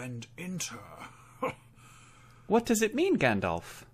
[0.00, 0.78] and enter.
[2.46, 3.84] What does it mean, Gandalf?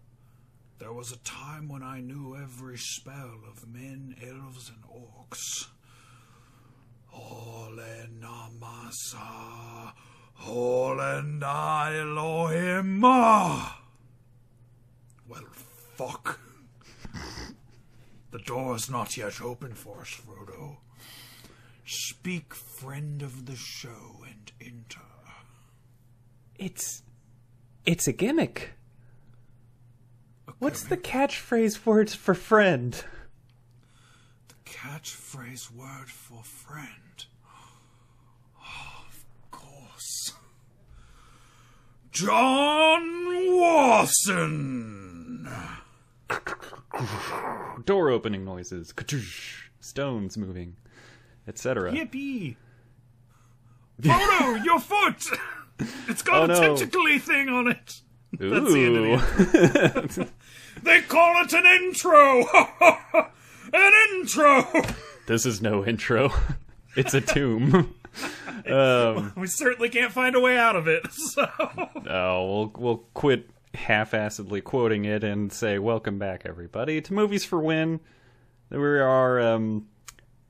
[0.79, 5.66] There was a time when I knew every spell of men, elves, and orcs.
[7.12, 9.92] Ole Namasa,
[10.46, 11.01] Ole
[11.42, 13.01] Elohim.
[13.02, 13.77] Well,
[15.96, 16.41] fuck.
[18.30, 20.77] The door's not yet open for us, Frodo.
[21.87, 25.05] Speak, friend of the show, and enter.
[26.59, 27.02] It's
[27.85, 28.73] it's a gimmick.
[30.59, 33.04] What's the catchphrase words for friend?
[34.65, 37.24] catchphrase word for friend?
[38.60, 40.32] Oh, of course.
[42.10, 45.49] John Watson!
[47.84, 50.77] Door opening noises, ka-toosh, stones moving,
[51.46, 51.93] etc.
[51.93, 52.57] Yippee!
[54.04, 55.24] Oh, Frodo, your foot!
[56.09, 56.60] It's got Oh, a no.
[56.77, 58.01] tentacly thing on it.
[58.38, 60.24] That's the end of Ooh.
[60.24, 60.29] the
[60.83, 62.45] They call it an intro!
[63.73, 64.66] an intro!
[65.27, 66.31] this is no intro.
[66.97, 67.94] it's a tomb.
[68.71, 71.47] um, We certainly can't find a way out of it, so.
[71.59, 77.59] oh, we'll we'll quit half-assedly quoting it and say welcome back, everybody, to Movies for
[77.61, 78.00] Win.
[78.71, 79.87] We are um,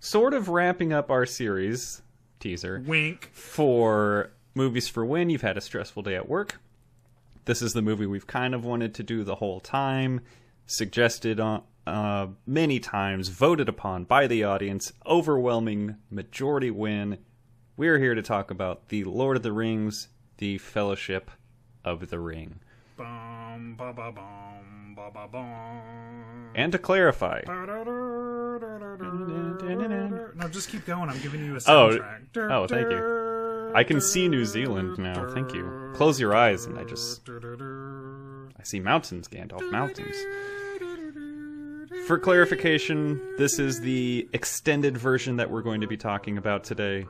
[0.00, 2.02] sort of wrapping up our series
[2.40, 2.82] teaser.
[2.86, 3.30] Wink.
[3.32, 6.58] for movies for when you've had a stressful day at work.
[7.44, 10.22] This is the movie we've kind of wanted to do the whole time,
[10.66, 17.18] suggested uh, uh, many times, voted upon by the audience, overwhelming majority win.
[17.76, 20.08] We're here to talk about the Lord of the Rings,
[20.38, 21.30] the Fellowship
[21.84, 22.58] of the Ring.
[22.96, 26.50] Bum, ba, ba, bum, ba, ba, bum.
[26.54, 27.42] And to clarify,
[30.34, 31.10] No, just keep going.
[31.10, 32.20] I'm giving you a soundtrack.
[32.36, 33.35] Oh, oh, thank you.
[33.76, 35.28] I can see New Zealand now.
[35.34, 35.92] Thank you.
[35.94, 40.16] Close your eyes, and I just I see mountains, Gandalf, mountains.
[42.06, 47.06] For clarification, this is the extended version that we're going to be talking about today.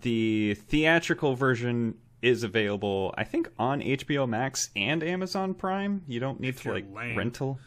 [0.00, 6.04] The theatrical version is available, I think, on HBO Max and Amazon Prime.
[6.08, 7.18] You don't need to like lame.
[7.18, 7.58] rental.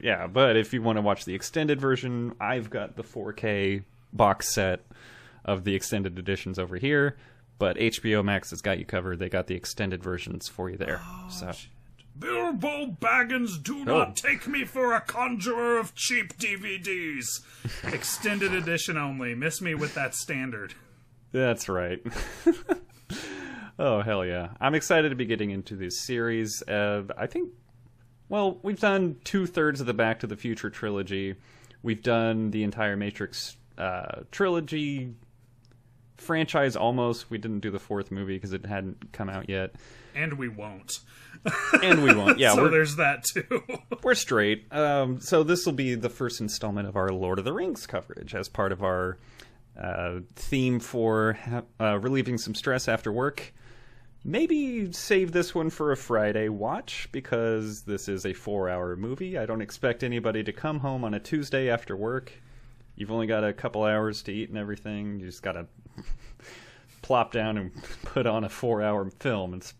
[0.00, 4.54] Yeah, but if you want to watch the extended version, I've got the 4K box
[4.54, 4.80] set
[5.44, 7.18] of the extended editions over here.
[7.58, 9.18] But HBO Max has got you covered.
[9.18, 11.00] They got the extended versions for you there.
[11.02, 11.52] Oh, so
[12.18, 13.84] Bilbo Baggins, do Oh.
[13.84, 17.24] not take me for a conjurer of cheap DVDs.
[17.94, 19.34] Extended edition only.
[19.34, 20.74] Miss me with that standard.
[21.30, 22.02] That's right.
[23.78, 24.48] oh hell yeah!
[24.60, 26.62] I'm excited to be getting into this series.
[26.68, 27.50] Uh, I think,
[28.28, 31.36] well, we've done two thirds of the Back to the Future trilogy.
[31.82, 35.14] We've done the entire Matrix uh, trilogy
[36.16, 37.30] franchise almost.
[37.30, 39.74] We didn't do the fourth movie because it hadn't come out yet,
[40.14, 41.00] And we won't.
[41.82, 42.38] and we won't.
[42.38, 43.62] Yeah, so there's that too.
[44.02, 44.72] we're straight.
[44.72, 48.34] Um, so this will be the first installment of our Lord of the Rings coverage
[48.34, 49.18] as part of our
[49.80, 53.52] uh, theme for ha- uh, relieving some stress after work.
[54.24, 59.36] Maybe save this one for a Friday watch because this is a four-hour movie.
[59.36, 62.32] I don't expect anybody to come home on a Tuesday after work.
[62.96, 65.18] You've only got a couple hours to eat and everything.
[65.20, 65.66] You just gotta
[67.02, 67.72] plop down and
[68.04, 69.54] put on a four-hour film.
[69.54, 69.74] It's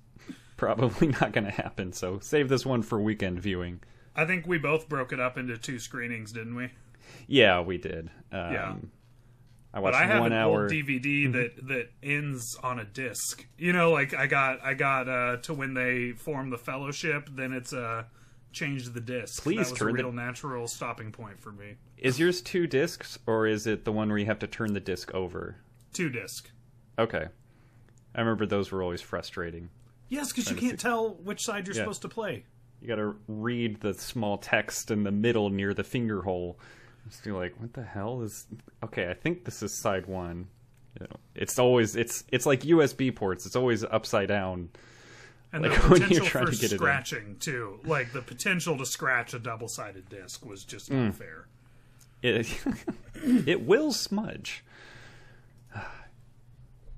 [0.57, 1.93] probably not going to happen.
[1.93, 3.81] So save this one for weekend viewing.
[4.15, 6.71] I think we both broke it up into two screenings, didn't we?
[7.27, 8.11] Yeah, we did.
[8.31, 8.75] Um, Yeah.
[9.75, 10.63] I But watched I have one an hour.
[10.63, 13.47] old DVD that that ends on a disc.
[13.57, 17.53] You know, like I got I got uh to when they form the fellowship, then
[17.55, 18.05] it's uh
[18.53, 19.43] change the disc.
[19.43, 21.77] Please that was turn a the- real natural stopping point for me.
[21.99, 24.81] Is yours two discs, or is it the one where you have to turn the
[24.81, 25.57] disc over?
[25.93, 26.51] Two disc.
[26.99, 27.27] Okay.
[28.15, 29.71] I remember those were always frustrating.
[30.09, 31.83] Yes, because you can't tell which side you're Yeah.
[31.83, 32.45] supposed to play.
[32.81, 36.59] You got to read the small text in the middle near the finger hole.
[37.09, 38.47] Just be like, what the hell is?
[38.85, 40.49] Okay, I think this is side one.
[41.01, 43.47] You know, it's always it's it's like USB ports.
[43.47, 44.69] It's always upside down.
[45.53, 47.81] And Like the potential trying for to get it scratching too.
[47.85, 51.47] Like the potential to scratch a double sided disc was just unfair.
[52.23, 52.49] It
[53.47, 54.65] it will smudge.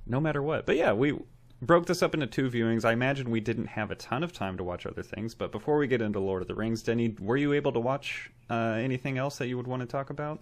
[0.07, 0.67] No matter what.
[0.67, 1.19] But yeah, we
[1.63, 2.85] broke this up into two viewings.
[2.85, 5.79] I imagine we didn't have a ton of time to watch other things, but before
[5.79, 9.17] we get into Lord of the Rings, Denny, were you able to watch uh, anything
[9.17, 10.41] else that you would want to talk about?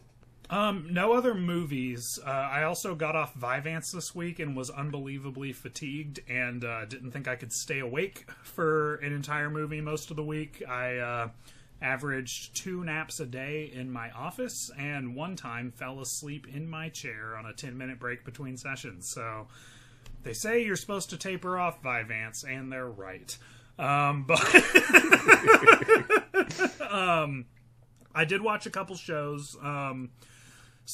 [0.52, 2.18] Um, no other movies.
[2.22, 7.12] Uh, I also got off Vyvanse this week and was unbelievably fatigued and uh, didn't
[7.12, 10.62] think I could stay awake for an entire movie most of the week.
[10.68, 11.28] I uh,
[11.80, 16.90] averaged two naps a day in my office and one time fell asleep in my
[16.90, 19.08] chair on a 10 minute break between sessions.
[19.08, 19.46] So
[20.22, 23.34] they say you're supposed to taper off Vyvanse, and they're right.
[23.78, 24.38] Um, but
[26.92, 27.46] um,
[28.14, 29.56] I did watch a couple shows.
[29.62, 30.10] Um,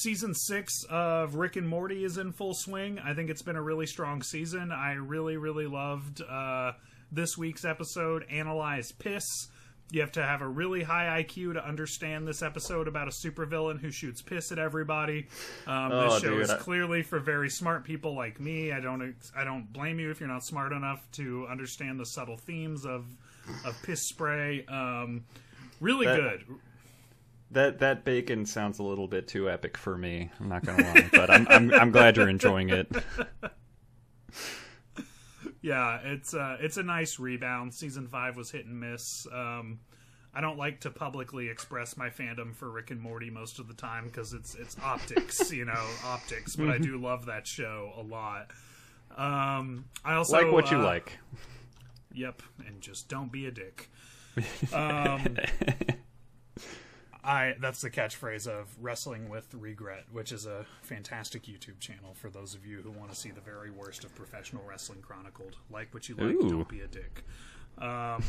[0.03, 2.99] season six of Rick and Morty is in full swing.
[2.99, 4.71] I think it's been a really strong season.
[4.73, 6.73] I really, really loved uh,
[7.11, 9.25] this week's episode, Analyze Piss.
[9.91, 13.81] You have to have a really high IQ to understand this episode about a supervillain
[13.81, 15.29] who shoots piss at everybody.
[15.67, 18.71] Um, Oh, this show dude, is clearly for very smart people like me.
[18.71, 22.37] I don't I don't blame you if you're not smart enough to understand the subtle
[22.37, 23.07] themes of
[23.65, 24.67] of piss spray.
[24.67, 25.25] Um,
[25.81, 26.45] really That- good.
[27.51, 30.31] That that bacon sounds a little bit too epic for me.
[30.39, 32.91] I'm not gonna lie, but I'm I'm, I'm glad you're enjoying it.
[35.61, 37.75] Yeah, it's uh, it's a nice rebound.
[37.75, 39.27] Season five was hit and miss.
[39.33, 39.81] Um,
[40.33, 43.75] I don't like to publicly express my fandom for Rick and Morty most of the
[43.75, 46.55] time because it's it's optics, you know, optics.
[46.55, 48.51] But I do love that show a lot.
[49.17, 51.19] Um, I also like what you uh, like.
[52.15, 53.91] Yep, and just don't be a dick.
[54.73, 55.37] Um,
[57.29, 62.31] I that's the catchphrase of wrestling with regret, which is a fantastic YouTube channel for
[62.31, 65.57] those of you who want to see the very worst of professional wrestling chronicled.
[65.71, 66.49] Like what you like, Ooh.
[66.49, 67.25] don't be a dick.
[67.77, 68.25] Um,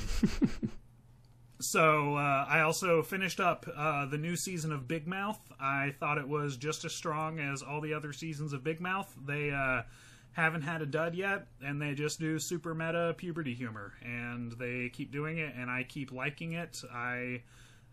[1.62, 5.40] so uh, I also finished up uh, the new season of Big Mouth.
[5.62, 9.16] I thought it was just as strong as all the other seasons of Big Mouth.
[9.26, 9.84] They uh,
[10.34, 14.90] haven't had a dud yet, and they just do super meta puberty humor, and they
[14.90, 16.82] keep doing it, and I keep liking it.
[16.94, 17.44] I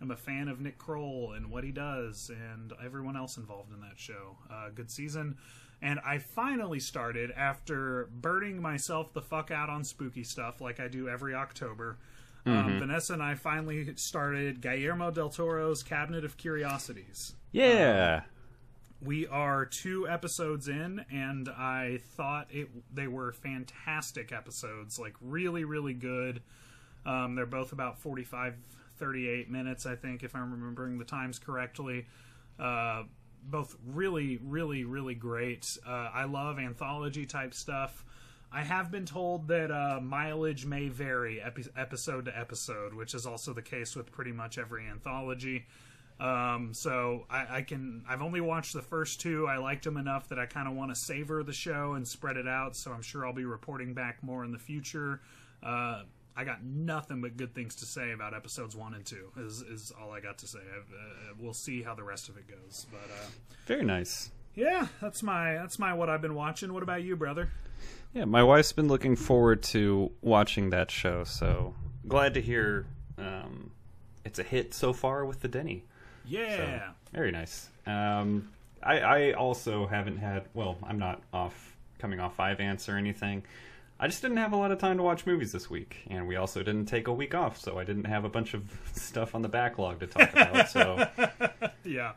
[0.01, 3.81] am a fan of Nick Kroll and what he does, and everyone else involved in
[3.81, 4.37] that show.
[4.51, 5.37] Uh, good season.
[5.83, 10.89] And I finally started after burning myself the fuck out on spooky stuff like I
[10.89, 11.99] do every October.
[12.47, 17.35] Um, Vanessa and I finally started Guillermo del Toro's Cabinet of Curiosities.
[17.51, 18.23] Yeah.
[19.03, 25.65] We are two episodes in, and I thought it they were fantastic episodes, like really,
[25.65, 26.41] really good.
[27.05, 28.55] Um, they're both about 45,
[28.99, 32.07] 38 minutes, I think, if I'm remembering the times correctly.
[32.59, 33.05] Uh,
[33.43, 35.79] both really, really, really great.
[35.87, 38.05] Uh, I love anthology type stuff.
[38.53, 43.27] I have been told that uh, mileage may vary epi- episode to episode, which is
[43.27, 45.67] also the case with pretty much every anthology.
[46.19, 48.05] Um, so I, I can.
[48.09, 49.47] I've only watched the first two.
[49.47, 52.37] I liked them enough that I kind of want to savor the show and spread
[52.37, 52.75] it out.
[52.75, 55.21] So I'm sure I'll be reporting back more in the future.
[55.63, 56.05] Uh,
[56.37, 59.31] I got nothing but good things to say about episodes one and two.
[59.39, 60.59] Is is all I got to say.
[60.59, 62.87] I've, uh, we'll see how the rest of it goes.
[62.91, 63.27] But uh,
[63.67, 64.31] Very nice.
[64.55, 66.73] yeah, that's my that's my what I've been watching.
[66.75, 67.51] What about you, brother?
[68.13, 71.75] Yeah, my wife's been looking forward to watching that show, so
[72.09, 72.87] glad to hear
[73.19, 73.71] um,
[74.25, 75.85] it's a hit so far with the Denny.
[76.25, 76.91] Yeah.
[77.13, 77.69] Very nice.
[77.87, 78.49] Um,
[78.83, 80.45] I, I also haven't had.
[80.55, 83.43] Well, I'm not off coming off Vyvanse or anything.
[83.99, 86.37] I just didn't have a lot of time to watch movies this week, and we
[86.37, 88.63] also didn't take a week off, so I didn't have a bunch of
[88.93, 90.69] stuff on the backlog to talk about.
[90.69, 91.09] so
[91.85, 92.13] Yeah.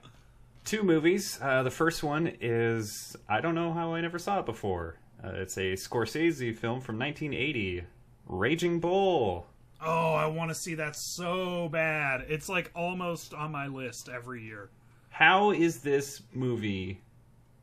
[0.65, 1.39] two movies.
[1.41, 4.97] Uh, the first one is I don't know how I never saw it before.
[5.23, 7.83] Uh, it's a Scorsese film from 1980,
[8.27, 9.45] Raging Bull.
[9.81, 12.25] Oh, I want to see that so bad.
[12.27, 14.69] It's like almost on my list every year.
[15.09, 16.99] How is this movie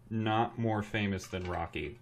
[0.08, 1.98] not more famous than Rocky?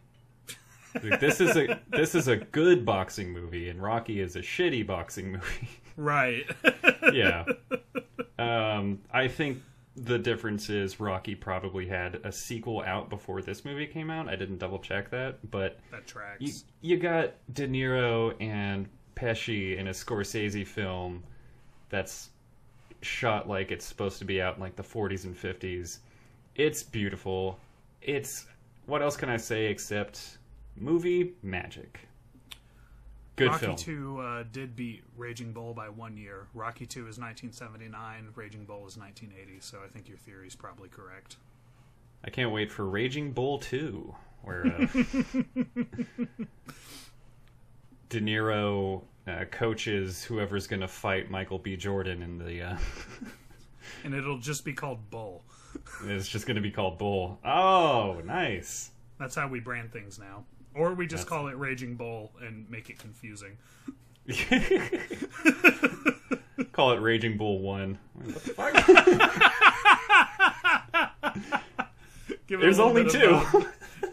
[1.03, 4.87] Like, this is a this is a good boxing movie, and Rocky is a shitty
[4.87, 5.69] boxing movie.
[5.97, 6.45] Right.
[7.13, 7.45] yeah.
[8.39, 9.63] Um, I think
[9.97, 14.29] the difference is Rocky probably had a sequel out before this movie came out.
[14.29, 16.41] I didn't double check that, but that tracks.
[16.41, 21.23] you, you got De Niro and Pesci in a Scorsese film
[21.91, 22.31] that's
[23.03, 25.99] shot like it's supposed to be out in like the 40s and 50s.
[26.57, 27.59] It's beautiful.
[28.03, 28.47] It's
[28.87, 30.39] what else can I say except
[30.77, 32.09] movie magic.
[33.37, 33.77] Good Rocky film.
[33.77, 36.47] 2 uh, did beat Raging Bull by one year.
[36.55, 40.89] Rocky 2 is 1979, Raging Bull is 1980, so I think your theory is probably
[40.89, 41.37] correct.
[42.25, 44.87] I can't wait for Raging Bull 2, where uh,
[48.09, 51.77] De Niro uh, coaches whoever's going to fight Michael B.
[51.77, 52.63] Jordan in the.
[52.63, 52.77] Uh,
[54.05, 55.43] And it'll just be called Bull.
[56.05, 57.39] it's just going to be called Bull.
[57.45, 58.91] Oh, nice.
[59.19, 60.45] That's how we brand things now.
[60.75, 63.57] Or we just That's- call it Raging Bull and make it confusing.
[66.73, 67.99] Call it Raging Bull 1.
[68.15, 68.75] What the fuck?
[72.49, 73.41] There's only two.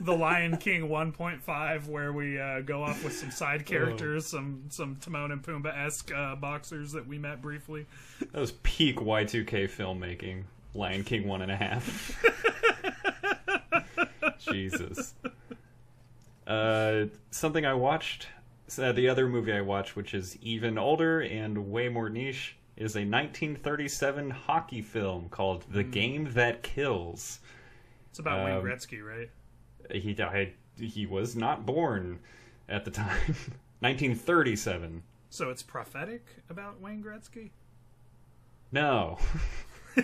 [0.01, 4.96] the, Lion King 1.5, where we uh, go off with some side characters, some some
[4.98, 7.86] Timon and Pumbaa esque uh, boxers that we met briefly.
[8.20, 10.44] that was peak Y2K filmmaking.
[10.74, 12.24] Lion King one and a half.
[14.51, 15.13] Jesus.
[16.51, 18.27] Uh, something I watched,
[18.77, 22.96] uh, the other movie I watched, which is even older and way more niche, is
[22.98, 27.39] a 1937 hockey film called The Game That Kills.
[28.10, 29.29] It's about Wayne Um, Gretzky, right?
[29.91, 30.51] He died.
[30.77, 32.20] He was not born
[32.67, 33.36] at the time.
[33.79, 35.03] 1937.
[35.29, 37.51] So it's prophetic about Wayne Gretzky.
[38.74, 39.20] No.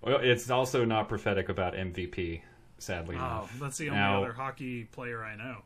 [0.00, 2.40] well, it's also not prophetic about MVP.
[2.84, 3.58] Sadly Oh, enough.
[3.60, 5.62] that's the only Now- other hockey player I know.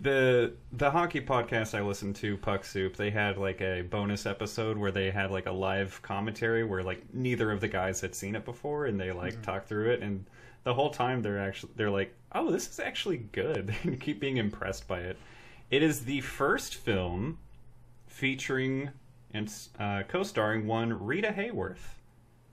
[0.00, 4.78] the the hockey podcast I listened to, Puck Soup, they had like a bonus episode
[4.78, 8.34] where they had like a live commentary where like neither of the guys had seen
[8.34, 10.24] it before, and they like talk through it, and
[10.64, 14.38] the whole time they're actually they're like, oh, this is actually good, and keep being
[14.38, 15.18] impressed by it.
[15.70, 17.38] It is the first film
[18.06, 18.90] featuring
[19.32, 21.78] and uh, co-starring one Rita Hayworth.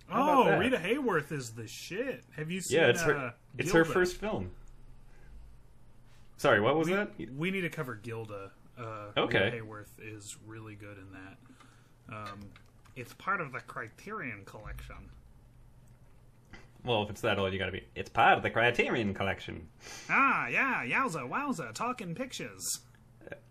[0.07, 0.57] How Oh.
[0.57, 2.23] Rita Hayworth is the shit.
[2.35, 2.77] Have you seen?
[2.79, 3.15] Yeah, it's her.
[3.17, 4.51] uh, it's her first film.
[6.37, 7.09] Sorry, what was We, that?
[7.35, 8.51] we need to cover Gilda.
[8.77, 9.59] Uh, Okay.
[9.59, 12.15] Hayworth is really good in that.
[12.15, 12.39] Um,
[12.95, 14.95] it's part of the Criterion Collection.
[16.83, 17.83] Well, if it's that old, you got to be.
[17.95, 19.67] It's part of the Criterion Collection.
[20.09, 22.79] Ah, yeah, yowza, wowza, talking pictures.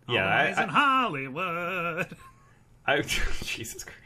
[0.08, 2.16] Yeah, Always I, in Hollywood.
[2.86, 3.00] I
[3.42, 3.98] Jesus Christ.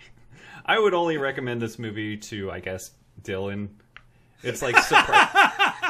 [0.64, 2.92] I would only recommend this movie to, I guess,
[3.22, 3.68] Dylan.
[4.42, 5.89] It's like surpri-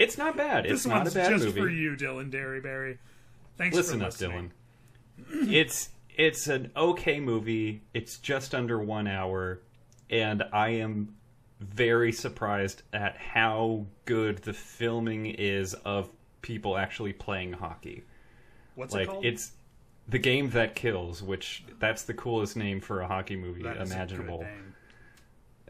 [0.00, 0.64] It's not bad.
[0.66, 1.60] It's This not one's a bad just movie.
[1.60, 2.98] for you, Dylan Derryberry.
[3.56, 4.52] Thanks Listen for up, listening.
[5.30, 5.52] Dylan.
[5.52, 7.82] It's it's an okay movie.
[7.94, 9.60] It's just under one hour,
[10.08, 11.14] and I am
[11.60, 16.08] very surprised at how good the filming is of
[16.40, 18.04] people actually playing hockey.
[18.76, 19.24] What's it called?
[19.24, 19.52] it's
[20.08, 23.82] the game that kills, which that's the coolest name for a hockey movie That is
[23.82, 24.46] a good imaginable.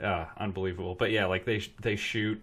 [0.00, 0.94] Uh, unbelievable.
[0.94, 2.40] But yeah, like they they shoot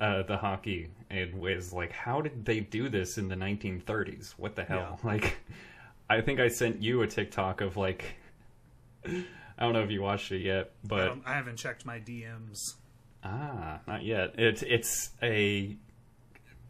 [0.00, 4.32] uh, the hockey and was like, how did they do this in the 1930s?
[4.36, 4.98] What the hell?
[5.04, 5.38] Like,
[6.08, 8.16] I think I sent you a TikTok of like,
[9.04, 9.24] I
[9.60, 12.74] don't know if you watched it yet, but Um, I haven't checked my DMs.
[13.24, 14.34] ah, not yet.
[14.38, 15.76] It's it's a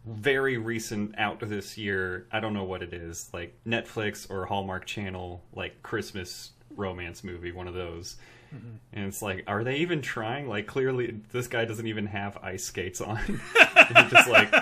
[0.06, 2.26] very recent out this year.
[2.30, 7.52] I don't know what it is, like Netflix or Hallmark Channel, like Christmas romance movie,
[7.52, 8.16] one of those.
[8.50, 10.48] And it's like, are they even trying?
[10.48, 13.18] Like, clearly, this guy doesn't even have ice skates on.
[13.26, 14.52] he just like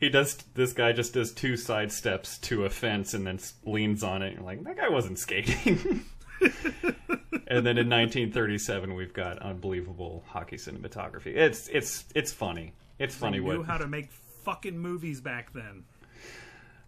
[0.00, 0.36] he does.
[0.54, 4.28] This guy just does two side steps to a fence and then leans on it.
[4.28, 6.04] And you're like that guy wasn't skating.
[6.40, 11.36] and then in 1937, we've got unbelievable hockey cinematography.
[11.36, 12.72] It's it's it's funny.
[12.98, 14.10] It's funny They knew what how to make
[14.44, 15.84] fucking movies back then.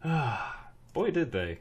[0.93, 1.59] boy did they.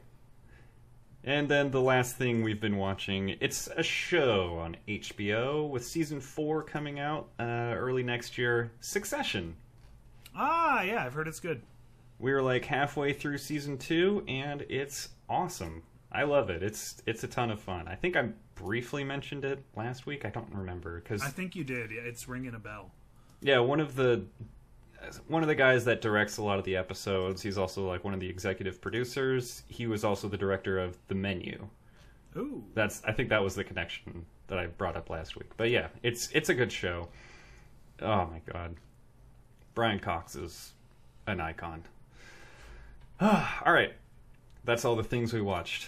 [1.23, 6.19] And then the last thing we've been watching, it's a show on HBO with season
[6.19, 7.43] four coming out uh,
[7.77, 8.71] early next year.
[8.79, 9.55] Succession.
[10.35, 11.61] Ah, yeah, I've heard it's good.
[12.17, 15.83] We were like halfway through season two, and it's awesome.
[16.11, 16.61] I love it.
[16.63, 17.87] It's it's a ton of fun.
[17.87, 20.25] I think I briefly mentioned it last week.
[20.25, 21.91] I don't remember because I think you did.
[21.91, 22.91] Yeah, It's ringing a bell.
[23.41, 24.23] yeah, one of the
[25.27, 27.41] one of the guys that directs a lot of the episodes.
[27.41, 29.63] He's also like one of the executive producers.
[29.67, 31.67] He was also the director of The Menu.
[32.38, 35.50] Ooh, That's I think that was the connection that I brought up last week.
[35.58, 37.10] But yeah, it's it's a good show.
[38.01, 38.75] Oh my god,
[39.74, 40.74] Brian Cox is
[41.27, 41.84] an icon.
[43.22, 43.93] all right,
[44.63, 45.88] that's all the things we watched.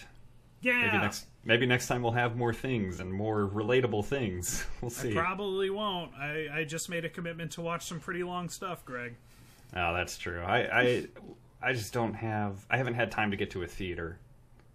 [0.64, 0.86] Yeah.
[0.86, 4.64] Maybe next maybe next time we'll have more things and more relatable things.
[4.80, 5.14] We'll I see.
[5.14, 6.12] probably won't.
[6.14, 9.14] I, I just made a commitment to watch some pretty long stuff, Greg.
[9.76, 10.42] Oh, that's true.
[10.42, 11.06] I, I
[11.62, 14.18] I just don't have I haven't had time to get to a theater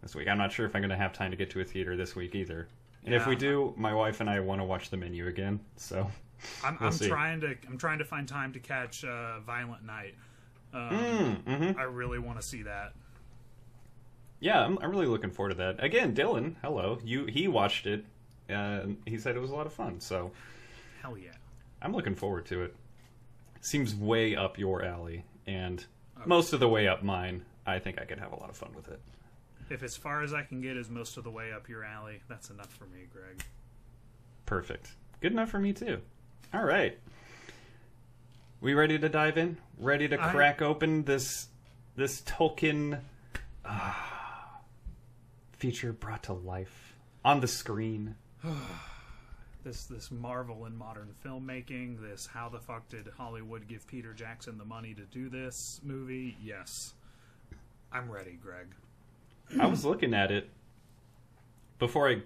[0.02, 0.28] this week.
[0.28, 2.16] I'm not sure if I'm going to have time to get to a theater this
[2.16, 2.68] week either.
[3.06, 5.60] And if we do, my wife and I want to watch the menu again.
[5.78, 6.10] So
[6.64, 10.16] I'm, We'll I'm trying to I'm trying to find time to catch uh, Violent Night.
[10.74, 11.78] Um, Mm, mhm.
[11.78, 12.94] I really want to see that.
[14.40, 15.84] Yeah, I'm, I'm really looking forward to that.
[15.84, 17.00] Again, Dylan, hello.
[17.04, 18.06] You he watched it.
[18.48, 20.00] and he said it was a lot of fun.
[20.00, 20.32] So
[21.02, 21.32] Hell yeah.
[21.82, 22.76] I'm looking forward to it.
[23.62, 25.86] Seems way up your alley, and
[26.26, 27.46] most of the way up mine.
[27.66, 29.00] I think I could have a lot of fun with it.
[29.70, 32.22] If as far as I can get is most of the way up your alley,
[32.28, 33.44] that's enough for me, Greg.
[34.48, 34.94] Perfect.
[35.22, 36.00] Good enough for me too.
[36.54, 36.98] All right.
[38.62, 39.58] We ready to dive in?
[39.78, 41.48] Ready to I- crack open this
[41.96, 43.00] this Tolkien
[43.66, 44.19] ah,
[45.60, 48.16] feature brought to life on the screen?
[49.62, 52.00] This this marvel in modern filmmaking.
[52.02, 56.38] This how the fuck did Hollywood give Peter Jackson the money to do this movie?
[56.42, 56.94] Yes,
[57.92, 58.68] I'm ready, Greg.
[59.60, 60.50] I was looking at it
[61.78, 62.22] before I,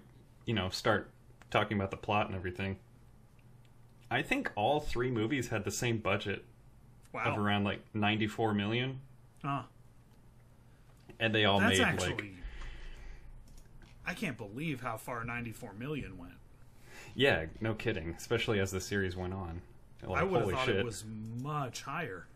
[0.46, 1.10] you know, start
[1.50, 2.78] talking about the plot and everything.
[4.12, 6.46] I think all three movies had the same budget
[7.14, 7.24] Wow.
[7.34, 9.00] of around like 94 million,
[9.44, 9.64] Huh.
[11.20, 12.10] and they all That's made actually.
[12.14, 12.24] like
[14.06, 16.34] I can't believe how far 94 million went.
[17.16, 18.14] yeah, no kidding.
[18.18, 19.62] Especially as the series went on.
[20.06, 20.76] Like, I would have thought shit.
[20.78, 21.04] it was
[21.42, 22.28] much higher.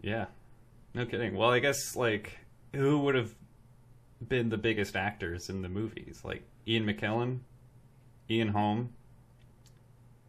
[0.00, 0.26] Yeah,
[0.94, 1.36] no kidding.
[1.36, 2.38] Well, I guess like
[2.74, 3.34] who would have
[4.26, 6.22] been the biggest actors in the movies?
[6.24, 7.40] Like Ian McKellen,
[8.30, 8.90] Ian Holm.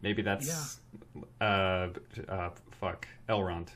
[0.01, 0.79] Maybe that's
[1.39, 1.89] uh,
[2.27, 2.49] uh
[2.79, 3.67] fuck Elrond.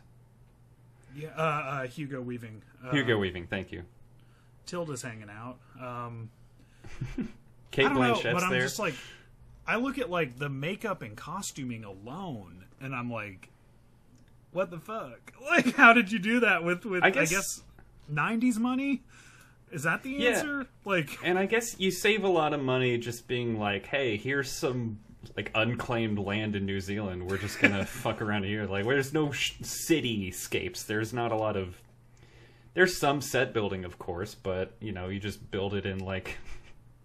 [1.15, 2.63] Yeah, uh, uh, Hugo Weaving.
[2.83, 3.47] Uh, Hugo Weaving.
[3.47, 3.83] Thank you.
[4.65, 5.57] Tilda's hanging out.
[5.79, 6.29] Um,
[7.71, 8.61] Kate I don't know, but I'm there.
[8.61, 8.93] just like,
[9.67, 13.49] I look at like the makeup and costuming alone, and I'm like,
[14.51, 15.31] what the fuck?
[15.43, 17.63] Like, how did you do that with with I I guess- guess,
[18.11, 19.01] 90s money?
[19.71, 20.29] Is that the Yeah.
[20.29, 20.67] answer?
[20.85, 24.51] Like, And I guess you save a lot of money just being like, hey, here's
[24.51, 24.99] some
[25.35, 27.27] like unclaimed land in New Zealand.
[27.29, 28.65] We're just gonna fuck around here.
[28.65, 30.85] Like, there's no sh- cityscapes.
[30.85, 31.81] There's not a lot of.
[32.73, 36.37] There's some set building, of course, but you know, you just build it in like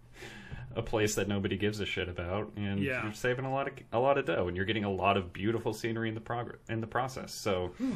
[0.75, 3.03] a place that nobody gives a shit about, and Yeah.
[3.03, 5.33] you're saving a lot of a lot of dough, and you're getting a lot of
[5.33, 7.33] beautiful scenery in the progress in the process.
[7.33, 7.67] So.
[7.77, 7.93] Hmm.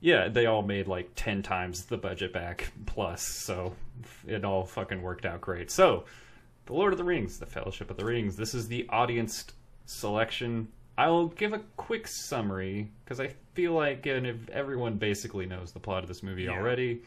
[0.00, 3.74] Yeah, they all made like 10 times the budget back plus, so
[4.26, 5.70] it all fucking worked out great.
[5.70, 6.04] So,
[6.66, 9.46] The Lord of the Rings, The Fellowship of the Rings, this is the audience
[9.86, 10.68] selection.
[10.98, 15.80] I'll give a quick summary because I feel like and if everyone basically knows the
[15.80, 16.52] plot of this movie Yeah.
[16.52, 17.02] already.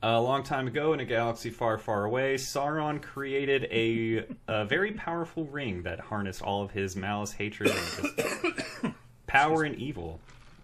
[0.00, 4.92] A long time ago, in a galaxy far, far away, Sauron created a, a very
[4.92, 8.94] powerful ring that harnessed all of his malice, hatred, and just
[9.26, 10.20] power and evil.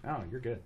[0.07, 0.63] Oh, you're good.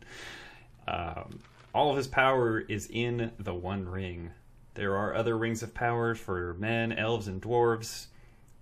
[0.88, 1.40] Um,
[1.74, 4.30] all of his power is in the One Ring.
[4.76, 8.06] There are other rings of power for men, elves, and dwarves,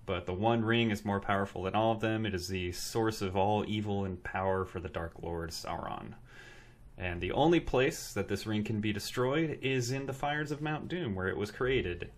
[0.07, 2.25] but the One Ring is more powerful than all of them.
[2.25, 6.13] It is the source of all evil and power for the Dark Lord Sauron.
[6.97, 10.61] And the only place that this ring can be destroyed is in the fires of
[10.61, 12.09] Mount Doom, where it was created.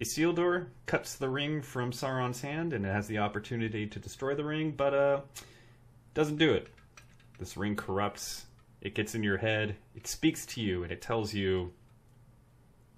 [0.00, 4.44] Isildur cuts the ring from Sauron's hand, and it has the opportunity to destroy the
[4.44, 5.20] ring, but uh,
[6.14, 6.68] doesn't do it.
[7.38, 8.44] This ring corrupts.
[8.82, 9.76] It gets in your head.
[9.96, 11.72] It speaks to you, and it tells you,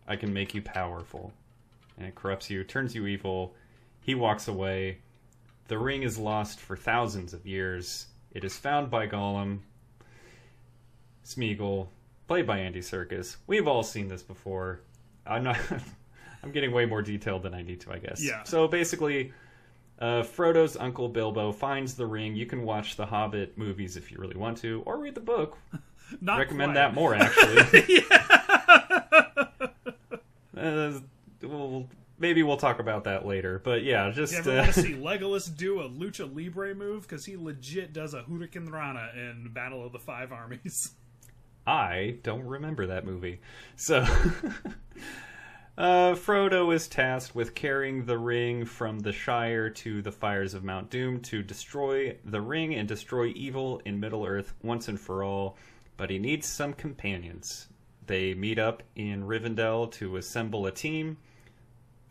[0.07, 1.33] "I can make you powerful."
[1.97, 3.55] And it corrupts you, turns you evil.
[4.01, 4.99] He walks away.
[5.69, 8.07] The ring is lost for thousands of years.
[8.33, 9.61] It is found by Gollum,
[11.25, 11.89] Smeagol,
[12.27, 13.37] played by Andy Serkis.
[13.47, 14.81] We've all seen this before.
[15.27, 15.59] I'm not.
[16.43, 18.25] I'm getting way more detailed than I need to, I guess.
[18.25, 18.45] Yeah.
[18.45, 19.33] So basically,
[19.99, 22.35] uh, Frodo's uncle Bilbo finds the ring.
[22.35, 25.59] You can watch the Hobbit movies if you really want to, or read the book.
[26.21, 26.75] not Recommend quite.
[26.75, 28.05] that more, actually.
[30.57, 30.99] uh,
[31.43, 31.89] we'll,
[32.21, 33.59] maybe we'll talk about that later.
[33.59, 37.03] But yeah, just You ever uh, want to see Legolas do a lucha libre move?
[37.03, 40.93] Because he legit does a hurricanrana in Battle of the Five Armies.
[41.67, 43.41] I don't remember that movie.
[43.77, 43.99] So,
[45.79, 50.65] uh, Frodo is tasked with carrying the ring from the Shire to the fires of
[50.65, 55.23] Mount Doom to destroy the ring and destroy evil in Middle Earth once and for
[55.23, 55.57] all.
[55.97, 57.69] But he needs some companions.
[58.07, 61.19] They meet up in Rivendell to assemble a team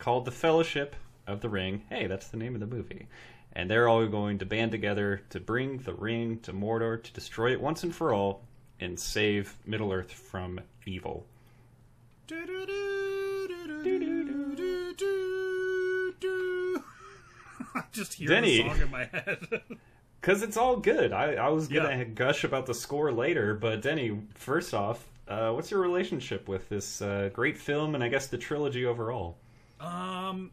[0.00, 1.82] called the Fellowship of the Ring.
[1.88, 3.06] Hey, that's the name of the movie.
[3.52, 7.52] And they're all going to band together to bring the ring to Mordor to destroy
[7.52, 8.42] it once and for all
[8.80, 11.26] and save Middle Earth from evil.
[17.74, 18.62] I just hear Denny.
[18.62, 19.38] the song in my head.
[20.20, 21.14] Because it's all good.
[21.14, 22.04] I, I was going to Yeah.
[22.04, 27.00] gush about the score later, but Denny, first off, uh, what's your relationship with this
[27.00, 29.38] uh, great film and I guess the trilogy overall?
[29.80, 30.50] Um,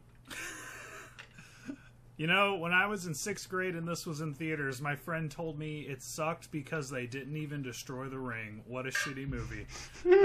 [2.16, 5.30] you know, when I was in sixth grade and this was in theaters, my friend
[5.30, 8.62] told me it sucked because they didn't even destroy the ring.
[8.66, 9.66] What a shitty movie.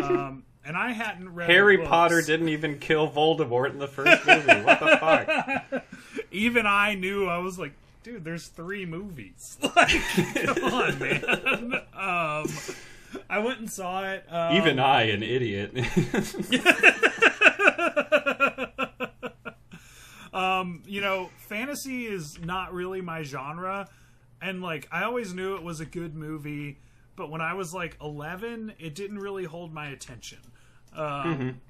[0.03, 1.77] um, and I hadn't read Harry.
[1.77, 4.61] Potter didn't even kill Voldemort in the first movie.
[4.63, 5.83] What the fuck?
[6.31, 7.27] Even I knew.
[7.27, 9.57] I was like, dude, there's three movies.
[9.75, 10.01] Like,
[10.35, 11.73] come on, man.
[11.93, 12.45] um,
[13.29, 14.25] I went and saw it.
[14.29, 15.71] Um, Even I, an idiot.
[20.33, 23.87] um, you know, fantasy is not really my genre,
[24.41, 26.79] and like I always knew it was a good movie,
[27.15, 30.39] but when I was like 11, it didn't really hold my attention.
[30.95, 31.61] Um,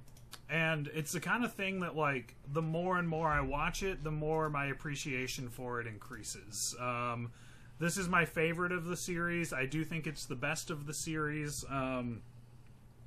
[0.49, 4.03] And it's the kind of thing that like the more and more I watch it,
[4.03, 6.75] the more my appreciation for it increases.
[6.79, 7.31] Um,
[7.79, 9.51] this is my favorite of the series.
[9.53, 11.65] I do think it's the best of the series.
[11.69, 12.21] Um,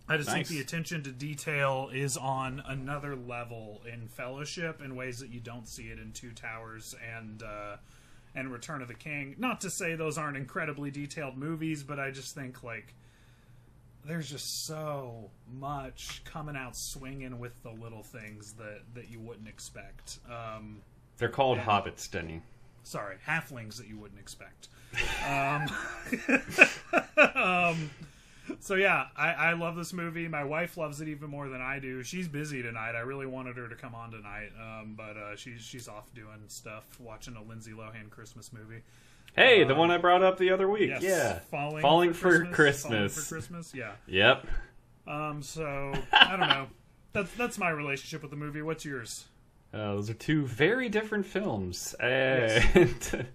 [0.08, 5.18] I just think the attention to detail is on another level in Fellowship in ways
[5.18, 7.76] that you don't see it in Two Towers and uh,
[8.34, 9.34] and Return of the King.
[9.38, 12.94] Not to say those aren't incredibly detailed movies, but I just think like
[14.04, 19.48] there's just so much coming out swinging with the little things that that you wouldn't
[19.48, 20.18] expect.
[20.30, 20.82] Um,
[21.18, 22.42] They're called hobbits, Denny.
[22.84, 24.68] sorry, halflings that you wouldn't expect.
[25.28, 25.66] Um,
[27.34, 27.90] um,
[28.60, 30.28] so yeah, I, I love this movie.
[30.28, 32.02] My wife loves it even more than I do.
[32.02, 32.94] She's busy tonight.
[32.94, 36.44] I really wanted her to come on tonight, um, but uh, she's she's off doing
[36.48, 38.82] stuff, watching a Lindsay Lohan Christmas movie.
[39.34, 40.88] Hey, the one I brought up the other week.
[40.88, 41.38] Yes, Yeah.
[41.50, 41.82] falling,
[42.14, 43.14] for, Falling Christmas.
[43.14, 43.74] for Christmas.
[43.74, 43.92] Yeah.
[44.06, 44.46] Yep.
[45.06, 45.42] Um.
[45.42, 46.66] So I don't know.
[47.12, 48.60] That's that's my relationship with the movie.
[48.60, 49.24] What's yours?
[49.72, 51.94] Uh, those are two very different films.
[51.98, 53.26] And,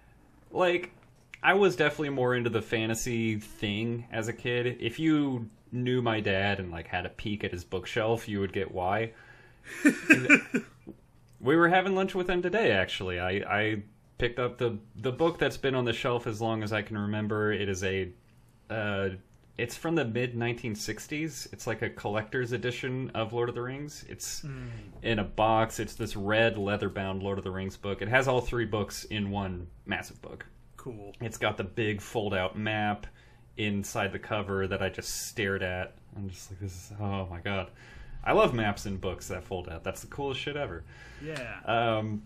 [0.50, 0.90] like,
[1.42, 4.78] I was definitely more into the fantasy thing as a kid.
[4.80, 8.52] If you knew my dad and like had a peek at his bookshelf, you would
[8.52, 9.12] get why.
[11.40, 12.72] we were having lunch with him today.
[12.72, 13.82] Actually, I, I
[14.18, 16.98] picked up the the book that's been on the shelf as long as I can
[16.98, 17.52] remember.
[17.52, 18.10] It is a
[18.68, 19.10] uh,
[19.56, 21.52] it's from the mid 1960s.
[21.52, 24.04] It's like a collector's edition of Lord of the Rings.
[24.08, 24.42] It's
[25.02, 25.80] in a box.
[25.80, 28.02] It's this red leather bound Lord of the Rings book.
[28.02, 30.46] It has all three books in one massive book.
[30.80, 31.14] Cool.
[31.20, 33.06] It's got the big fold out map
[33.58, 35.92] inside the cover that I just stared at.
[36.16, 37.68] I'm just like, this is, oh my god.
[38.24, 39.84] I love maps in books that fold out.
[39.84, 40.82] That's the coolest shit ever.
[41.22, 41.58] Yeah.
[41.66, 42.22] Um,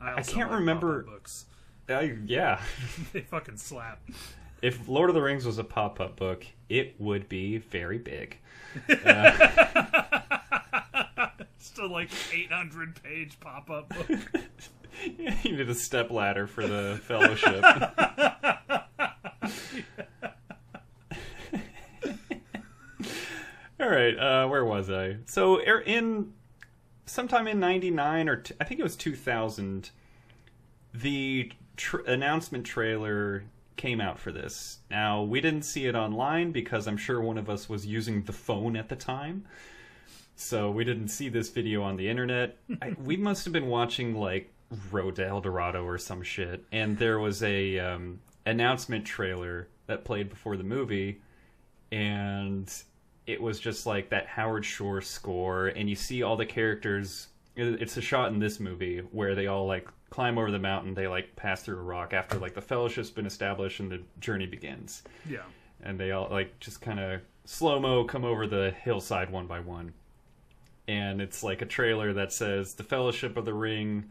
[0.00, 1.46] I, also can't like remember- books.
[1.88, 2.60] I, yeah.
[3.12, 4.00] they fucking slap.
[4.60, 8.38] if Lord of the Rings was a pop up book, it would be very big.
[8.88, 8.98] Just
[11.78, 14.18] a like 800 page pop up book.
[15.18, 17.64] you need a step ladder for the fellowship.
[23.80, 25.18] All right, uh, where was I?
[25.26, 26.32] So er- in
[27.06, 29.90] sometime in '99 or t- I think it was 2000,
[30.92, 33.44] the tr- announcement trailer
[33.76, 34.78] came out for this.
[34.90, 38.32] Now we didn't see it online because I'm sure one of us was using the
[38.32, 39.44] phone at the time.
[40.34, 42.58] So we didn't see this video on the internet.
[42.82, 44.52] I, we must have been watching like
[44.90, 50.04] Road to El Dorado or some shit, and there was a um, announcement trailer that
[50.04, 51.20] played before the movie,
[51.90, 52.72] and
[53.26, 57.28] it was just like that Howard Shore score, and you see all the characters.
[57.56, 60.94] It's a shot in this movie where they all like climb over the mountain.
[60.94, 64.46] They like pass through a rock after like the fellowship's been established and the journey
[64.46, 65.42] begins Yeah.
[65.82, 69.58] and they all like just kind of slow mo come over the hillside one by
[69.60, 69.92] one.
[70.86, 74.04] And it's like a trailer that says The Fellowship of the Ring,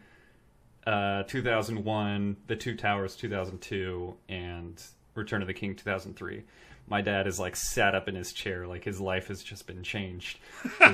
[0.88, 4.82] uh, 2001, The Two Towers, 2002, and
[5.16, 6.44] Return of the King, 2003.
[6.88, 9.84] My dad is like sat up in his chair, like his life has just been
[9.84, 10.40] changed.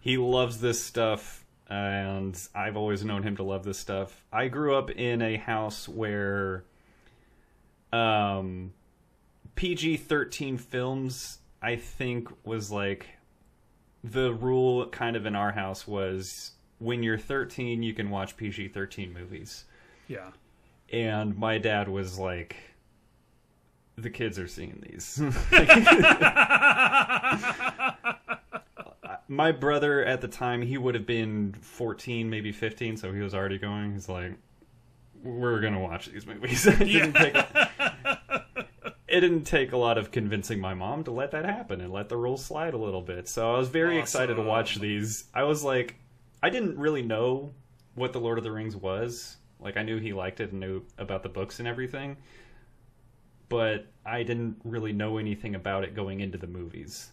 [0.00, 4.24] he loves this stuff, and I've always known him to love this stuff.
[4.32, 6.62] I grew up in a house where
[7.92, 8.72] um
[9.56, 13.08] PG 13 films, I think, was like
[14.04, 18.68] the rule kind of in our house was when you're 13, you can watch PG
[18.68, 19.64] 13 movies.
[20.08, 20.30] Yeah.
[20.92, 22.56] And my dad was like,
[23.96, 25.20] the kids are seeing these.
[29.28, 33.34] my brother at the time, he would have been 14, maybe 15, so he was
[33.34, 33.92] already going.
[33.92, 34.32] He's like,
[35.22, 36.66] we're going to watch these movies.
[36.66, 38.44] it, didn't take a,
[39.06, 42.08] it didn't take a lot of convincing my mom to let that happen and let
[42.08, 43.28] the rules slide a little bit.
[43.28, 45.24] So I was very excited to watch these.
[45.34, 45.99] I was like,
[46.42, 47.52] I didn't really know
[47.94, 49.36] what the Lord of the Rings was.
[49.58, 52.16] Like, I knew he liked it and knew about the books and everything.
[53.48, 57.10] But I didn't really know anything about it going into the movies.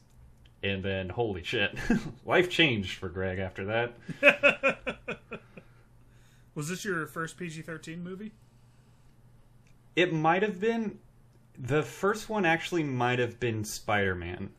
[0.64, 1.78] And then, holy shit,
[2.26, 3.94] life changed for Greg after that.
[6.56, 8.32] Was this your first PG 13 movie?
[9.96, 11.00] It might have been.
[11.60, 14.52] The first one actually might have been Spider Man,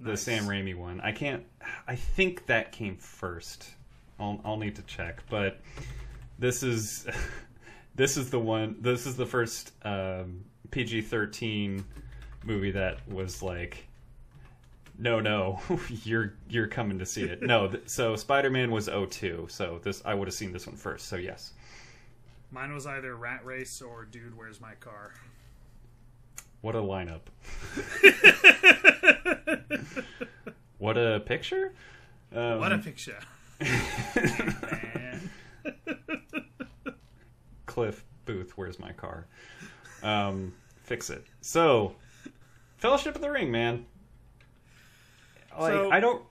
[0.00, 1.00] the Sam Raimi one.
[1.00, 1.44] I can't.
[1.86, 3.74] I think that came first.
[4.18, 5.60] I'll, I'll need to check, but
[6.38, 7.06] this is
[7.94, 8.76] this is the one.
[8.80, 11.84] This is the first um, PG thirteen
[12.44, 13.86] movie that was like,
[14.98, 15.60] no, no,
[16.04, 17.42] you're you're coming to see it.
[17.42, 20.76] No, th- so Spider Man was 02, so this I would have seen this one
[20.76, 21.06] first.
[21.06, 21.52] So yes,
[22.50, 25.12] Mine was either Rat Race or Dude, Where's My Car?
[26.62, 27.20] what a lineup.
[30.78, 31.72] what a picture.
[32.34, 33.18] Um, What a picture.
[37.66, 39.26] Cliff Booth, where's my car?
[40.02, 41.24] Um, fix it.
[41.40, 41.94] So,
[42.78, 43.86] Fellowship of the Ring, man.
[45.58, 46.22] Like So- I don't.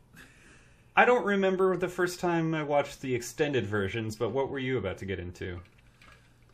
[0.98, 4.78] I don't remember the first time I watched the extended versions, but what were you
[4.78, 5.60] about to get into?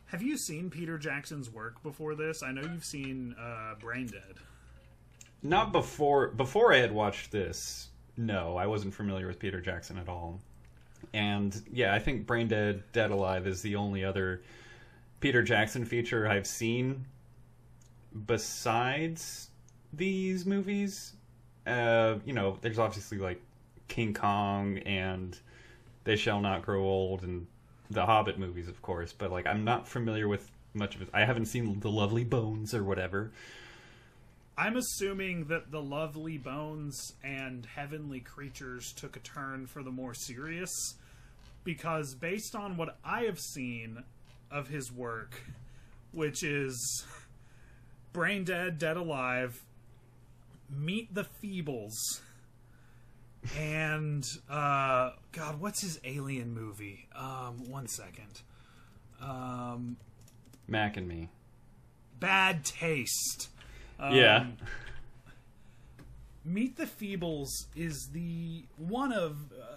[0.06, 2.42] Have you seen Peter Jackson's work before this?
[2.42, 4.34] I know you've seen uh, Brain Dead.
[5.44, 7.90] Not before before I had watched this.
[8.16, 10.40] No, I wasn't familiar with Peter Jackson at all.
[11.12, 14.42] And yeah, I think Brain Dead Dead Alive is the only other
[15.20, 17.06] Peter Jackson feature I've seen
[18.26, 19.50] besides
[19.92, 21.14] these movies.
[21.66, 23.40] Uh, you know, there's obviously like
[23.88, 25.38] King Kong and
[26.04, 27.46] They Shall Not Grow Old and
[27.90, 31.08] the Hobbit movies, of course, but like I'm not familiar with much of it.
[31.12, 33.32] I haven't seen The Lovely Bones or whatever.
[34.56, 40.12] I'm assuming that the lovely bones and heavenly creatures took a turn for the more
[40.14, 40.94] serious
[41.64, 44.04] because based on what I have seen
[44.50, 45.42] of his work,
[46.12, 47.04] which is
[48.12, 49.64] Brain Dead, Dead Alive,
[50.70, 52.20] Meet the Feebles,
[53.58, 57.08] and uh God, what's his alien movie?
[57.14, 58.42] Um, one second.
[59.20, 59.96] Um,
[60.68, 61.28] Mac and me.
[62.20, 63.48] Bad Taste.
[64.10, 64.36] Yeah.
[64.38, 64.56] Um,
[66.44, 69.76] Meet the Feebles is the one of uh,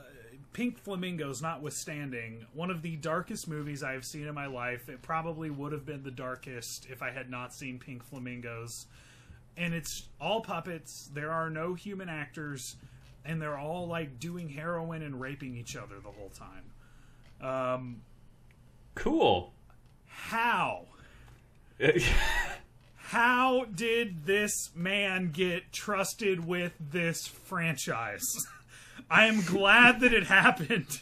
[0.52, 4.90] Pink Flamingos, notwithstanding, one of the darkest movies I have seen in my life.
[4.90, 8.88] It probably would have been the darkest if I had not seen Pink Flamingos.
[9.58, 11.10] And it's all puppets.
[11.14, 12.78] There are no human actors,
[13.24, 17.48] and they're all like doing heroin and raping each other the whole time.
[17.48, 18.02] Um,
[18.96, 19.54] Cool.
[20.08, 20.86] how?
[23.10, 28.26] how did this man get trusted with this franchise?
[29.12, 31.02] I am glad that it happened,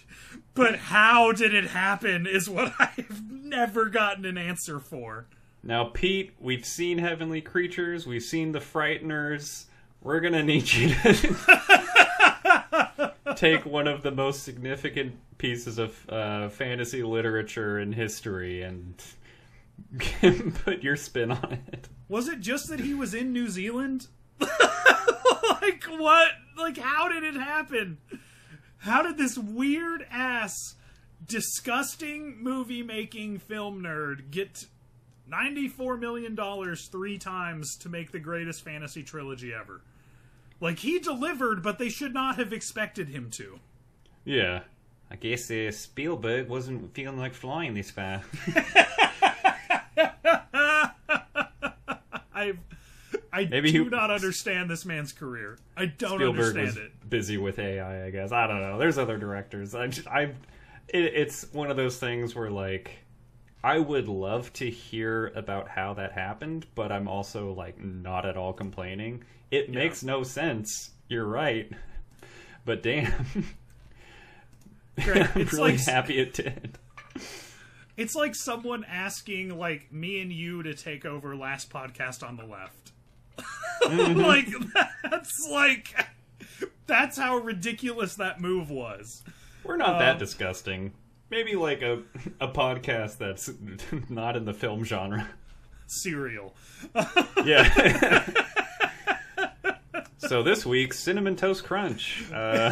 [0.53, 5.27] but how did it happen is what I've never gotten an answer for.
[5.63, 9.65] now, Pete, we've seen Heavenly Creatures, we've seen The Frighteners.
[10.01, 11.83] We're gonna need you to
[13.37, 19.01] take one of the most significant pieces of uh, fantasy literature in history and
[20.63, 21.89] put your spin on it.
[22.09, 24.07] Was it just that he was in New Zealand?
[24.39, 26.31] like what?
[26.57, 27.97] Like how did it happen?
[28.77, 30.75] How did this weird ass
[31.25, 34.65] disgusting movie making film nerd get
[35.27, 39.81] 94 million dollars 3 times to make the greatest fantasy trilogy ever?
[40.59, 43.59] Like he delivered but they should not have expected him to.
[44.25, 44.61] Yeah.
[45.11, 48.23] I guess uh, Spielberg wasn't feeling like flying this far.
[52.43, 52.53] I
[53.31, 55.57] I Maybe do he- not understand this man's career.
[55.77, 57.09] I don't Spielberg understand it.
[57.09, 58.31] busy with AI, I guess.
[58.31, 58.77] I don't know.
[58.79, 59.75] There's other directors.
[59.75, 60.23] I, just, I,
[60.87, 62.91] it, it's one of those things where like,
[63.63, 68.35] I would love to hear about how that happened, but I'm also like not at
[68.35, 69.23] all complaining.
[69.51, 70.89] It makes no sense.
[71.07, 71.71] You're right,
[72.65, 73.13] but damn,
[75.03, 76.77] Greg, I'm it's really like happy it did.
[77.95, 82.45] It's like someone asking like me and you to take over last podcast on the
[82.45, 82.91] left.
[84.17, 84.47] like
[85.03, 86.07] that's like
[86.87, 89.23] that's how ridiculous that move was.
[89.63, 90.93] We're not that disgusting.
[91.29, 92.01] Maybe like a
[92.39, 93.51] a podcast that's
[94.09, 95.29] not in the film genre.
[95.87, 96.55] Serial.
[97.45, 98.25] Yeah.
[100.17, 102.25] so this week, cinnamon toast crunch.
[102.33, 102.71] Uh,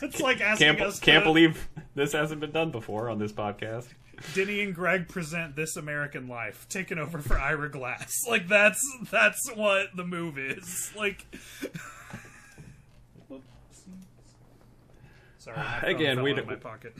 [0.00, 3.32] It's like asking can't us can't to, believe this hasn't been done before on this
[3.32, 3.88] podcast.
[4.34, 8.24] Denny and Greg present This American Life, taken over for Ira Glass.
[8.28, 10.92] Like that's that's what the move is.
[10.96, 11.24] Like
[15.38, 15.58] Sorry,
[15.94, 16.94] Again, we don't- my pocket.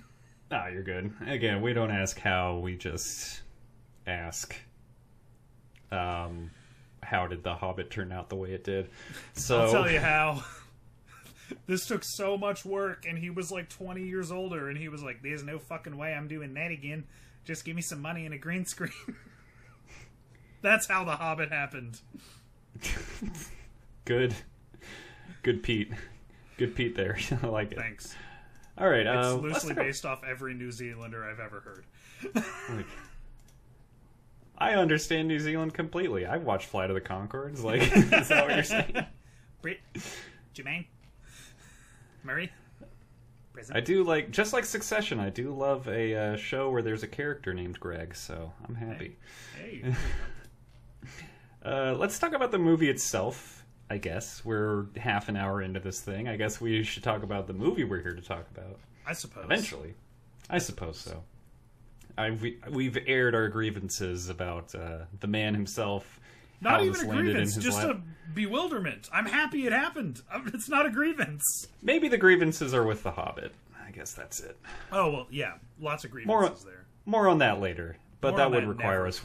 [0.50, 1.12] Ah, you're good.
[1.26, 3.42] Again, we don't ask how, we just
[4.07, 4.54] ask.
[5.92, 6.50] Um,
[7.02, 8.88] how did the Hobbit turn out the way it did?
[9.35, 10.42] So I'll tell you how.
[11.66, 15.02] This took so much work, and he was like 20 years older, and he was
[15.02, 17.04] like, There's no fucking way I'm doing that again.
[17.44, 18.90] Just give me some money and a green screen.
[20.62, 22.00] That's how The Hobbit happened.
[24.04, 24.34] good,
[25.42, 25.92] good Pete,
[26.56, 27.18] good Pete there.
[27.42, 27.78] I like it.
[27.78, 28.14] Thanks.
[28.76, 31.84] All right, It's uh, loosely based off every New Zealander I've ever heard.
[32.76, 32.87] Like,
[34.56, 36.26] I understand New Zealand completely.
[36.26, 37.62] I've watched Flight of the Conchords.
[37.62, 39.06] Like, is that what you're saying?
[39.62, 39.78] Bret,
[40.54, 40.87] Jermaine,
[42.22, 42.50] Murray,
[43.52, 43.76] Prison.
[43.76, 45.18] I do like, just like Succession.
[45.20, 49.16] I do love a uh, show where there's a character named Greg, so I'm happy.
[49.57, 49.85] Hey,
[51.64, 53.64] Uh, let's talk about the movie itself.
[53.90, 56.28] I guess we're half an hour into this thing.
[56.28, 59.44] I guess we should talk about the movie we're here to talk about I suppose.
[59.44, 59.94] eventually.
[60.48, 61.24] I suppose so.
[62.16, 66.20] I, we, we've aired our grievances about uh, the man himself
[66.61, 67.97] Not even a grievance, just lap.
[67.97, 69.09] a bewilderment.
[69.12, 70.23] I'm happy it happened.
[70.55, 71.66] It's not a grievance.
[71.83, 73.53] Maybe the grievances are with the Hobbit.
[73.87, 74.57] I guess that's it.
[74.92, 76.85] Oh well, yeah, lots of More, grievances there.
[77.07, 77.97] more on that later.
[78.21, 79.07] But More that would that require never.
[79.09, 79.21] us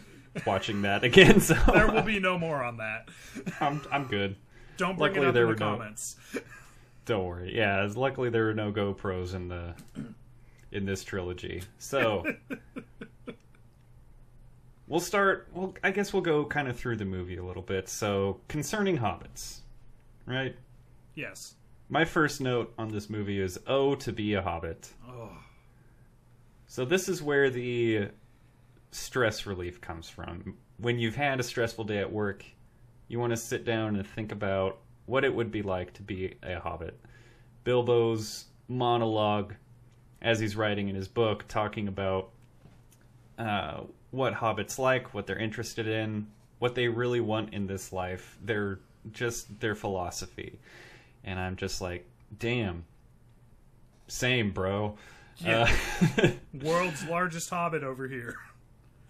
[0.45, 1.39] watching that again.
[1.39, 3.09] So There will be no more on that.
[3.59, 4.35] I'm I'm good.
[4.77, 6.15] Don't bring Luckily it up there in the were no- comments.
[7.05, 7.55] Don't worry.
[7.55, 9.73] Yeah, as- luckily there were no GoPros in the
[10.71, 11.61] in this trilogy.
[11.77, 12.23] So
[14.87, 15.47] we'll start.
[15.53, 17.89] Well, I guess we'll go kind of through the movie a little bit.
[17.89, 19.59] So concerning hobbits,
[20.25, 20.55] right?
[21.15, 21.55] Yes.
[21.89, 25.29] My first note on this movie is "Oh, to be a hobbit." Oh,
[26.65, 28.09] So this is where the
[28.91, 30.55] stress relief comes from.
[30.77, 32.45] When you've had a stressful day at work,
[33.07, 36.35] you want to sit down and think about what it would be like to be
[36.41, 36.99] a hobbit.
[37.63, 39.53] Bilbo's monologue
[40.21, 42.29] as he's writing in his book talking about
[43.37, 43.81] uh,
[44.13, 46.27] what hobbits like, what they're interested in,
[46.59, 48.79] what they really want in this life, their
[49.11, 50.59] just their philosophy.
[51.23, 52.05] And I'm just like,
[52.37, 52.85] damn.
[54.07, 54.95] Same, bro.
[55.37, 55.75] Yeah.
[56.17, 56.29] Uh,
[56.61, 58.35] world's largest hobbit over here.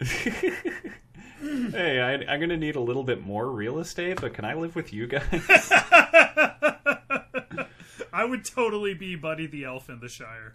[0.00, 4.74] hey, I, I'm gonna need a little bit more real estate, but can I live
[4.74, 5.22] with you guys?
[8.10, 10.54] I would totally be Buddy the Elf in the Shire.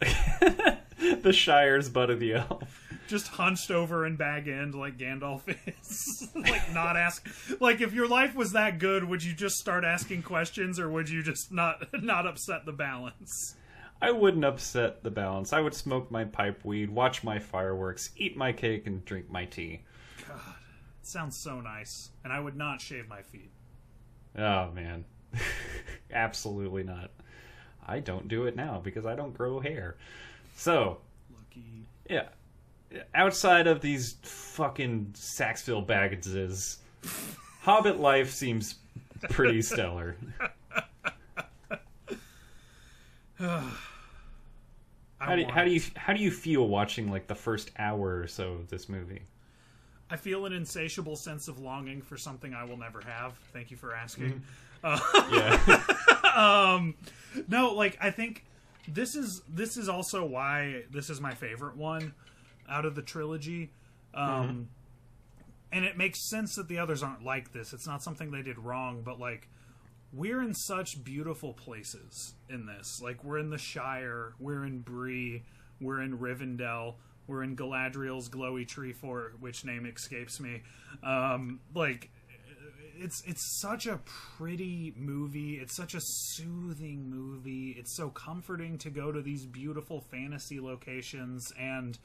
[0.00, 2.87] the Shire's Buddy the elf.
[3.08, 6.28] Just hunched over and bag end like Gandalf is.
[6.34, 7.26] like not ask
[7.58, 11.08] like if your life was that good, would you just start asking questions or would
[11.08, 13.56] you just not not upset the balance?
[14.00, 15.52] I wouldn't upset the balance.
[15.52, 19.46] I would smoke my pipe weed, watch my fireworks, eat my cake, and drink my
[19.46, 19.80] tea.
[20.28, 20.38] God.
[21.00, 22.10] It sounds so nice.
[22.22, 23.50] And I would not shave my feet.
[24.36, 25.06] Oh man,
[26.12, 27.10] absolutely not.
[27.86, 29.96] I don't do it now because I don't grow hair.
[30.54, 30.98] So
[31.34, 31.86] Lucky.
[32.08, 32.28] yeah,
[33.14, 36.78] outside of these fucking Sackville-Bagginses,
[37.62, 38.76] Hobbit life seems
[39.30, 40.16] pretty stellar.
[45.20, 48.28] How do, how do you how do you feel watching like the first hour or
[48.28, 49.22] so of this movie?
[50.08, 53.34] I feel an insatiable sense of longing for something I will never have.
[53.52, 54.42] Thank you for asking.
[54.84, 55.82] Yeah,
[56.36, 56.94] um
[57.48, 58.44] no like i think
[58.86, 62.14] this is this is also why this is my favorite one
[62.68, 63.70] out of the trilogy
[64.14, 64.68] um
[65.70, 68.58] and it makes sense that the others aren't like this it's not something they did
[68.58, 69.48] wrong but like
[70.12, 75.42] we're in such beautiful places in this like we're in the shire we're in bree
[75.80, 76.94] we're in rivendell
[77.26, 80.62] we're in galadriel's glowy tree fort which name escapes me
[81.02, 82.10] um like
[83.00, 84.00] it's it's such a
[84.36, 85.54] pretty movie.
[85.54, 87.76] It's such a soothing movie.
[87.78, 91.98] It's so comforting to go to these beautiful fantasy locations and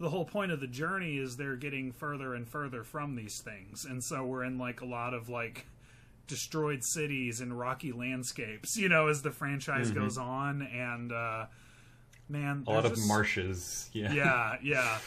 [0.00, 3.84] the whole point of the journey is they're getting further and further from these things.
[3.84, 5.66] And so we're in like a lot of like
[6.26, 11.46] destroyed cities and rocky landscapes, you know, as the franchise goes on and uh
[12.30, 13.90] man, a lot there's of marshes.
[13.92, 14.98] Yeah, yeah, yeah.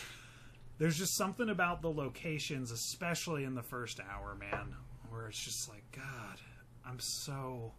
[0.78, 4.76] There's just something about the locations, especially in the first hour, man,
[5.10, 6.40] where it's just like, God,
[6.86, 7.72] I'm so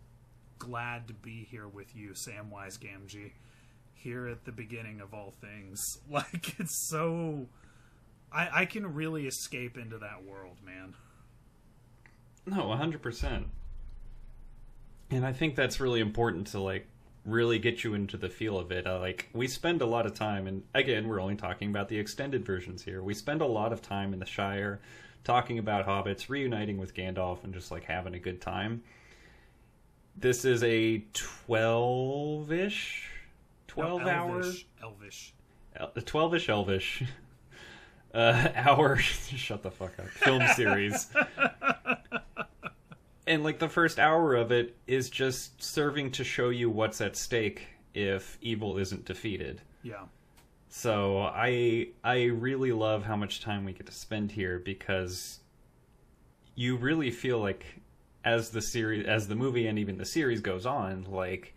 [0.58, 3.32] glad to be here with you, Samwise Gamgee,
[4.04, 5.98] here at the beginning of all things.
[6.08, 7.46] Like, it's so.
[8.32, 10.94] I, I can really escape into that world, man.
[12.46, 13.48] No, hundred percent.
[15.10, 16.86] And I think that's really important to like
[17.24, 18.86] really get you into the feel of it.
[18.86, 21.98] Uh, like we spend a lot of time, and again, we're only talking about the
[21.98, 23.02] extended versions here.
[23.02, 24.80] We spend a lot of time in the Shire,
[25.24, 28.82] talking about hobbits, reuniting with Gandalf, and just like having a good time.
[30.16, 33.10] This is a twelve-ish,
[33.74, 34.66] twelve hour, Elvish.
[34.82, 35.34] Elvish.
[35.94, 37.02] the twelve-ish elvish
[38.14, 38.96] uh, hour.
[38.98, 40.06] shut the fuck up.
[40.08, 41.08] Film series.
[43.26, 47.16] and like the first hour of it is just serving to show you what's at
[47.16, 49.60] stake if evil isn't defeated.
[49.82, 50.04] Yeah.
[50.68, 55.38] So I I really love how much time we get to spend here because
[56.56, 57.64] you really feel like
[58.24, 61.53] as the series as the movie and even the series goes on like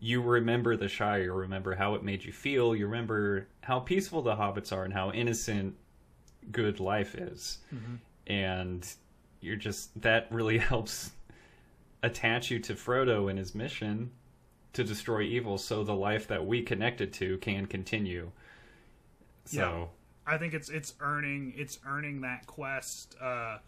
[0.00, 4.22] you remember the Shire, you remember how it made you feel, you remember how peaceful
[4.22, 5.74] the hobbits are and how innocent
[6.52, 7.58] good life is.
[8.26, 8.86] And
[9.40, 11.12] you're just that really helps
[12.02, 14.10] attach you to Frodo and his mission
[14.72, 18.30] to destroy evil so the life that we connected to can continue.
[19.46, 19.60] So
[20.26, 20.34] Yeah.
[20.34, 23.16] I think it's it's earning it's earning that quest.
[23.20, 23.58] Uh,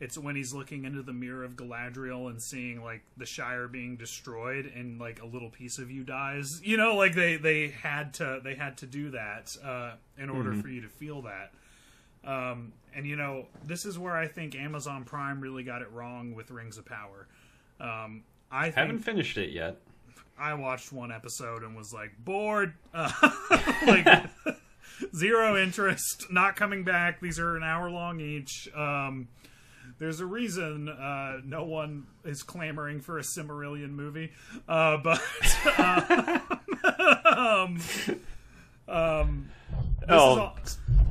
[0.00, 3.96] it's when he's looking into the mirror of Galadriel and seeing like the Shire being
[3.96, 6.60] destroyed and like a little piece of you dies.
[6.64, 10.54] You know, like they they had to they had to do that uh, in order
[10.54, 11.52] for you to feel that.
[12.26, 16.34] Um, and you know, this is where I think Amazon Prime really got it wrong
[16.34, 17.26] with Rings of Power.
[17.80, 19.76] Um, I think Haven't finished it yet.
[20.38, 23.10] I watched one episode and was like bored, uh,
[23.86, 24.06] like
[25.16, 27.20] zero interest, not coming back.
[27.20, 28.68] These are an hour long each.
[28.74, 29.28] Um,
[29.98, 34.32] there's a reason uh, no one is clamoring for a Silmarillion movie,
[34.68, 35.20] uh, but
[37.24, 37.78] um,
[38.88, 39.48] um,
[40.02, 40.58] is Oh, all-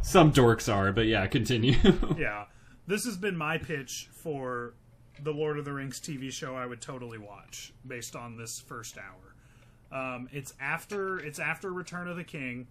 [0.01, 1.75] some dorks are, but yeah, continue.
[2.17, 2.45] yeah,
[2.87, 4.73] this has been my pitch for
[5.21, 6.55] the Lord of the Rings TV show.
[6.55, 9.35] I would totally watch based on this first hour.
[9.97, 12.67] Um, it's after it's after Return of the King,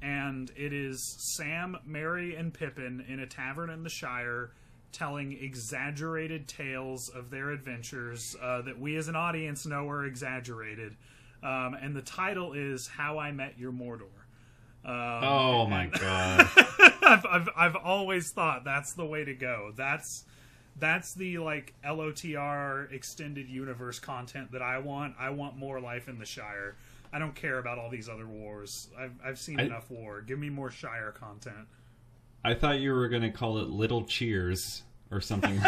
[0.00, 4.52] and it is Sam, Merry, and Pippin in a tavern in the Shire,
[4.92, 10.96] telling exaggerated tales of their adventures uh, that we as an audience know are exaggerated.
[11.42, 14.02] Um, and the title is How I Met Your Mordor.
[14.84, 16.48] Um, oh my god.
[17.02, 19.72] I've, I've I've always thought that's the way to go.
[19.76, 20.24] That's
[20.78, 25.14] that's the like LOTR extended universe content that I want.
[25.18, 26.76] I want more life in the Shire.
[27.12, 28.88] I don't care about all these other wars.
[28.98, 30.22] I've I've seen I- enough war.
[30.22, 31.68] Give me more Shire content.
[32.44, 35.60] I thought you were gonna call it Little Cheers or something.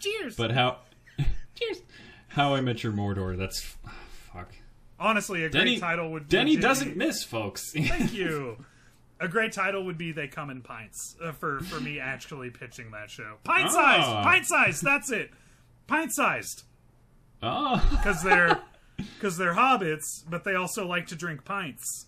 [0.00, 0.36] Cheers.
[0.36, 0.78] but how?
[1.54, 1.82] Cheers.
[2.28, 3.36] How I Met Your Mordor.
[3.36, 3.60] That's
[4.32, 4.52] fuck.
[5.00, 7.72] Honestly, a great Denny title would Denny legit doesn't be- miss, folks.
[7.76, 8.64] Thank you.
[9.20, 12.92] A great title would be "They Come in Pints" uh, for for me actually pitching
[12.92, 13.36] that show.
[13.44, 14.22] Pint sized, Ah.
[14.22, 14.84] pint sized.
[14.84, 15.30] That's it.
[15.88, 16.62] Pint sized.
[17.42, 17.84] oh.
[17.90, 18.60] because they're
[18.96, 22.06] because they're hobbits, but they also like to drink pints,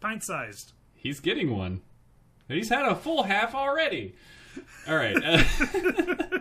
[0.00, 0.72] pint sized.
[0.94, 1.80] He's getting one.
[2.52, 4.14] He's had a full half already.
[4.88, 5.16] All right.
[5.22, 6.40] uh,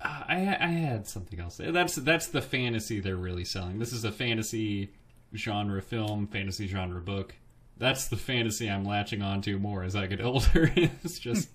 [0.00, 1.60] I I had something else.
[1.62, 3.78] That's that's the fantasy they're really selling.
[3.78, 4.90] This is a fantasy
[5.34, 7.34] genre film, fantasy genre book.
[7.78, 10.72] That's the fantasy I'm latching onto more as I get older.
[10.76, 11.48] it's just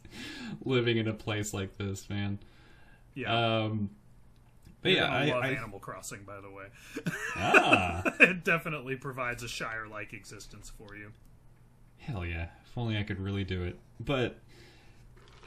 [0.63, 2.39] living in a place like this, man.
[3.15, 3.33] Yeah,
[3.63, 3.89] Um,
[4.81, 6.65] but You're yeah, I, love I Animal Crossing, by the way.
[7.35, 11.11] ah, it definitely provides a Shire-like existence for you.
[12.01, 12.47] Hell yeah.
[12.65, 13.77] If only I could really do it.
[13.99, 14.39] But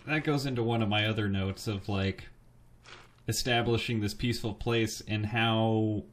[0.07, 2.25] that goes into one of my other notes of like
[3.29, 6.05] establishing this peaceful place and how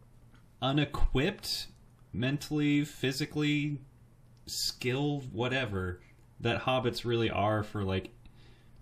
[0.62, 1.68] unequipped
[2.14, 3.80] mentally, physically,
[4.46, 6.02] skilled, whatever,
[6.39, 8.10] that hobbits really are for like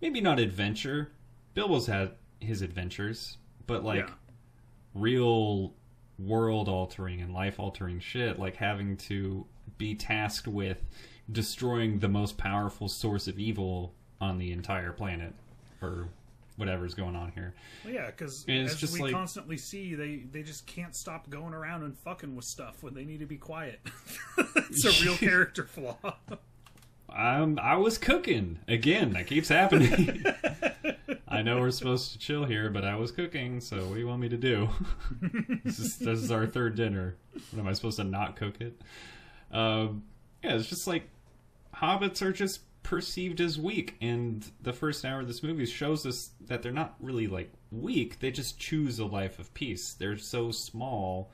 [0.01, 1.11] maybe not adventure.
[1.53, 3.37] Bilbo's had his adventures,
[3.67, 4.13] but like Yeah.
[4.93, 5.73] real
[6.17, 9.45] world altering and life altering shit, like having to
[9.77, 10.83] be tasked with
[11.31, 15.33] destroying the most powerful source of evil on the entire planet,
[15.81, 16.09] or
[16.57, 17.53] whatever's going on here.
[17.85, 21.53] Well, yeah, because as just we like- constantly see, they they just can't stop going
[21.53, 23.79] around and fucking with stuff when they need to be quiet.
[24.37, 25.97] it's a real character flaw.
[27.15, 29.13] Um, I was cooking again.
[29.13, 30.23] That keeps happening.
[31.27, 33.61] I know we're supposed to chill here, but I was cooking.
[33.61, 34.69] So what do you want me to do?
[35.63, 37.15] this, is, this is our third dinner.
[37.51, 38.79] What am I supposed to not cook it?
[39.51, 40.03] Um,
[40.43, 41.09] yeah, it's just like
[41.81, 46.31] hobbits are just perceived as weak, and the first hour of this movie shows us
[46.47, 48.19] that they're not really like weak.
[48.19, 49.93] They just choose a life of peace.
[49.93, 51.31] They're so small,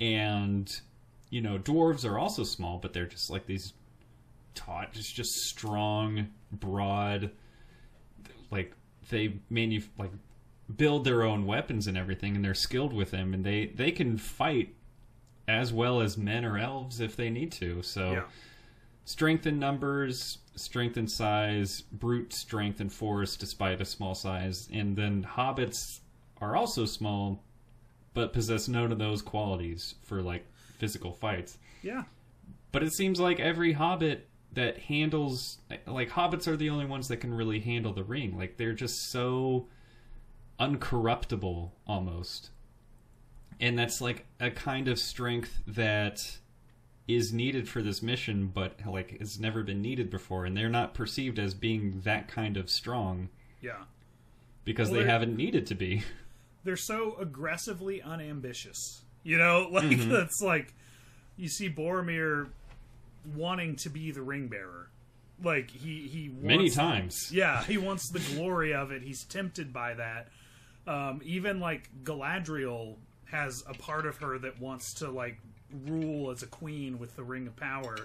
[0.00, 0.74] and
[1.30, 3.72] you know, dwarves are also small, but they're just like these
[4.54, 7.30] taut just just strong broad
[8.50, 8.72] like
[9.08, 10.10] they manu- like
[10.76, 14.18] build their own weapons and everything and they're skilled with them and they they can
[14.18, 14.74] fight
[15.48, 18.22] as well as men or elves if they need to so Yeah.
[19.04, 24.96] Strength in numbers strength in size brute strength and force despite a small size and
[24.96, 26.00] then hobbits
[26.40, 27.42] are also small
[28.14, 30.44] but possess none of those qualities for like
[30.78, 32.04] physical fights Yeah,
[32.70, 37.18] but it seems like every hobbit that handles like hobbits are the only ones that
[37.18, 38.36] can really handle the ring.
[38.36, 39.68] Like they're just so
[40.60, 42.50] uncorruptible almost.
[43.60, 46.38] And that's like a kind of strength that
[47.08, 50.94] is needed for this mission but like has never been needed before and they're not
[50.94, 53.28] perceived as being that kind of strong
[53.60, 53.82] yeah.
[54.64, 56.04] because Well, they haven't needed to be.
[56.64, 59.02] they're so aggressively unambitious.
[59.24, 60.10] You know, like Mm-hmm.
[60.10, 60.72] that's like
[61.36, 62.48] you see Boromir
[63.34, 64.88] wanting to be the ring bearer.
[65.42, 67.30] Like he he wants, Many times.
[67.32, 69.02] Yeah, he wants the glory of it.
[69.02, 70.28] He's tempted by that.
[70.86, 72.96] Um, even like Galadriel
[73.26, 75.38] has a part of her that wants to like
[75.86, 77.96] rule as a queen with the ring of power.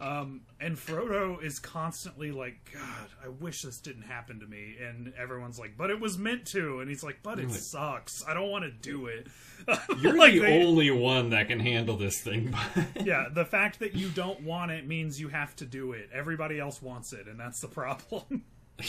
[0.00, 4.76] Um, and Frodo is constantly like, God, I wish this didn't happen to me.
[4.82, 6.80] And everyone's like, but it was meant to.
[6.80, 8.24] And he's like, but it sucks.
[8.26, 9.26] I don't want to do it.
[10.00, 12.54] You're Like, the they- only one that can handle this thing.
[13.04, 16.08] Yeah, the fact that you don't want it means you have to do it.
[16.14, 18.44] Everybody else wants it, and that's the problem.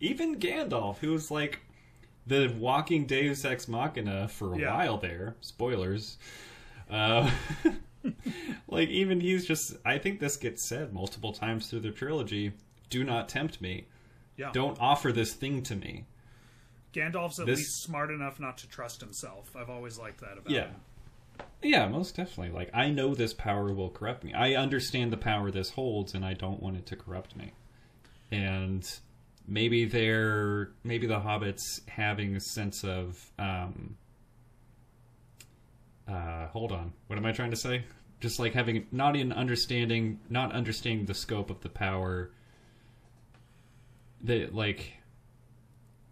[0.00, 1.60] Even Gandalf, who's like
[2.26, 4.74] the walking Deus Ex Machina for a Yeah.
[4.76, 5.36] while there.
[5.40, 6.18] Spoilers.
[6.90, 7.30] Uh,
[8.68, 9.76] like even he's just.
[9.84, 12.52] I think this gets said multiple times through the trilogy.
[12.90, 13.86] Do not tempt me.
[14.36, 14.50] yeah.
[14.52, 16.04] Don't offer this thing to me.
[16.94, 19.54] Gandalf's at This- least smart enough not to trust himself.
[19.54, 20.68] I've always liked that about Yeah.
[20.68, 20.76] him.
[21.62, 22.52] Yeah, most definitely.
[22.54, 24.32] Like I know this power will corrupt me.
[24.32, 27.52] I understand the power this holds, and I don't want it to corrupt me.
[28.32, 28.88] And
[29.46, 33.96] maybe they're maybe the hobbits having a sense of um
[36.08, 36.92] uh hold on.
[37.06, 37.84] What am I trying to say?
[38.20, 42.30] Just like having not in understanding not understanding the scope of the power
[44.22, 44.94] that like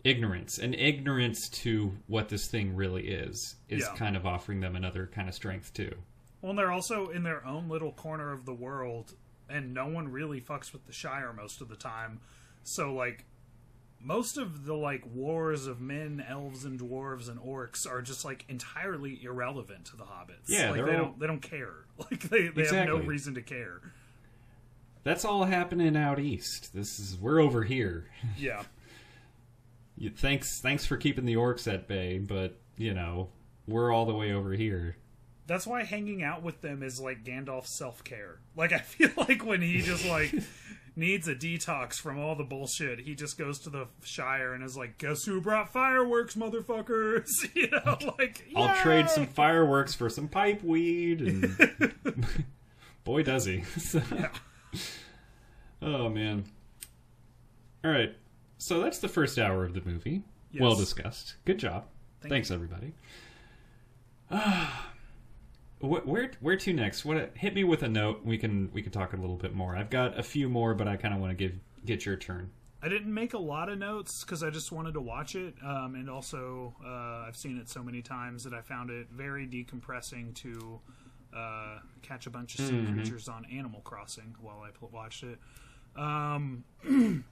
[0.04, 3.96] ignorance and ignorance to what this thing really is is Yeah.
[3.96, 5.92] kind of offering them another kind of strength too.
[6.40, 9.14] Well, and they're also in their own little corner of the world,
[9.48, 12.20] and no one really fucks with the Shire most of the time.
[12.62, 13.24] So, like,
[14.00, 18.44] most of the like wars of men, elves, and dwarves and orcs are just like
[18.48, 20.48] entirely irrelevant to the hobbits.
[20.48, 21.74] Yeah, like they're all- don't they don't care.
[21.98, 23.80] Like they they have no reason to care.
[25.02, 26.74] That's all happening out east.
[26.74, 28.10] This is we're over here.
[28.38, 28.64] Yeah.
[29.98, 33.30] You, thanks thanks for keeping the orcs at bay, but you know,
[33.66, 34.96] we're all the way over here.
[35.46, 38.40] That's why hanging out with them is like Gandalf's self care.
[38.54, 40.34] Like I feel like when he just like
[40.96, 44.76] needs a detox from all the bullshit, he just goes to the Shire and is
[44.76, 50.08] like, "Guess who brought fireworks, motherfuckers?" You know, like I'll "Yay!" trade some fireworks for
[50.08, 51.94] some pipe weed and
[53.04, 53.62] boy does he.
[53.78, 54.02] So-
[55.82, 56.44] Oh man.
[57.84, 58.14] All right.
[58.58, 60.22] So that's the first hour of the movie.
[60.50, 60.62] Yes.
[60.62, 61.34] Well discussed.
[61.44, 61.84] Good job.
[62.22, 62.94] Thank Thanks everybody.
[65.86, 67.04] Wh- where where to next?
[67.04, 68.24] What hit me with a note.
[68.24, 69.76] We can we can talk a little bit more.
[69.76, 72.50] I've got a few more, but I kind of want to give get your turn.
[72.82, 75.94] I didn't make a lot of notes because I just wanted to watch it, um,
[75.94, 80.34] and also uh, I've seen it so many times that I found it very decompressing
[80.36, 80.80] to
[81.34, 85.38] uh, catch a bunch of sea creatures on Animal Crossing while I pl- watched it.
[85.96, 86.64] Um,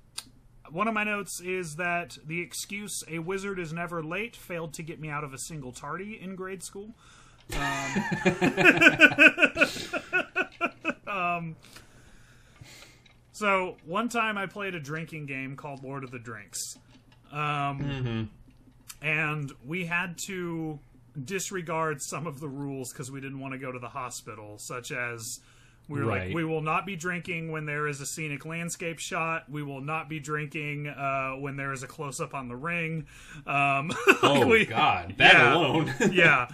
[0.70, 4.82] one of my notes is that the excuse "a wizard is never late" failed to
[4.82, 6.94] get me out of a single tardy in grade school.
[13.32, 16.78] So one time I played a drinking game called Lord of the Drinks,
[17.32, 18.30] um,
[19.02, 20.78] and we had to
[21.24, 24.92] disregard some of the rules because we didn't want to go to the hospital, such
[24.92, 25.40] as.
[25.86, 26.26] We were Right.
[26.28, 29.50] like, we will not be drinking when there is a scenic landscape shot.
[29.50, 33.04] We will not be drinking uh, when there is a close up on the ring.
[33.46, 33.92] Um,
[34.22, 35.54] Oh we- God, that yeah.
[35.54, 35.94] alone.
[36.10, 36.48] yeah.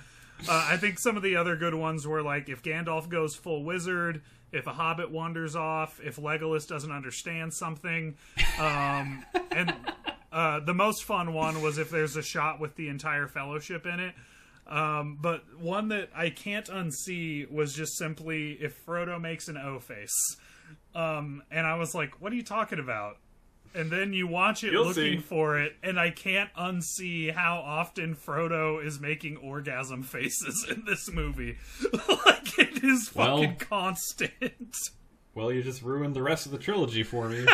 [0.49, 3.65] Uh, I think some of the other good ones were like if Gandalf goes full
[3.65, 4.23] wizard,
[4.53, 8.17] if a hobbit wanders off, if Legolas doesn't understand something.
[8.59, 9.75] Um, and
[10.33, 14.01] uh, the most fun one was if there's a shot with the entire fellowship in
[14.01, 14.15] it.
[14.67, 19.81] Um, but one that I can't unsee was just simply if Frodo makes an O
[19.81, 20.37] face.
[20.95, 23.17] Um, and I was like, what are you talking about?
[23.75, 25.19] And then you watch it You'll looking see.
[25.19, 31.09] for it, and I can't unsee how often Frodo is making orgasm faces in this
[31.13, 31.57] movie.
[32.27, 34.77] like it is Well- fucking constant.
[35.35, 37.47] Well, you just ruined the rest of the trilogy for me.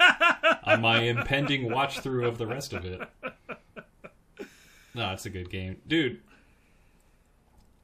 [0.64, 3.02] on my impending watch through of the rest of it.
[4.94, 5.76] No, it's a good game.
[5.86, 6.20] Dude,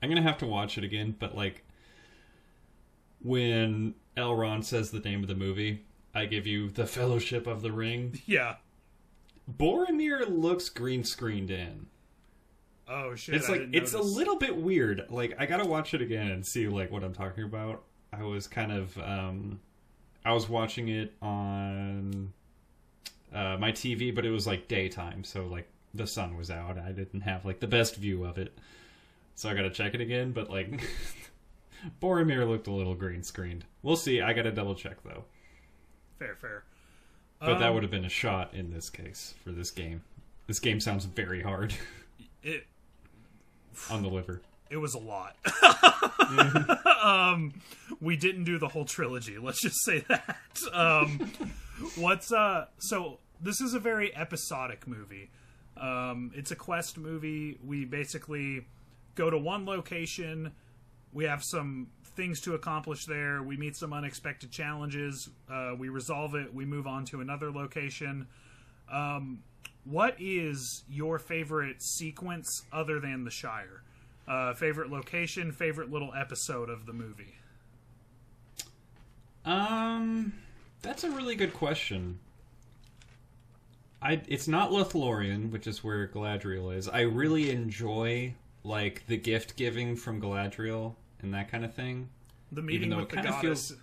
[0.03, 1.65] I'm going to have to watch it again, but like
[3.23, 5.85] when Elrond says the name of the movie,
[6.17, 8.19] I give you the Fellowship of the Ring.
[8.25, 8.57] Yeah.
[9.59, 11.87] Boromir looks green screened in.
[12.89, 13.35] Oh shit.
[13.35, 15.07] It's like it's a little bit weird.
[15.11, 17.83] Like I gotta watch it again and see like what I'm talking about.
[18.13, 19.61] I was kind of um
[20.25, 22.33] I was watching it on
[23.33, 26.79] uh, my TV, but it was like daytime, so like the sun was out.
[26.79, 28.57] I didn't have like the best view of it,
[29.35, 30.33] so I gotta check it again.
[30.33, 30.83] But like
[32.03, 33.67] Boromir looked a little green screened.
[33.83, 34.23] We'll see.
[34.23, 35.25] I gotta double check though.
[36.19, 36.65] Fair, fair.
[37.41, 40.03] But that Um, would have been a shot in this case for this game.
[40.47, 41.75] This game sounds very hard
[42.43, 42.67] It
[43.91, 44.41] on the liver.
[44.71, 45.37] it was a lot.
[47.03, 47.53] um,
[48.01, 49.39] we didn't do the whole trilogy.
[49.39, 50.37] Let's just say that.
[50.73, 51.31] Um,
[51.97, 52.67] what's uh?
[52.79, 55.31] So this is a very episodic movie.
[55.77, 57.59] Um, it's a quest movie.
[57.65, 58.67] We basically
[59.15, 60.53] go to one location.
[61.13, 63.43] we have some things to accomplish there.
[63.43, 65.29] We meet some unexpected challenges.
[65.51, 66.53] Uh, we resolve it.
[66.53, 68.27] We move on to another location.
[68.91, 69.43] Um,
[69.85, 73.83] what is your favorite sequence other than the Shire?
[74.27, 77.37] Uh, favorite location, favorite little episode of the movie?
[79.45, 80.33] Um,
[80.83, 82.19] that's a really good question.
[84.03, 86.89] I it's not Lothlorien, which is where Galadriel is.
[86.89, 90.97] I really enjoy like the gift giving from Galadriel
[91.27, 92.09] and that kind of thing.
[92.53, 93.69] The meeting though with it the goddess.
[93.69, 93.81] feels-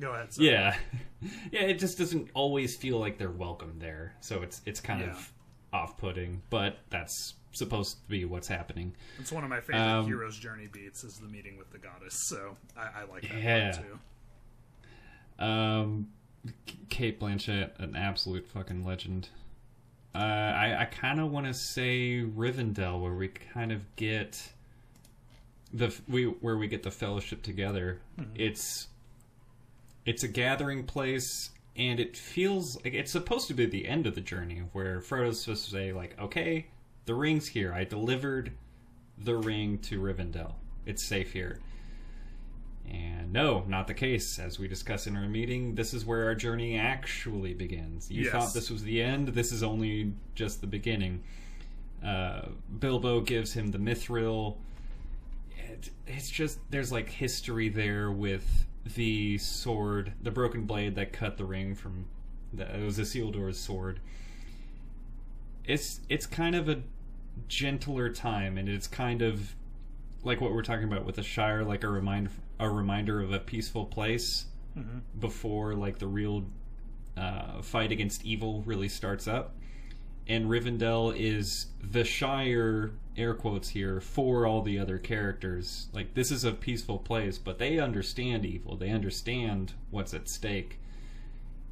[0.00, 0.32] Go ahead.
[0.32, 0.48] sorry.
[0.48, 0.76] Yeah,
[1.52, 1.60] yeah.
[1.62, 5.10] It just doesn't always feel like they're welcome there, so it's it's kind Yeah.
[5.10, 5.32] of
[5.72, 6.40] off-putting.
[6.48, 8.94] But that's supposed to be what's happening.
[9.18, 12.14] It's one of my favorite Um, hero's journey beats is the meeting with the goddess.
[12.28, 13.72] So I, I like that Yeah.
[13.72, 15.44] too.
[15.44, 16.08] Um,
[16.88, 19.28] Cate Blanchett, an absolute fucking legend.
[20.14, 24.52] Uh, I I kind of want to say Rivendell, where we kind of get
[25.72, 28.00] the we where we get the fellowship together.
[28.34, 28.88] It's
[30.06, 34.14] it's a gathering place, and it feels like it's supposed to be the end of
[34.14, 36.66] the journey, where Frodo's supposed to say like, "Okay,
[37.06, 37.72] the ring's here.
[37.72, 38.52] I delivered
[39.18, 40.54] the ring to Rivendell.
[40.86, 41.60] It's safe here."
[42.90, 44.38] And no, not the case.
[44.40, 48.10] As we discuss in our meeting, this is where our journey actually begins.
[48.10, 48.32] You Yes.
[48.32, 49.28] thought this was the end.
[49.28, 51.22] This is only just the beginning.
[52.02, 52.46] Uh,
[52.80, 54.56] Bilbo gives him the mithril.
[56.10, 61.36] It, it's just there's like history there with the sword, the broken blade that cut
[61.36, 62.06] the ring from.
[62.52, 64.00] The, it was Isildur's sword.
[65.64, 66.82] It's it's kind of a
[67.48, 69.54] gentler time, and it's kind of
[70.22, 73.38] like what we're talking about with the Shire, like a remind a reminder of a
[73.38, 74.46] peaceful place
[75.18, 76.44] before like the real
[77.16, 79.54] uh, fight against evil really starts up.
[80.26, 85.88] And Rivendell is the Shire, air quotes here, for all the other characters.
[85.92, 88.76] Like this is a peaceful place, but they understand evil.
[88.76, 90.78] They understand what's at stake,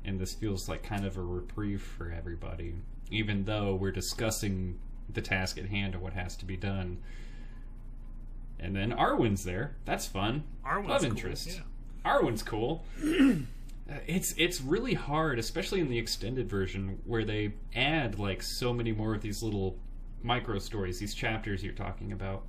[0.05, 2.74] and this feels like kind of a reprieve for everybody.
[3.11, 4.78] Even though we're discussing
[5.09, 6.99] the task at hand or what has to be done.
[8.61, 9.76] And then Arwen's there.
[9.84, 10.45] That's fun.
[10.66, 11.47] Arwen's Love cool, interest.
[11.49, 12.11] yeah.
[12.11, 12.84] Arwen's cool.
[13.91, 18.74] Uh, it's it's really hard, especially in the extended version, where they add like so
[18.74, 19.78] many more of these little
[20.22, 22.44] micro stories, these chapters you're talking about.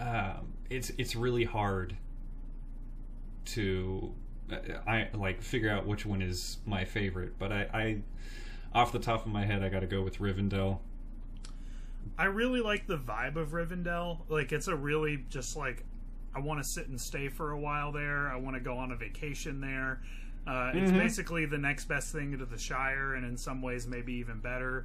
[0.00, 1.96] Um, it's it's really hard
[3.46, 4.12] to
[4.50, 4.56] uh,
[4.86, 7.98] I like figure out which one is my favorite, but I, I
[8.74, 10.78] off the top of my head, I got to go with Rivendell.
[12.18, 14.20] I really like the vibe of Rivendell.
[14.28, 15.84] Like it's a really just like
[16.34, 18.28] I want to sit and stay for a while there.
[18.28, 20.02] I want to go on a vacation there.
[20.46, 24.12] Uh, it's basically the next best thing to the Shire, and in some ways maybe
[24.14, 24.84] even better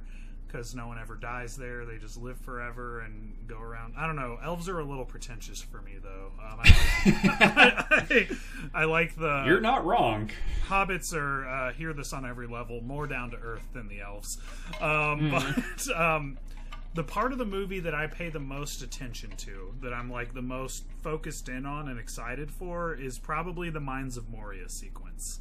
[0.50, 1.84] because no one ever dies there.
[1.84, 3.94] They just live forever and go around.
[3.96, 4.38] I don't know.
[4.42, 6.32] Elves are a little pretentious for me though.
[6.42, 8.32] Um, I, like,
[8.74, 10.30] I, like the You're not wrong.
[10.66, 14.38] hobbits are uh, hear this on every level, more down to earth than the elves.
[14.80, 16.38] Um, But um,
[16.94, 20.34] the part of the movie that I pay the most attention to, that I'm like
[20.34, 25.38] the most focused in on and excited for, is probably the Mines of Moria sequence.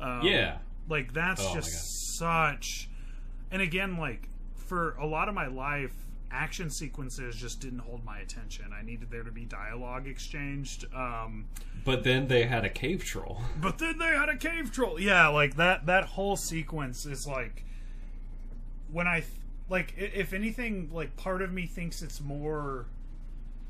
[0.00, 0.58] Um, Yeah.
[0.88, 2.88] like that's Oh just such.
[3.50, 4.28] And again, like
[4.64, 5.92] for a lot of my life,
[6.30, 8.66] action sequences just didn't hold my attention.
[8.72, 10.86] I needed there to be dialogue exchanged.
[10.94, 11.46] Um,
[11.84, 13.40] But then they had a cave troll.
[13.60, 14.98] but then they had a cave troll.
[14.98, 15.86] Yeah, like that.
[15.86, 17.64] That whole sequence is like
[18.90, 19.24] when I
[19.68, 19.94] like.
[19.96, 22.86] If anything, like part of me thinks it's more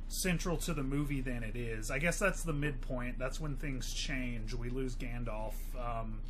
[0.08, 1.90] central to the movie than it is.
[1.90, 3.18] I guess that's the midpoint.
[3.18, 4.54] That's when things change.
[4.54, 6.20] We lose Gandalf, um,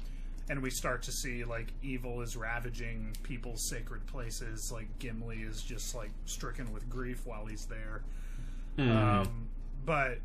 [0.48, 4.70] and we start to see like evil is ravaging people's sacred places.
[4.70, 8.02] Like Gimli is just like stricken with grief while he's there.
[8.78, 9.48] Um,
[9.84, 10.18] but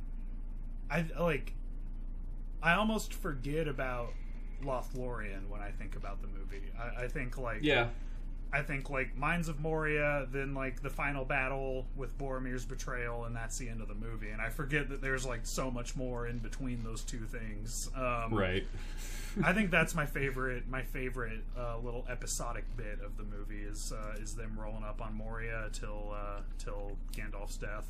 [0.89, 1.53] I like
[2.61, 4.13] I almost forget about
[4.63, 6.63] Lothlorien when I think about the movie.
[6.77, 7.87] I, I think like Yeah.
[8.51, 13.35] I think like Mines of Moria, then like the final battle with Boromir's betrayal, and
[13.35, 14.31] that's the end of the movie.
[14.31, 17.91] And I forget that there's like so much more in between those two things.
[17.95, 18.65] Um, Right.
[19.43, 20.67] I think that's my favorite.
[20.67, 25.01] My favorite uh, little episodic bit of the movie is uh, is them rolling up
[25.01, 27.85] on Moria till uh, till Gandalf's death.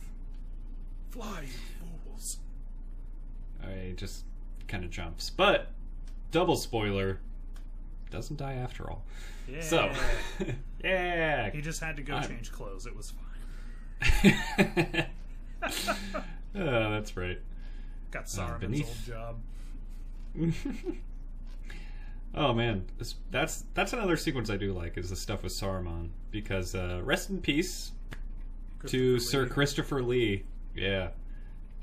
[1.12, 1.48] Fly, you
[2.08, 2.38] fools!
[3.64, 4.24] I just
[4.68, 5.30] kind of jumps.
[5.30, 5.68] But
[6.32, 7.20] double spoiler,
[8.12, 9.04] doesn't die after all.
[9.48, 9.62] Yeah.
[9.62, 9.92] So,
[10.84, 11.50] yeah.
[11.50, 12.86] he just had to go I'm- change clothes.
[12.86, 13.26] It was fine.
[16.56, 17.40] oh, that's right.
[18.12, 19.38] Got Saruman's Uh, beneath- old
[20.36, 20.56] job.
[22.36, 26.10] Oh man, This- that's that's another sequence I do like is the stuff with Saruman
[26.32, 27.92] because uh, rest in peace
[28.86, 30.44] to Christopher Sir Christopher Lee.
[30.76, 31.10] Yeah,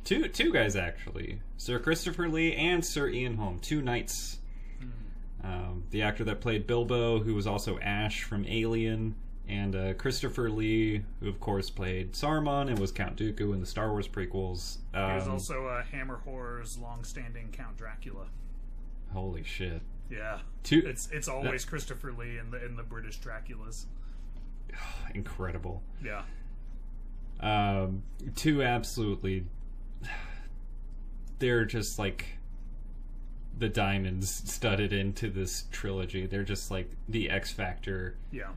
[0.05, 4.39] Two two guys actually, Sir Christopher Lee and Sir Ian Holm, two knights.
[5.45, 9.15] Um, the actor that played Bilbo, who was also Ash from Alien,
[9.47, 13.67] and uh, Christopher Lee, who of course played Saruman and was Count Dooku in the
[13.67, 14.79] Star Wars prequels.
[14.95, 18.27] Um, He was also uh, Hammer Horror's long-standing Count Dracula.
[19.13, 19.83] holy shit!
[20.11, 23.87] Yeah, Two it's it's always Christopher Lee in the in the British Draculas.
[25.15, 25.83] incredible.
[26.05, 26.23] Yeah,
[27.41, 28.03] Um,
[28.35, 29.47] two absolutely.
[31.39, 32.25] They're just like
[33.59, 36.27] the diamonds studded into this trilogy.
[36.27, 38.51] They're just like the X Factor, yeah,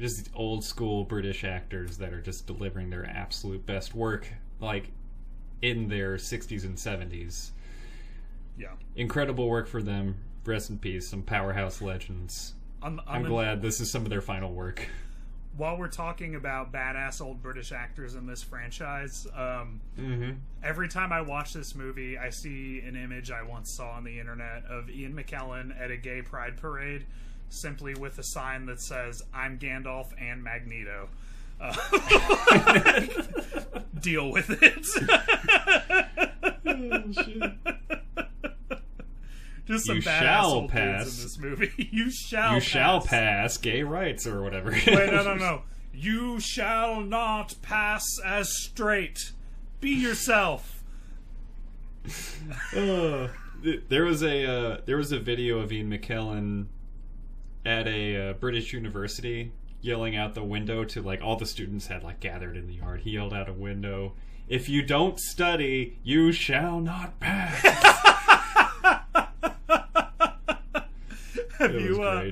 [0.00, 4.28] just old school British actors that are just delivering their absolute best work,
[4.60, 4.90] like
[5.62, 7.50] in their 60s and 70s.
[8.56, 8.68] yeah.
[8.96, 10.16] Incredible work for them.
[10.44, 12.54] Rest in peace, some powerhouse legends.
[12.82, 14.86] On, on I'm the- glad this is some of their final work.
[15.56, 20.30] While we're talking about badass old British actors in this franchise, um, Mm-hmm.
[20.62, 24.18] every time I watch this movie, I see an image I once saw on the
[24.18, 27.04] internet of Ian McKellen at a gay pride parade,
[27.50, 31.08] simply with a sign that says, I'm Gandalf and Magneto.
[31.60, 31.74] Uh,
[34.00, 34.86] deal with it.
[39.70, 41.16] Just some You badass shall pass.
[41.16, 41.88] in this movie.
[41.92, 42.62] you shall You pass.
[42.68, 44.70] shall pass gay rights or whatever.
[44.70, 45.62] Wait, no, no, no.
[45.94, 49.32] You shall not pass as straight.
[49.80, 50.82] Be yourself.
[52.74, 53.28] Uh,
[53.88, 56.66] there was a uh, there was a video of Ian McKellen
[57.66, 59.52] at a uh, British university
[59.82, 63.00] yelling out the window to like all the students had like gathered in the yard.
[63.02, 64.14] He yelled out a window,
[64.48, 68.09] "If you don't study, you shall not pass."
[71.66, 72.30] Have It you uh,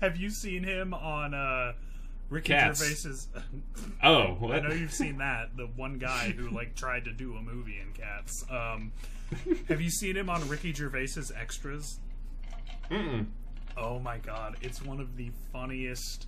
[0.00, 1.72] have you seen him on uh,
[2.28, 2.80] Ricky Cats.
[2.80, 3.28] Gervais's?
[4.02, 5.56] Oh, I know you've seen that.
[5.56, 8.44] The one guy who like tried to do a movie in Cats.
[8.50, 8.92] Um,
[9.68, 11.98] have you seen him on Ricky Gervais's Extras?
[12.90, 13.26] Mm-mm.
[13.76, 16.26] Oh my god, it's one of the funniest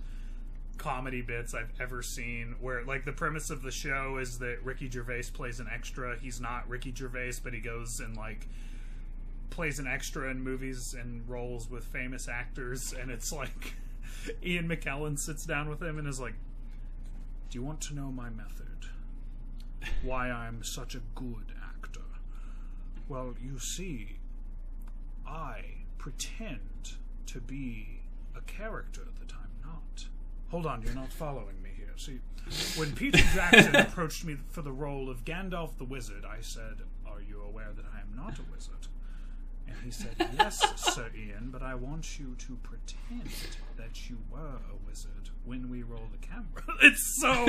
[0.77, 2.55] comedy bits I've ever seen.
[2.59, 6.17] Where like the premise of the show is that Ricky Gervais plays an extra.
[6.17, 8.47] He's not Ricky Gervais, but he goes and like
[9.49, 13.75] plays an extra in movies and roles with famous actors, and it's like
[14.45, 16.35] Ian McKellen sits down with him and is like,
[17.49, 18.65] "Do you want to know my method?
[20.03, 22.01] Why I'm such a good actor?
[23.07, 24.17] Well, you see,
[25.27, 25.61] I
[25.97, 26.93] pretend
[27.27, 28.01] to be
[28.35, 30.05] a character that I'm not.
[30.49, 31.93] Hold on, you're not following me here.
[31.97, 32.19] See,
[32.77, 37.21] when Peter Jackson approached me for the role of Gandalf the Wizard, I said, Are
[37.21, 38.87] you aware that I am not a wizard?
[39.67, 43.29] And he said, Yes, Sir Ian, but I want you to pretend
[43.77, 46.63] that you were a wizard when we roll the camera.
[46.81, 47.45] It's so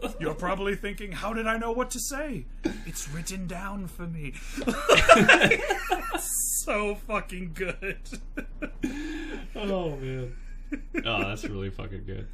[0.00, 2.46] fucking You're probably thinking, How did I know what to say?
[2.86, 4.34] It's written down for me.
[6.64, 7.98] so fucking good.
[9.54, 10.36] Oh man.
[11.04, 12.26] Oh, that's really fucking good.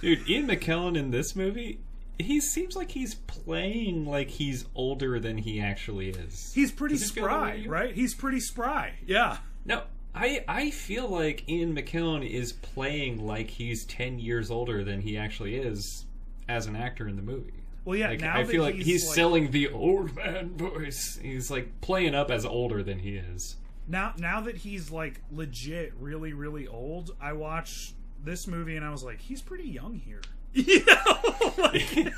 [0.00, 1.80] Dude, Ian McKellen in this movie,
[2.18, 6.52] he seems like he's playing like he's older than he actually is.
[6.54, 7.94] He's pretty Does it feel that way spry, right?
[7.94, 8.94] He's pretty spry.
[9.06, 9.38] Yeah.
[9.64, 9.82] No,
[10.14, 15.16] I I feel like Ian McKellen is playing like he's 10 years older than he
[15.18, 16.06] actually is
[16.48, 17.64] as an actor in the movie.
[17.84, 18.08] Well, yeah.
[18.08, 21.18] Like, now I that feel like he's, he's like, selling the old man voice.
[21.22, 23.56] He's like playing up as older than he is.
[23.86, 27.94] now now that he's like legit really really old i watched
[28.24, 30.20] this movie and i was like he's pretty young here
[30.52, 32.08] you know he,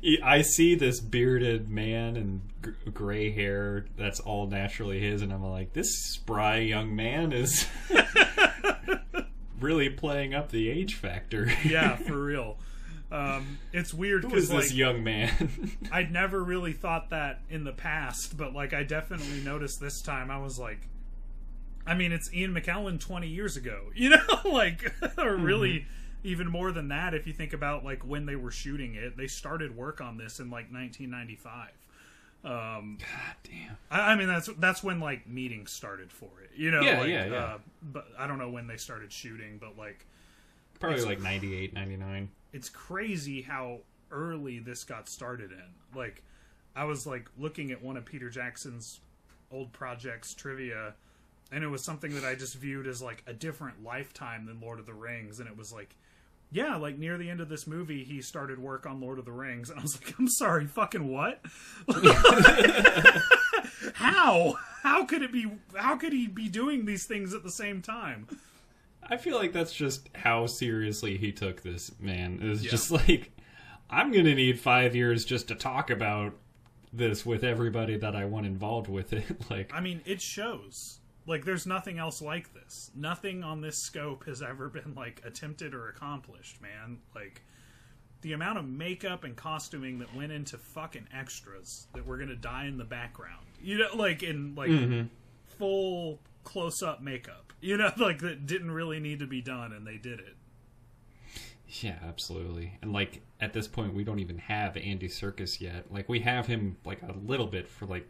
[0.00, 2.42] he- I see this bearded man and
[2.94, 7.66] gray hair that's all naturally his, and I'm like, this spry young man is
[9.60, 11.50] really playing up the age factor.
[11.64, 12.58] yeah for real
[13.10, 15.78] um, it's weird Who because is this like young man?
[15.92, 20.28] i'd never really thought that in the past but like i definitely noticed this time
[20.30, 20.88] i was like
[21.86, 25.86] i mean it's ian mckellen 20 years ago you know like or really
[26.26, 29.26] even more than that if you think about like when they were shooting it they
[29.26, 31.70] started work on this in like 1995
[32.44, 33.76] um God damn.
[33.90, 36.50] I, I mean, that's that's when like meetings started for it.
[36.54, 37.36] You know, Yeah, like, yeah, yeah.
[37.36, 40.06] Uh, but I don't know when they started shooting, but like
[40.78, 42.28] Probably like 98, 99.
[42.52, 43.78] it's crazy how
[44.12, 45.98] early this got started in.
[45.98, 46.22] Like,
[46.76, 49.00] I was like looking at one of Peter Jackson's
[49.50, 50.94] old projects trivia,
[51.50, 54.78] and it was something that I just viewed as like a different lifetime than Lord
[54.78, 55.96] of the Rings, and it was like.
[56.50, 59.32] Yeah, like near the end of this movie, he started work on Lord of the
[59.32, 61.40] Rings, and I was like, "I'm sorry, fucking what?
[63.94, 64.56] how?
[64.82, 65.46] How could it be?
[65.74, 68.26] How could he be doing these things at the same time?"
[69.08, 72.40] I feel like that's just how seriously he took this, man.
[72.42, 72.70] It was Yeah.
[72.72, 73.30] just like,
[73.88, 76.34] I'm gonna need five years just to talk about
[76.92, 79.24] this with everybody that I want involved with it.
[79.50, 80.98] like, I mean, it shows.
[81.26, 82.90] Like, there's nothing else like this.
[82.94, 86.98] Nothing on this scope has ever been like attempted or accomplished, man.
[87.14, 87.42] Like,
[88.22, 92.66] the amount of makeup and costuming that went into fucking extras that were gonna die
[92.66, 93.46] in the background.
[93.62, 95.06] You know, like in like mm-hmm.
[95.58, 97.52] full close up makeup.
[97.60, 100.36] You know, like that didn't really need to be done, and they did it.
[101.82, 102.78] yeah, absolutely.
[102.82, 105.84] And like at this point, we don't even have Andy Serkis yet.
[105.90, 108.08] Like we have him like a little bit for like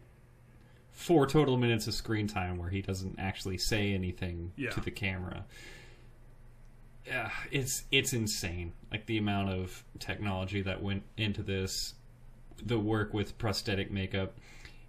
[0.97, 4.71] four total minutes of screen time where he doesn't actually say anything Yeah.
[4.71, 5.45] to the camera.
[7.05, 8.73] Yeah, it's it's insane.
[8.91, 11.93] Like the amount of technology that went into this,
[12.65, 14.33] the work with prosthetic makeup.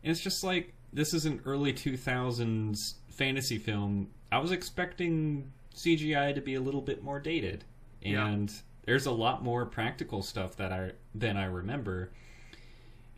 [0.03, 4.09] And it's just like this is an early 2000s fantasy film.
[4.33, 7.65] I was expecting CGI to be a little bit more dated.
[8.01, 8.27] Yeah.
[8.27, 8.51] And
[8.87, 12.11] there's a lot more practical stuff that I than I remember.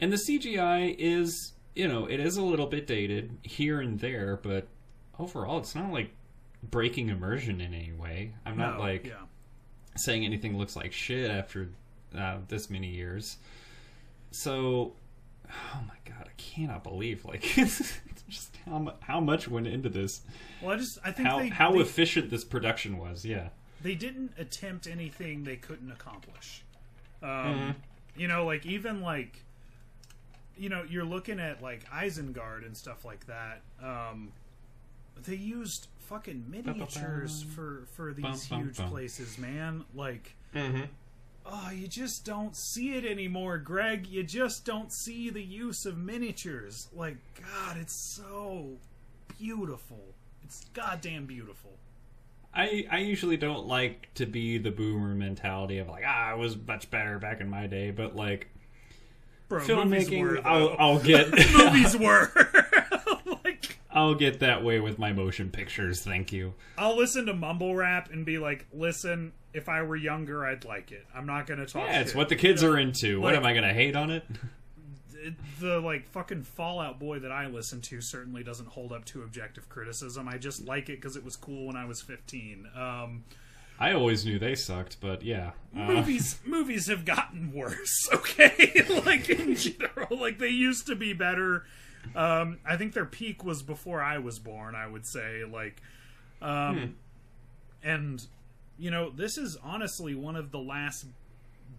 [0.01, 4.39] And the CGI is, you know, it is a little bit dated here and there,
[4.43, 4.67] but
[5.19, 6.11] overall it's not like
[6.63, 8.35] breaking immersion in any way.
[8.45, 9.15] I'm not like yeah.
[9.97, 11.71] saying anything looks like shit after
[12.17, 13.37] uh, this many years.
[14.33, 14.93] So,
[15.49, 17.43] oh my god, I cannot believe like
[18.29, 20.23] just how mu- how much went into this.
[20.63, 23.25] Well, I just I think How they how they, efficient this production was.
[23.25, 23.49] Yeah.
[23.83, 26.63] they didn't attempt anything they couldn't accomplish.
[27.23, 27.71] Um, Mm-hmm.
[28.17, 29.45] You know, like even like,
[30.61, 33.63] you know, you're looking at like Isengard and stuff like that.
[33.83, 34.33] Um,
[35.25, 39.85] they used fucking miniatures for for these Bum, bum, huge places, man.
[39.95, 40.83] Like, Mm-hmm.
[41.47, 44.07] oh, you just don't see it anymore, Greg.
[44.07, 46.89] You just don't see the use of miniatures.
[46.95, 48.73] Like, God, it's so
[49.39, 50.01] beautiful.
[50.43, 51.71] It's goddamn beautiful.
[52.53, 56.57] I I usually don't like to be the boomer mentality of like ah I was
[56.57, 58.49] much better back in my day, but like
[59.51, 60.77] Bro, filmmaking, were, I'll.
[60.79, 62.31] I'll get movies were.
[63.45, 66.03] like, I'll get that way with my motion pictures.
[66.03, 66.55] Thank you.
[66.79, 70.93] I'll listen to mumble rap and be like, "Listen, if I were younger, I'd like
[70.93, 71.05] it.
[71.13, 73.21] I'm not gonna talk." Yeah, it's what the kids are into.
[73.21, 74.25] what am I gonna hate on it?
[75.13, 79.05] It- the like fucking Fall Out Boy that I listen to certainly doesn't hold up
[79.07, 80.27] to objective criticism.
[80.29, 82.67] I just like it because it was cool when I was 15.
[82.75, 83.25] Um,
[83.81, 85.53] I always knew they sucked, but yeah.
[85.75, 88.09] Uh, movies movies have gotten worse.
[88.13, 91.65] Okay, like in general, like they used to be better.
[92.15, 94.75] Um, I think their peak was before I was born.
[94.75, 95.81] I would say like,
[96.43, 96.97] um,
[97.83, 98.25] and
[98.79, 101.07] you know this is honestly one of the last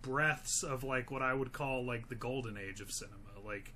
[0.01, 3.17] breaths of like what I would call like the golden age of cinema.
[3.45, 3.73] Like,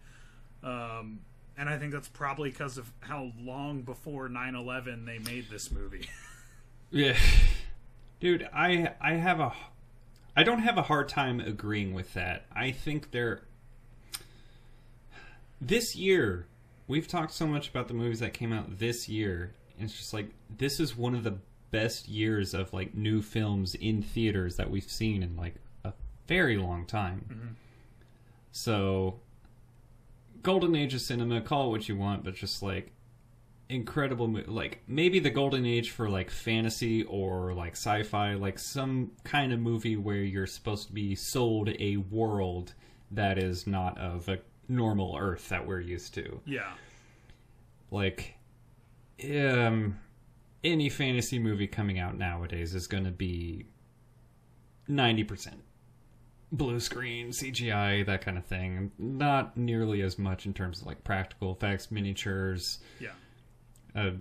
[0.63, 1.19] um,
[1.57, 6.09] and I think that's probably because of how long before 9-11 they made this movie.
[6.91, 7.17] Yeah,
[8.19, 9.53] dude, I I have a
[10.35, 12.45] I don't have a hard time agreeing with that.
[12.53, 13.41] I think there
[15.61, 16.47] this year
[16.87, 19.53] we've talked so much about the movies that came out this year.
[19.77, 21.37] And it's just like this is one of the
[21.71, 25.93] best years of like new films in theaters that we've seen in like a
[26.27, 27.25] very long time.
[27.29, 27.47] Mm-hmm.
[28.51, 29.19] So
[30.41, 32.91] golden age of cinema, call it what you want, but just like
[33.69, 39.11] incredible mo- like maybe the golden age for like fantasy or like sci-fi like some
[39.23, 42.73] kind of movie where you're supposed to be sold a world
[43.11, 44.37] that is not of a
[44.67, 46.39] normal earth that we're used to.
[46.45, 46.71] Yeah,
[47.91, 48.35] like
[49.23, 49.99] um
[50.63, 53.65] any fantasy movie coming out nowadays is going to be
[54.89, 55.53] 90%
[56.51, 58.91] blue screen CGI that kind of thing.
[58.97, 62.79] Not nearly as much in terms of like practical effects miniatures.
[62.99, 63.09] Yeah.
[63.95, 64.11] Uh,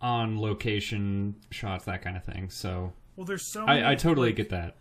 [0.00, 2.50] on location shots, that kind of thing.
[2.50, 4.76] So Well, there's so many, I, I totally like, get that.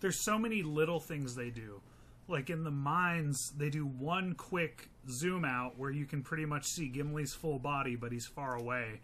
[0.00, 1.80] there's so many little things they do.
[2.26, 6.66] Like in the mines, they do one quick zoom out where you can pretty much
[6.66, 9.00] see Gimli's full body, but he's far away.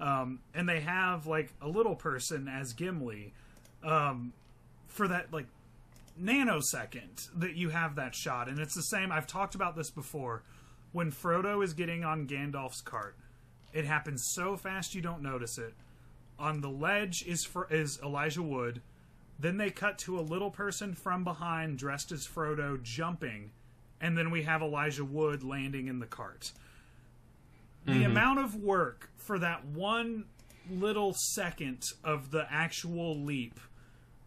[0.00, 3.34] Um, and they have like a little person as Gimli
[3.84, 4.32] um,
[4.88, 5.46] for that like
[6.20, 8.48] nanosecond that you have that shot.
[8.48, 9.12] And it's the same.
[9.12, 10.42] I've talked about this before.
[10.92, 13.16] When Frodo is getting on Gandalf's cart,
[13.72, 15.74] it happens so fast you don't notice it.
[16.38, 18.82] On the ledge is for, is Elijah Wood.
[19.38, 23.50] Then they cut to a little person from behind dressed as Frodo jumping,
[24.00, 26.52] and then we have Elijah Wood landing in the cart.
[27.84, 28.04] The mm-hmm.
[28.04, 30.26] amount of work for that one
[30.70, 33.58] little second of the actual leap,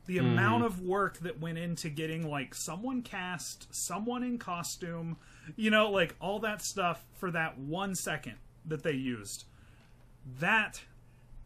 [0.05, 0.27] the mm-hmm.
[0.27, 5.17] amount of work that went into getting like someone cast, someone in costume,
[5.55, 8.35] you know, like all that stuff for that one second
[8.67, 9.45] that they used.
[10.39, 10.81] That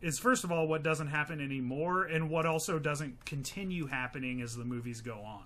[0.01, 4.55] is first of all what doesn't happen anymore and what also doesn't continue happening as
[4.55, 5.45] the movies go on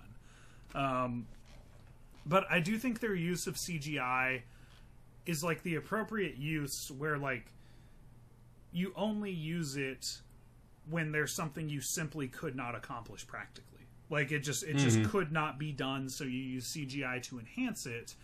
[0.80, 1.26] Um,
[2.24, 4.42] but I do think their use of CGI
[5.26, 7.46] is like the appropriate use where like
[8.72, 10.20] you only use it
[10.90, 13.70] when there's something you simply could not accomplish practically.
[14.10, 17.86] Like it just it just could not be done, so you use CGI to enhance
[17.86, 18.14] it.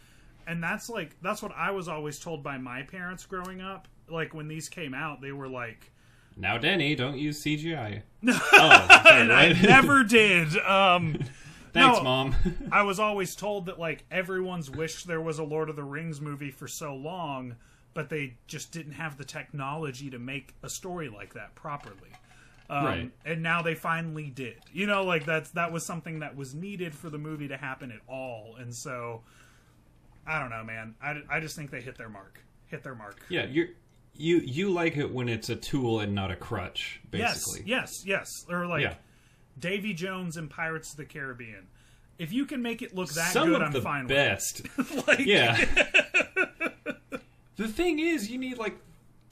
[0.47, 3.88] And that's like that's what I was always told by my parents growing up.
[4.09, 5.91] Like when these came out, they were like
[6.36, 8.03] Now, Denny, don't use CGI.
[8.28, 8.32] oh,
[9.05, 9.62] sorry, and I right?
[9.62, 10.57] never did.
[10.59, 11.18] Um
[11.72, 12.03] Thanks, no.
[12.03, 12.34] mom.
[12.72, 16.20] I was always told that like everyone's wished there was a Lord of the Rings
[16.20, 17.55] movie for so long,
[17.95, 22.11] but they just didn't have the technology to make a story like that properly.
[22.68, 23.11] Um, Right.
[23.24, 24.57] And now they finally did.
[24.72, 27.93] You know, like that's that was something that was needed for the movie to happen
[27.93, 28.57] at all.
[28.59, 29.22] And so,
[30.31, 30.95] I don't know, man.
[31.03, 32.41] I, I just think they hit their mark.
[32.66, 33.16] Hit their mark.
[33.28, 33.68] yeah, you're
[34.14, 37.62] you you like it when it's a tool and not a crutch, basically.
[37.66, 38.07] yes, yes.
[38.07, 38.47] yes.
[38.49, 38.95] Or like Yeah.
[39.59, 41.66] Davy Jones and Pirates of the Caribbean.
[42.18, 44.62] If you can make it look that Some good, of I'm the fine best.
[44.76, 45.07] with it.
[45.09, 45.57] like, Yeah.
[47.57, 48.78] the thing is, you need like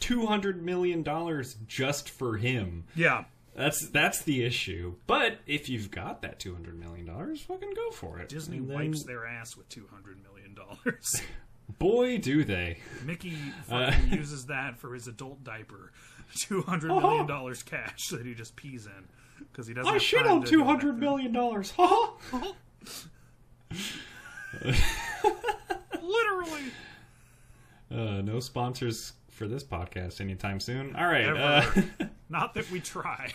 [0.01, 2.85] two hundred million dollars just for him.
[2.95, 3.25] yeah.
[3.55, 4.95] That's that's the issue.
[5.09, 8.29] But if you've got that two hundred million dollars, fucking go for it.
[8.29, 11.23] Disney then- wipes their ass with two hundred million dollars.
[11.79, 12.79] Boy, do they!
[13.05, 13.37] Mickey
[13.71, 13.93] Uh.
[14.11, 15.93] uses that for his adult diaper.
[16.37, 19.05] Two hundred million dollars cash that he just pees in
[19.51, 19.89] because he doesn't.
[19.89, 21.71] I have shit on two hundred million dollars.
[21.79, 22.15] Ha.
[26.03, 26.63] Literally.
[27.91, 30.95] Uh, no sponsors for this podcast anytime soon.
[30.97, 31.27] All right.
[31.29, 33.33] Uh, Not that we try.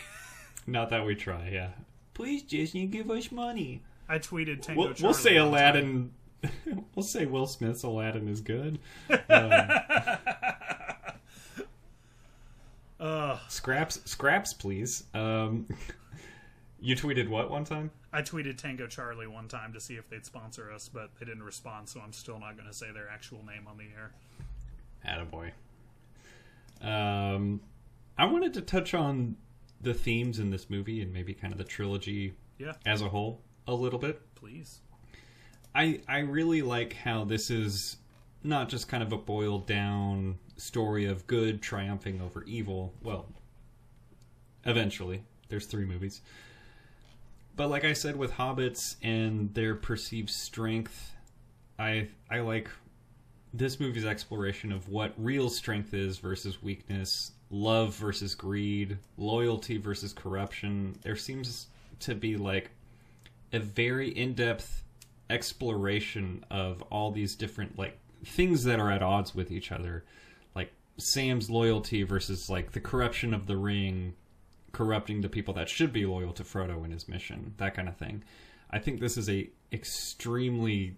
[0.66, 1.48] not that we try.
[1.52, 1.70] Yeah.
[2.14, 3.82] Please, Disney, give us money.
[4.08, 5.36] I tweeted Tango We'll, we'll say.
[5.36, 6.12] Aladdin.
[6.94, 8.78] we'll say Will Smith's Aladdin is good.
[13.00, 13.38] Ugh.
[13.48, 15.04] Scraps, scraps, please.
[15.14, 15.66] Um,
[16.80, 17.90] you tweeted what one time?
[18.12, 21.42] I tweeted Tango Charlie one time to see if they'd sponsor us, but they didn't
[21.42, 24.12] respond, so I'm still not going to say their actual name on the air.
[25.06, 25.50] Attaboy.
[26.86, 27.60] Um,
[28.16, 29.36] I wanted to touch on
[29.80, 33.40] the themes in this movie and maybe kind of the trilogy Yeah, as a whole
[33.66, 34.20] a little bit.
[34.34, 34.80] please.
[35.74, 37.96] I I really like how this is
[38.42, 42.92] not just kind of a boiled down story of good triumphing over evil.
[43.02, 43.26] Well,
[44.64, 46.20] eventually, there's three movies.
[47.56, 51.12] But like I said with hobbits and their perceived strength,
[51.78, 52.68] I I like
[53.52, 60.12] this movie's exploration of what real strength is versus weakness, love versus greed, loyalty versus
[60.12, 60.98] corruption.
[61.02, 61.68] There seems
[62.00, 62.70] to be like
[63.52, 64.83] a very in-depth
[65.30, 70.04] exploration of all these different like things that are at odds with each other.
[70.54, 74.14] Like Sam's loyalty versus like the corruption of the ring
[74.72, 77.96] corrupting the people that should be loyal to Frodo in his mission that kind of
[77.96, 78.22] thing.
[78.70, 80.96] I think this is a extremely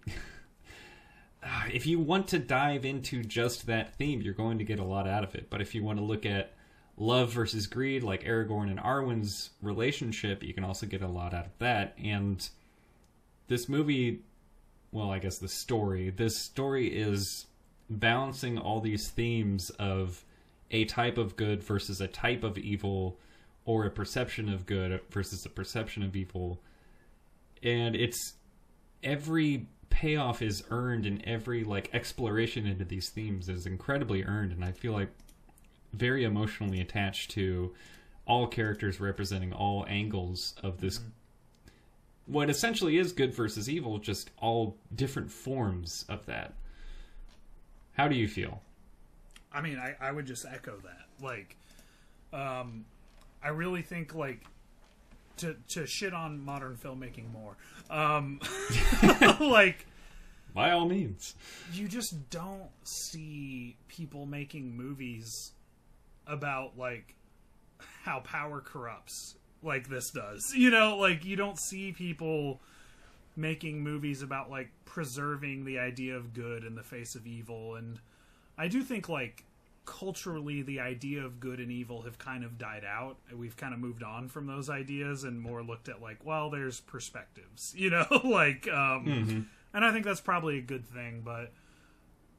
[1.72, 5.06] if you want to dive into just that theme you're going to get a lot
[5.06, 5.50] out of it.
[5.50, 6.52] But if you want to look at
[6.96, 11.46] love versus greed like Aragorn and Arwen's relationship you can also get a lot out
[11.46, 11.94] of that.
[12.02, 12.48] And
[13.48, 14.20] this movie
[14.92, 17.46] well i guess the story this story is
[17.88, 20.24] balancing all these themes of
[20.70, 23.18] a type of good versus a type of evil
[23.64, 26.60] or a perception of good versus a perception of evil.
[27.62, 28.34] And it's
[29.02, 34.64] every payoff is earned and every like exploration into these themes is incredibly earned and
[34.64, 35.08] i feel like
[35.94, 37.72] very emotionally attached to
[38.26, 41.08] all characters representing all angles of this mm-hmm.
[42.26, 46.54] What essentially is good versus evil, just all different forms of that.
[47.92, 48.62] How do you feel?
[49.52, 51.24] I mean, I, I would just echo that.
[51.24, 51.56] Like,
[52.32, 52.84] um,
[53.42, 54.42] I really think like
[55.38, 57.56] to to shit on modern filmmaking more.
[57.88, 58.40] Um,
[59.40, 59.86] like
[60.54, 61.34] By all means.
[61.72, 65.52] you just don't see people making movies
[66.26, 67.14] about like
[68.02, 70.52] how power corrupts like this does.
[70.56, 72.60] You know, like you don't see people
[73.36, 78.00] making movies about like preserving the idea of good in the face of evil and
[78.56, 79.44] I do think like
[79.84, 83.18] culturally the idea of good and evil have kind of died out.
[83.34, 86.80] We've kind of moved on from those ideas and more looked at like, well, there's
[86.80, 91.52] perspectives, you know, like um and I think that's probably a good thing, but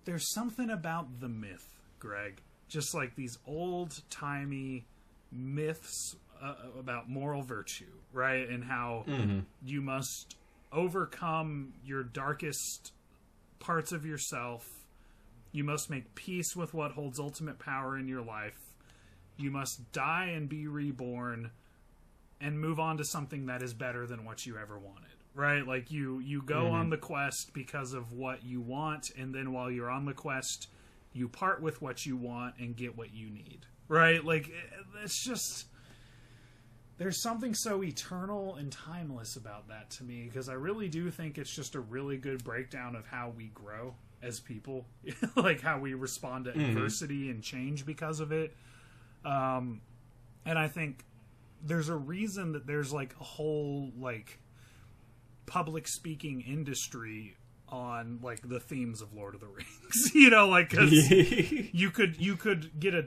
[0.05, 2.41] there's something about the myth, Greg.
[2.68, 4.86] Just like these old timey
[5.32, 8.47] myths uh, about moral virtue, right?
[8.47, 9.05] And how
[9.65, 10.35] you must
[10.71, 12.91] overcome your darkest
[13.59, 14.85] parts of yourself.
[15.51, 18.59] You must make peace with what holds ultimate power in your life.
[19.38, 21.51] You must die and be reborn
[22.39, 25.65] and move on to something that is better than what you ever wanted, right?
[25.65, 29.71] Like you you go on the quest because of what you want, and then while
[29.71, 30.67] you're on the quest,
[31.13, 34.23] you part with what you want and get what you need, right?
[34.23, 34.51] Like
[35.03, 35.65] it's just
[36.97, 41.37] there's something so eternal and timeless about that to me because I really do think
[41.37, 43.93] it's just a really good breakdown of how we grow
[44.23, 44.85] as people,
[45.35, 48.55] like how we respond to adversity and change because of it.
[49.23, 49.81] Um,
[50.45, 51.03] and I think
[51.63, 54.39] there's a reason that there's like a whole like
[55.45, 57.35] public speaking industry
[57.69, 60.11] on like the themes of Lord of the Rings.
[60.15, 63.05] you know, like 'cause you could you could get a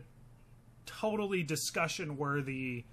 [0.86, 2.84] totally discussion worthy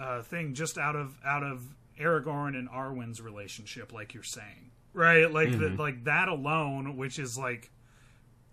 [0.00, 1.62] uh, thing just out of out of
[2.00, 5.30] Aragorn and Arwen's relationship, like you're saying, right?
[5.30, 7.70] Like that, like that alone, which is like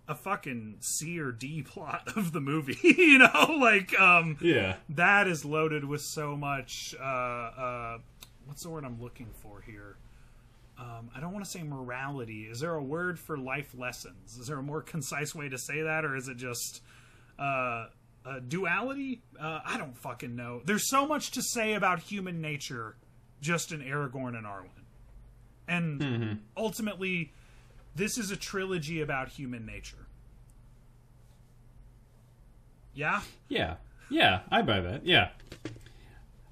[0.07, 4.75] a fucking C or D plot of the movie, you know, like um, yeah.
[4.89, 6.93] that is loaded with so much.
[6.99, 7.97] Uh, uh,
[8.45, 9.97] what's the word I'm looking for here?
[10.79, 12.43] Um, I don't want to say morality.
[12.43, 14.37] Is there a word for life lessons?
[14.37, 16.81] Is there a more concise way to say that, or is it just
[17.39, 17.87] uh,
[18.27, 19.21] uh, duality?
[19.39, 20.61] Uh, I don't fucking know.
[20.65, 22.95] There's so much to say about human nature
[23.41, 24.69] just in Aragorn and Arwen,
[25.67, 27.31] and ultimately,
[27.95, 30.07] this is a trilogy about human nature.
[32.93, 33.21] Yeah.
[33.47, 33.75] Yeah.
[34.09, 35.05] Yeah, I buy that.
[35.05, 35.29] Yeah.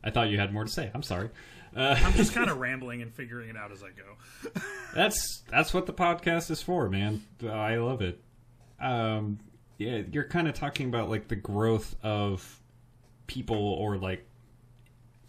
[0.03, 0.91] I thought you had more to say.
[0.93, 1.29] I'm sorry.
[1.75, 4.61] Uh, I'm just kind of rambling and figuring it out as I go.
[4.93, 7.23] that's that's what the podcast is for, man.
[7.43, 8.21] I love it.
[8.79, 9.39] Um,
[9.77, 12.59] yeah, you're kind of talking about like the growth of
[13.27, 14.25] people, or like,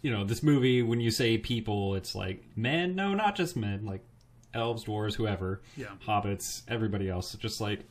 [0.01, 0.81] you know, this movie.
[0.81, 2.95] When you say people, it's like men.
[2.95, 3.85] No, not just men.
[3.85, 4.03] Like
[4.53, 5.61] elves, dwarves, whoever.
[5.75, 5.87] Yeah.
[6.05, 7.33] Hobbits, everybody else.
[7.35, 7.81] Just like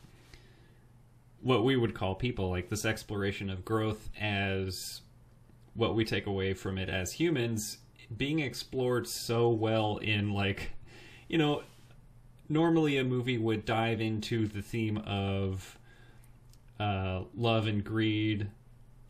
[1.41, 5.01] what we would call people, like this exploration of growth as
[5.77, 7.77] what we take away from it as humans
[8.15, 10.71] being explored so well in like
[11.27, 11.61] you know
[12.49, 15.76] normally a movie would dive into the theme of
[16.79, 18.49] uh, love and greed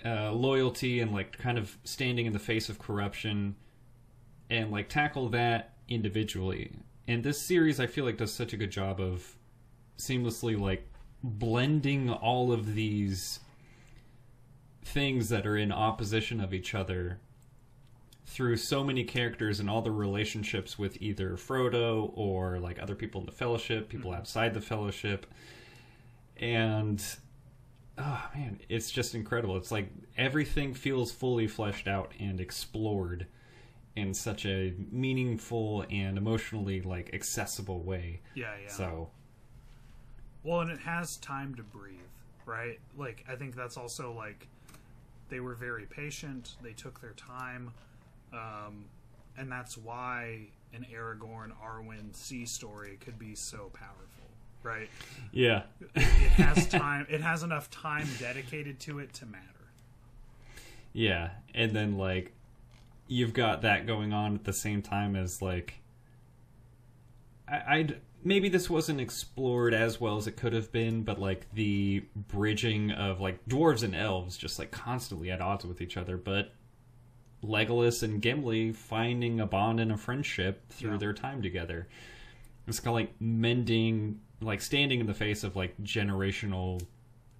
[0.05, 3.55] uh, loyalty and like kind of standing in the face of corruption
[4.49, 6.71] and like tackle that individually
[7.07, 9.37] and this series i feel like does such a good job of
[9.97, 10.87] seamlessly like
[11.23, 13.39] blending all of these
[14.83, 17.19] things that are in opposition of each other
[18.25, 23.21] through so many characters and all the relationships with either Frodo or like other people
[23.21, 25.25] in the fellowship, people outside the fellowship.
[26.35, 27.03] And
[27.97, 29.57] oh man, it's just incredible.
[29.57, 33.27] It's like everything feels fully fleshed out and explored
[33.95, 38.21] in such a meaningful and emotionally like accessible way.
[38.35, 38.69] Yeah, yeah.
[38.69, 39.09] So,
[40.43, 41.99] Well, and it has time to breathe,
[42.45, 42.79] right?
[42.95, 44.47] Like I think that's also like
[45.29, 46.55] they were very patient.
[46.61, 47.71] They took their time,
[48.31, 48.85] um,
[49.37, 54.06] and that's why an Aragorn Arwen C story could be so powerful,
[54.67, 54.89] right?
[55.31, 55.63] yeah.
[55.95, 57.07] It has time.
[57.09, 59.43] it has enough time dedicated to it to matter.
[60.93, 62.33] Yeah, and then like
[63.07, 65.75] you've got that going on at the same time as like
[67.47, 71.47] I, I'd maybe this wasn't explored as well as it could have been, but like
[71.53, 76.17] the bridging of like dwarves and elves just like constantly at odds with each other,
[76.17, 76.51] but
[77.43, 80.97] Legolas and Gimli finding a bond and a friendship through Yeah.
[80.97, 81.87] their time together.
[82.67, 86.81] It's kind of like mending, like standing in the face of like generational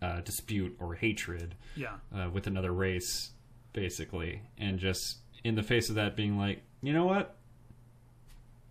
[0.02, 3.32] uh, dispute or hatred Yeah, uh, with another race,
[3.74, 7.36] basically, and just in the face of that, being like, you know what,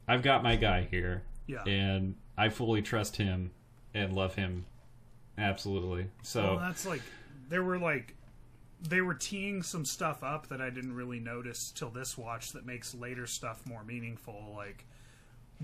[0.09, 1.65] I've got my guy here, yeah.
[1.65, 3.51] and I fully trust him
[3.95, 4.67] and love him,
[5.39, 6.09] absolutely.
[6.23, 7.03] So Well, that's like
[7.49, 8.15] there were like
[8.81, 12.67] they were teeing some stuff up that I didn't really notice till this watch that
[12.67, 14.53] makes later stuff more meaningful.
[14.57, 14.85] Like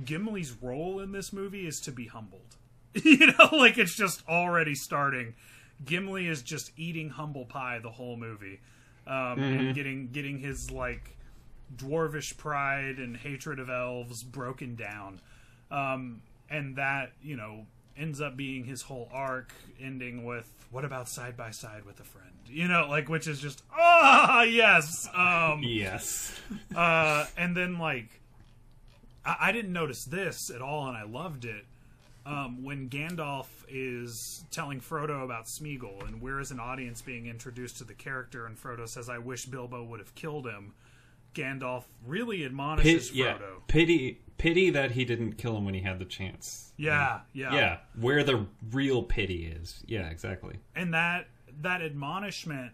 [0.05, 2.57] Gimli's role in this movie is to be humbled.
[2.95, 5.35] you know, like it's just already starting.
[5.85, 8.61] Gimli is just eating humble pie the whole movie,
[9.07, 11.17] um, and getting getting his like
[11.75, 15.21] dwarvish pride and hatred of elves broken down,
[15.71, 16.21] um,
[16.51, 17.67] and that you know
[17.97, 22.05] ends up being his whole arc, ending with "What about side by side with a
[22.05, 25.09] friend?" You know, like which is just ah yes.
[25.15, 26.39] Um, yes,
[26.77, 28.21] uh, and then like
[29.25, 31.65] I, I didn't notice this at all, and I loved it.
[32.25, 37.79] Um, when Gandalf is telling Frodo about Smeagol, and we're as an audience being introduced
[37.79, 40.73] to the character, and Frodo says, "I wish Bilbo would have killed him."
[41.35, 43.67] Gandalf really admonishes Pit, yeah, Frodo.
[43.67, 46.73] pity, pity that he didn't kill him when he had the chance.
[46.77, 49.83] Yeah, yeah, yeah, where the real pity is.
[49.87, 50.57] Yeah, exactly.
[50.77, 51.27] and that
[51.63, 52.73] that admonishment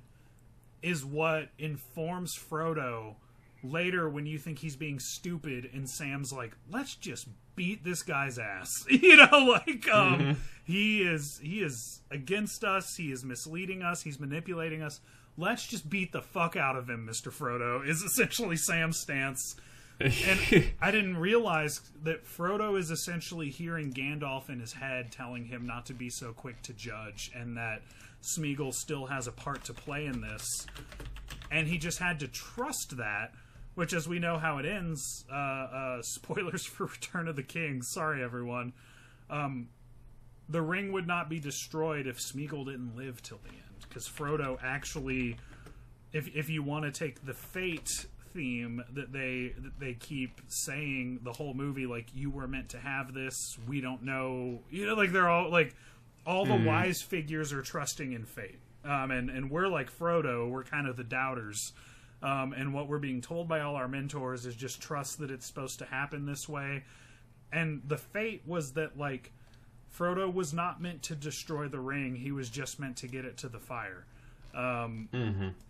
[0.83, 3.15] is what informs Frodo
[3.63, 7.27] later when you think he's being stupid and Sam's like, let's just
[7.57, 8.73] beat this guy's ass.
[8.89, 10.33] You know, like um Mm-hmm.
[10.65, 15.01] he is he is against us, he is misleading us, he's manipulating us.
[15.37, 17.33] Let's just beat the fuck out of him, Mr.
[17.33, 19.57] Frodo, is essentially Sam's stance.
[20.01, 20.41] And
[20.81, 25.87] I didn't realize that Frodo is essentially hearing Gandalf in his head telling him not
[25.87, 27.83] to be so quick to judge and that
[28.23, 30.67] Smeagol still has a part to play in this.
[31.51, 33.33] And he just had to trust that,
[33.79, 37.81] which, as we know how it ends, uh, uh, spoilers for Return of the King.
[37.81, 38.73] Sorry, everyone.
[39.31, 39.69] Um,
[40.49, 43.87] the ring would not be destroyed if Smeagol didn't live till the end.
[43.89, 45.37] Because Frodo actually
[46.13, 51.21] if if you want to take the fate theme that they that they keep saying
[51.23, 54.95] the whole movie like you were meant to have this we don't know you know
[54.95, 55.75] like they're all like
[56.27, 60.65] all the wise figures are trusting in fate um and and we're like frodo we're
[60.65, 61.73] kind of the doubters
[62.23, 65.47] um and what we're being told by all our mentors is just trust that it's
[65.47, 66.85] supposed to happen this way.
[67.53, 69.33] And the fate was that like
[69.97, 72.15] frodo was not meant to destroy the ring.
[72.17, 74.05] He was just meant to get it to the fire.
[74.55, 75.09] Um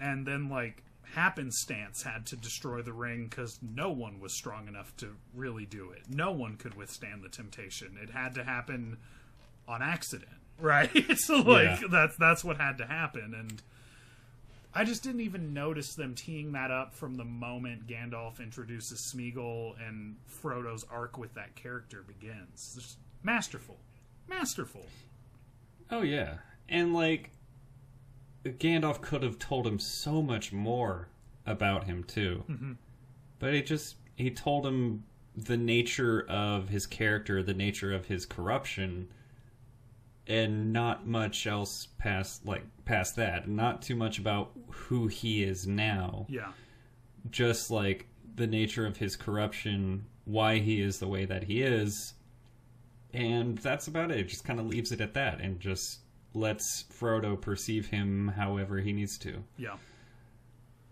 [0.01, 0.83] and then like
[1.15, 5.91] happenstance had to destroy the ring because no one was strong enough to really do
[5.91, 6.03] it.
[6.09, 7.97] No one could withstand the temptation.
[8.03, 8.99] It had to happen
[9.67, 10.31] on accident
[10.61, 10.91] right?
[11.19, 11.89] So like Yeah.
[11.91, 13.35] that's that's what had to happen.
[13.35, 13.63] And
[14.75, 19.75] i just didn't even notice them teeing that up from the moment gandalf introduces smeagol
[19.87, 22.75] and frodo's arc with that character begins.
[22.79, 23.77] Just masterful.
[24.29, 24.87] Masterful.
[25.91, 26.35] Oh yeah,
[26.69, 27.31] and like
[28.45, 31.09] Gandalf could have told him so much more
[31.47, 32.73] about him too, Mm-hmm.
[33.39, 35.05] but he just he told him
[35.37, 39.09] the nature of his character, the nature of his corruption,
[40.29, 43.49] and not much else past like past that.
[43.49, 46.53] Not too much about who he is now, yeah
[47.31, 48.07] just like
[48.37, 52.15] the nature of his corruption, why he is the way that he is,
[53.13, 54.19] and that's about it.
[54.19, 56.01] It just kind of leaves it at that, and just
[56.35, 59.43] lets Frodo perceive him however he needs to.
[59.57, 59.77] yeah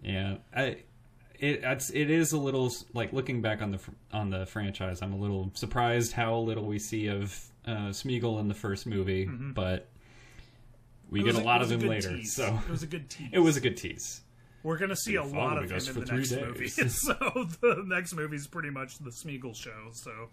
[0.03, 0.79] Yeah, I,
[1.41, 3.81] it it's, it is a little like looking back on the
[4.13, 5.03] on the franchise.
[5.03, 9.25] I'm a little surprised how little we see of uh, Smeagol in the first movie,
[9.27, 9.89] but
[11.11, 12.17] we get was a lot of him later.
[12.17, 12.35] tease.
[12.35, 14.23] So it was a good tease it was a good tease.
[14.63, 16.41] We're gonna see a lot of him in the next days.
[16.41, 17.15] movie, so
[17.61, 19.91] the next movie is pretty much the Smeagol show.
[19.93, 20.31] So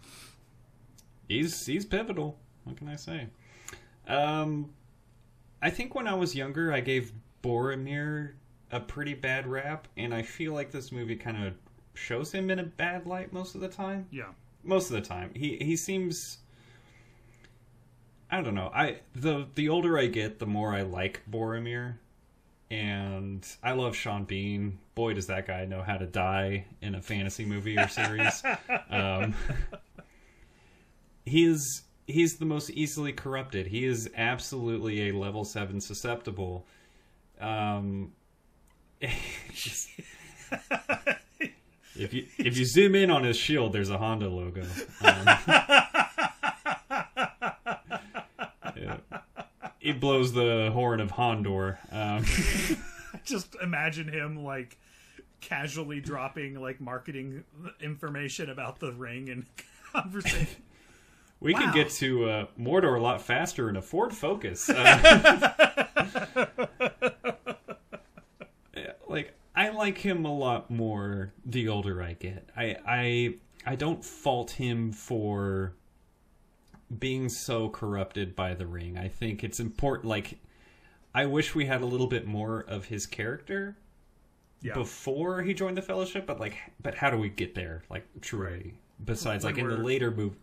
[1.28, 2.38] he's he's pivotal.
[2.64, 3.28] What can I say?
[4.08, 4.70] Um,
[5.62, 7.12] I think when I was younger, I gave
[7.42, 8.32] Boromir
[8.74, 11.54] a pretty bad rap, and I feel like this movie kind of
[11.94, 14.08] shows him in a bad light most of the time.
[14.10, 14.32] yeah,
[14.64, 16.38] Most of the time, he he seems.
[18.30, 18.70] I don't know.
[18.74, 21.98] I the the older I get, the more I like Boromir,
[22.68, 24.80] and I love Sean Bean.
[24.96, 28.42] Boy, does that guy know how to die in a fantasy movie or series.
[28.90, 29.34] um,
[31.24, 33.68] he is he's the most easily corrupted.
[33.68, 36.66] He is absolutely a level seven susceptible.
[37.40, 38.12] Um,
[39.54, 39.88] just-
[41.96, 44.62] if you if you zoom in on his shield, there's a Honda logo.
[45.00, 45.26] Um,
[48.76, 48.96] yeah.
[49.78, 51.76] He blows the horn of Hondor.
[51.92, 52.24] Um,
[53.24, 54.78] just imagine him like
[55.40, 57.44] casually dropping like marketing
[57.80, 59.46] information about the ring and
[59.92, 60.62] conversation.
[61.40, 61.60] we Wow.
[61.60, 64.70] can get to uh, Mordor a lot faster in a Ford Focus.
[64.70, 66.46] Uh,
[69.56, 72.48] I like him a lot more the older I get.
[72.56, 73.34] I I
[73.66, 75.74] I don't fault him for
[76.98, 78.98] being so corrupted by the ring.
[78.98, 80.38] I think it's important like
[81.14, 83.76] I wish we had a little bit more of his character
[84.60, 87.84] Yeah, before he joined the fellowship, but like but how do we get there?
[87.88, 88.74] Like truly
[89.04, 90.34] besides When like in the later move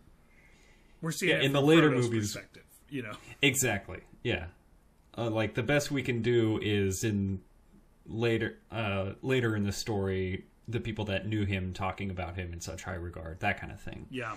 [1.00, 3.12] we're seeing yeah, it in the later Frodo's movies- perspective, you know.
[3.42, 4.00] Exactly.
[4.22, 4.46] Yeah.
[5.18, 7.40] Uh, like the best we can do is in
[8.06, 12.60] later uh later in the story the people that knew him talking about him in
[12.60, 14.06] such high regard, that kind of thing.
[14.10, 14.36] Yeah.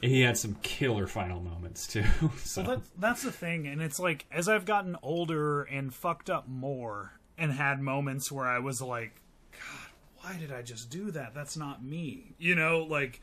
[0.00, 2.04] He had some killer final moments too.
[2.38, 6.28] So Well, that's that's the thing, and it's like as I've gotten older and fucked
[6.28, 9.20] up more, and had moments where I was like,
[9.52, 9.90] God,
[10.20, 11.34] why did I just do that?
[11.34, 12.34] That's not me.
[12.38, 13.20] You know, like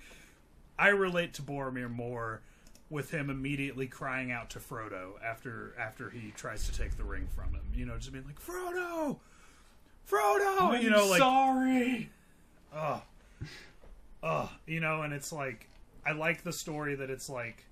[0.80, 2.42] I relate to Boromir more
[2.90, 7.28] with him immediately crying out to Frodo after after he tries to take the ring
[7.36, 7.64] from him.
[7.74, 9.20] You know, just being like, Frodo,
[10.10, 10.82] Frodo.
[10.82, 12.10] you know, like sorry.
[12.76, 13.02] oh,
[14.24, 15.68] oh, you know, and it's like
[16.06, 17.66] I like the story that it's like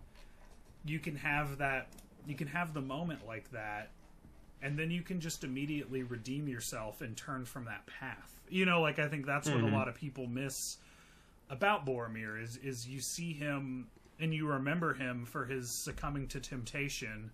[0.86, 1.88] you can have that,
[2.28, 3.90] you can have the moment like that,
[4.62, 8.40] and then you can just immediately redeem yourself and turn from that path.
[8.50, 9.76] You know, like I think that's what a mm-hmm.
[9.76, 10.78] lot of people miss
[11.50, 13.88] about Boromir is is you see him
[14.20, 17.32] and you remember him for his succumbing to temptation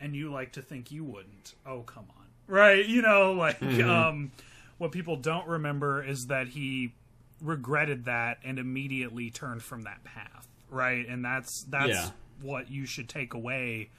[0.00, 1.54] and you like to think you wouldn't.
[1.66, 2.19] Oh, come on.
[2.50, 2.84] Right?
[2.84, 4.32] You know, like um
[4.78, 6.92] what people don't remember is that he
[7.40, 10.46] regretted that and immediately turned from that path.
[10.68, 11.06] Right?
[11.08, 12.10] And that's that's Yeah.
[12.42, 13.90] what you should take away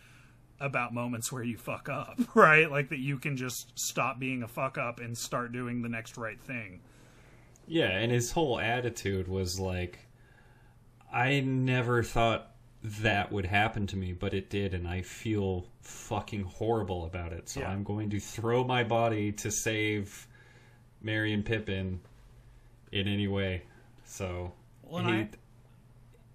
[0.60, 2.70] about moments where you fuck up, right?
[2.70, 6.18] Like that you can just stop being a fuck up and start doing the next
[6.18, 6.82] right thing.
[7.68, 10.00] Yeah, and his whole attitude was like,
[11.12, 12.51] I never thought
[12.84, 17.48] that would happen to me, but it did, and I feel fucking horrible about it.
[17.50, 17.70] So Yeah.
[17.70, 20.28] I'm going to throw my body to save
[21.02, 22.00] Merry and Pippin
[22.92, 23.64] in any way.
[24.06, 24.54] So
[24.84, 25.30] Well, he, I-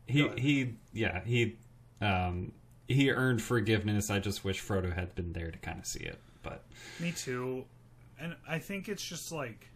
[0.06, 1.56] he, he, yeah, he,
[2.01, 2.52] um,
[2.86, 4.09] he earned forgiveness.
[4.09, 6.64] I just wish Frodo had been there to kind of see it, but
[7.01, 7.64] Me too.
[8.20, 9.66] And I think it's just like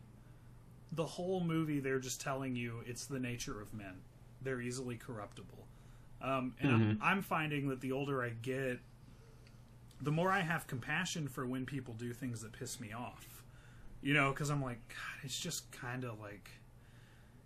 [0.92, 4.01] the whole movie they're just telling you it's the nature of men.
[4.42, 5.66] They're easily corruptible.
[6.22, 8.78] Um, and I'm, I'm finding that the older I get,
[10.02, 13.44] the more I have compassion for when people do things that piss me off.
[14.02, 16.51] You know, because I'm like, God, it's just kind of like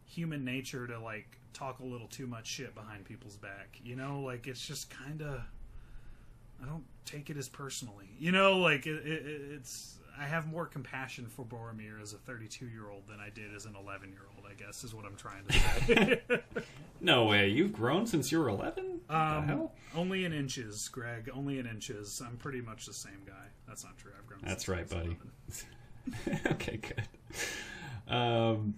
[0.05, 3.81] human nature to like talk a little too much shit behind people's back.
[3.83, 5.41] You know, like it's just kind of.
[6.63, 8.09] I don't take it as personally.
[8.19, 9.99] You know, like it, it, it's.
[10.19, 13.65] I have more compassion for Boromir as a 32 year old than I did as
[13.65, 14.47] an 11 year old.
[14.49, 16.43] I guess is what I'm trying to say.
[17.01, 17.49] no way.
[17.49, 19.01] You've grown since you were 11.
[19.09, 21.29] Um, only in inches, Greg.
[21.35, 22.23] Only in inches.
[22.25, 23.33] I'm pretty much the same guy.
[23.67, 24.13] That's not true.
[24.17, 24.41] I've grown.
[24.45, 25.17] That's right, buddy.
[26.53, 28.13] okay, good.
[28.13, 28.75] Um,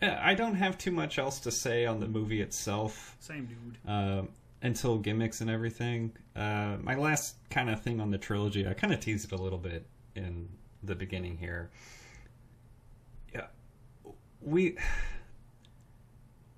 [0.00, 3.78] I don't have too much else to say on the movie itself Same dude.
[3.90, 4.22] uh,
[4.62, 6.12] until gimmicks and everything.
[6.36, 9.42] Uh, my last kind of thing on the trilogy, I kind of teased it a
[9.42, 9.86] little bit
[10.24, 10.48] in
[10.82, 11.70] the beginning here.
[13.34, 13.46] Yeah,
[14.40, 14.76] we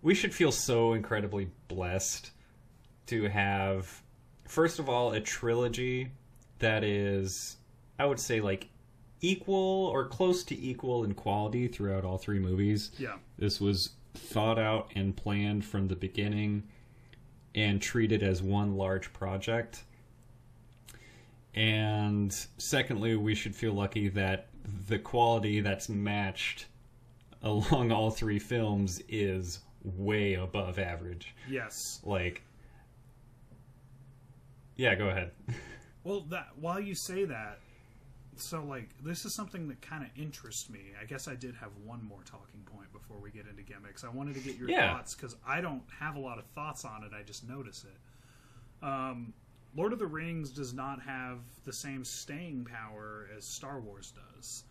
[0.03, 2.31] we should feel so incredibly blessed
[3.07, 4.03] to have,
[4.47, 6.11] first of all, a trilogy
[6.59, 7.57] that is,
[7.99, 8.69] I would say, like
[9.21, 12.91] equal or close to equal in quality throughout all three movies.
[12.99, 13.17] Yeah.
[13.39, 16.65] This was thought out and planned from the beginning
[17.55, 19.85] and treated as one large project.
[21.55, 24.49] And secondly, we should feel lucky that
[24.89, 26.67] the quality that's matched
[27.43, 31.35] along all three films is way above average.
[31.49, 32.01] Yes.
[32.05, 32.43] Like,
[34.77, 35.33] yeah, go ahead.
[36.03, 37.59] Well, that while you say that,
[38.37, 40.81] so like this is something that kind of interests me.
[40.99, 44.03] I guess I did have one more talking point before we get into gimmicks.
[44.03, 44.95] I wanted to get your Yeah.
[44.97, 47.11] thoughts because I don't have a lot of thoughts on it.
[47.15, 48.85] I just notice it.
[48.87, 49.35] Um,
[49.77, 54.65] Lord of the Rings does not have the same staying power as Star Wars does.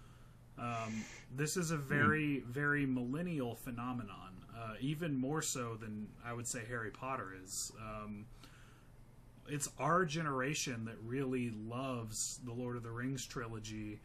[0.58, 1.06] Um,
[1.36, 6.64] this is a very, very millennial phenomenon, uh, even more so than I would say
[6.68, 7.72] Harry Potter is.
[7.80, 8.26] Um,
[9.48, 14.02] it's our generation that really loves the Lord of the Rings trilogy,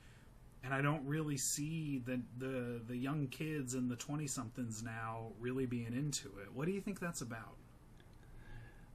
[0.62, 5.32] and I don't really see the the, the young kids and the twenty somethings now
[5.40, 6.54] really being into it.
[6.54, 7.56] What do you think that's about?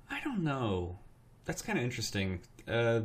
[0.09, 0.99] I don't know.
[1.49, 2.41] That's kind of interesting.
[2.67, 3.01] Uh,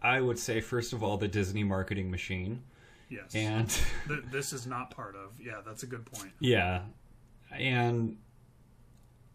[0.00, 2.62] I would say, first of all, the Disney marketing machine.
[3.10, 3.68] Yes, And
[4.06, 5.32] Th- this is not part of.
[5.44, 6.30] Yeah, that's a good point.
[6.38, 6.82] Yeah.
[7.50, 8.16] And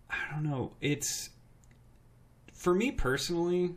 [0.10, 0.72] I don't know.
[0.80, 1.32] It's
[2.54, 3.76] for me personally,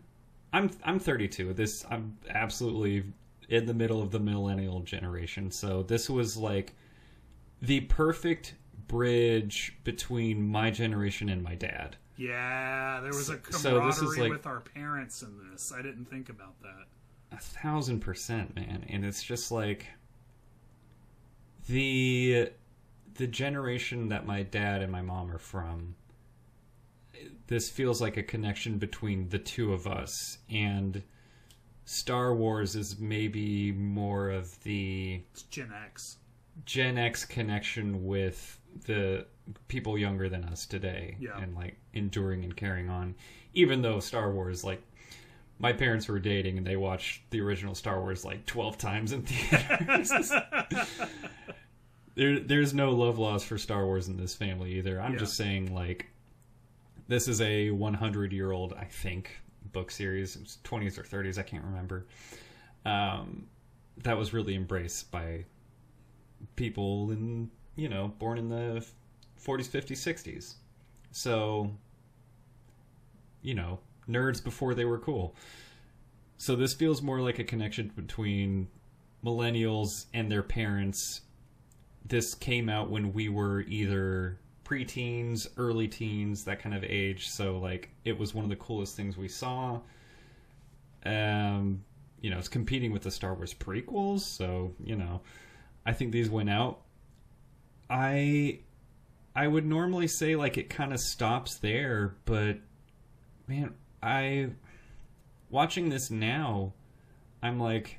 [0.52, 1.54] I'm I'm 32.
[1.54, 3.06] This I'm absolutely
[3.48, 5.50] in the middle of the millennial generation.
[5.50, 6.74] So this was like
[7.60, 8.54] the perfect
[8.86, 11.96] bridge between my generation and my dad.
[12.16, 15.72] Yeah, there was a So camaraderie is like- with our parents in this.
[15.72, 16.86] I didn't think about that.
[17.32, 18.84] A thousand percent, man.
[18.88, 19.86] And it's just like
[21.68, 22.50] the
[23.14, 25.94] the generation that my dad and my mom are from.
[27.46, 31.02] This feels like a connection between the two of us, and
[31.84, 36.18] Star Wars is maybe more of the It's Gen X.
[36.64, 39.26] Gen X connection with the
[39.68, 41.38] people younger than us today, Yeah.
[41.40, 43.14] and like enduring and carrying on.
[43.54, 44.82] Even though Star Wars, like
[45.58, 49.22] my parents were dating and they watched the original Star Wars like twelve times in
[49.22, 50.10] theaters.
[52.14, 55.00] there, there's no love loss for Star Wars in this family either.
[55.00, 55.18] I'm Yeah.
[55.18, 56.06] just saying, like,
[57.08, 59.30] this is a 100 year old, I think,
[59.72, 60.36] book series.
[60.36, 62.06] It was 20s or 30s, I can't remember.
[62.84, 63.46] Um,
[63.98, 65.44] that was really embraced by
[66.56, 68.84] people in, you know, born in the
[69.42, 70.54] 40s, 50s, 60s.
[71.12, 71.70] So,
[73.42, 73.78] you know,
[74.08, 75.34] nerds before they were cool.
[76.38, 78.68] So this feels more like a connection between
[79.24, 81.22] millennials and their parents.
[82.04, 87.28] This came out when we were either preteens, early teens, that kind of age.
[87.28, 89.80] So like it was one of the coolest things we saw.
[91.04, 91.84] Um,
[92.20, 95.20] you know, it's competing with the Star Wars prequels, so you know,
[95.84, 96.80] I think these went out.
[97.88, 98.60] I
[99.34, 102.58] I would normally say like it kind of stops there, but
[103.46, 104.50] man, I
[105.50, 106.72] watching this now,
[107.42, 107.98] I'm like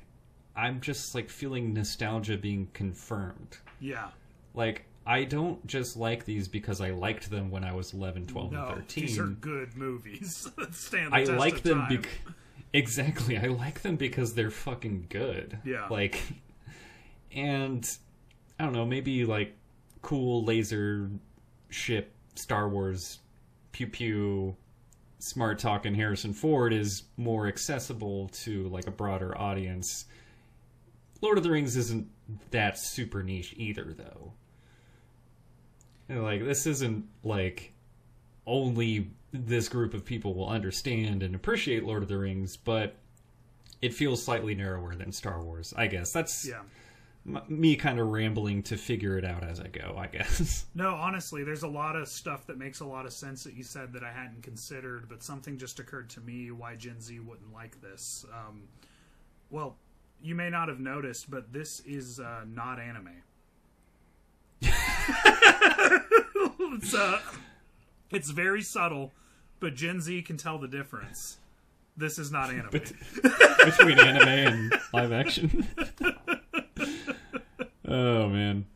[0.56, 3.58] I'm just like feeling nostalgia being confirmed.
[3.80, 4.08] Yeah.
[4.54, 8.52] Like I don't just like these because I liked them when I was 11, 12,
[8.52, 9.06] No, and 13.
[9.06, 10.50] these are good movies.
[10.58, 12.12] that Stand the I test like of them because
[12.72, 13.38] exactly.
[13.38, 15.58] I like them because they're fucking good.
[15.64, 15.86] Yeah.
[15.88, 16.20] Like,
[17.32, 17.88] and
[18.60, 19.54] I don't know, maybe like
[20.02, 21.10] cool laser
[21.70, 23.18] ship Star Wars
[23.72, 24.56] pew pew
[25.18, 30.06] smart talking Harrison Ford is more accessible to like a broader audience.
[31.20, 32.08] Lord of the Rings isn't
[32.50, 34.32] that super niche either, though.
[36.08, 37.72] And, like this isn't like
[38.46, 42.96] only this group of people will understand and appreciate Lord of the Rings, but
[43.82, 45.74] it feels slightly narrower than Star Wars.
[45.76, 46.62] I guess that's Yeah.
[47.48, 49.96] Me kind of rambling to figure it out as I go.
[49.98, 50.66] I guess.
[50.74, 53.64] No, honestly, there's a lot of stuff that makes a lot of sense that you
[53.64, 57.52] said that I hadn't considered, but something just occurred to me why Gen Z wouldn't
[57.52, 58.24] like this.
[58.32, 58.62] Um,
[59.50, 59.76] well,
[60.22, 63.22] you may not have noticed, but this is uh, not anime.
[64.62, 64.74] it's,
[66.94, 67.20] uh,
[68.10, 69.12] it's very subtle,
[69.58, 71.38] but Gen Z can tell the difference.
[71.96, 72.70] This is not anime.
[73.64, 75.66] between anime and live action.
[77.88, 78.66] Oh man.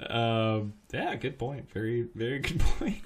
[0.00, 1.70] Um, yeah, good point.
[1.72, 2.98] Very, very good point.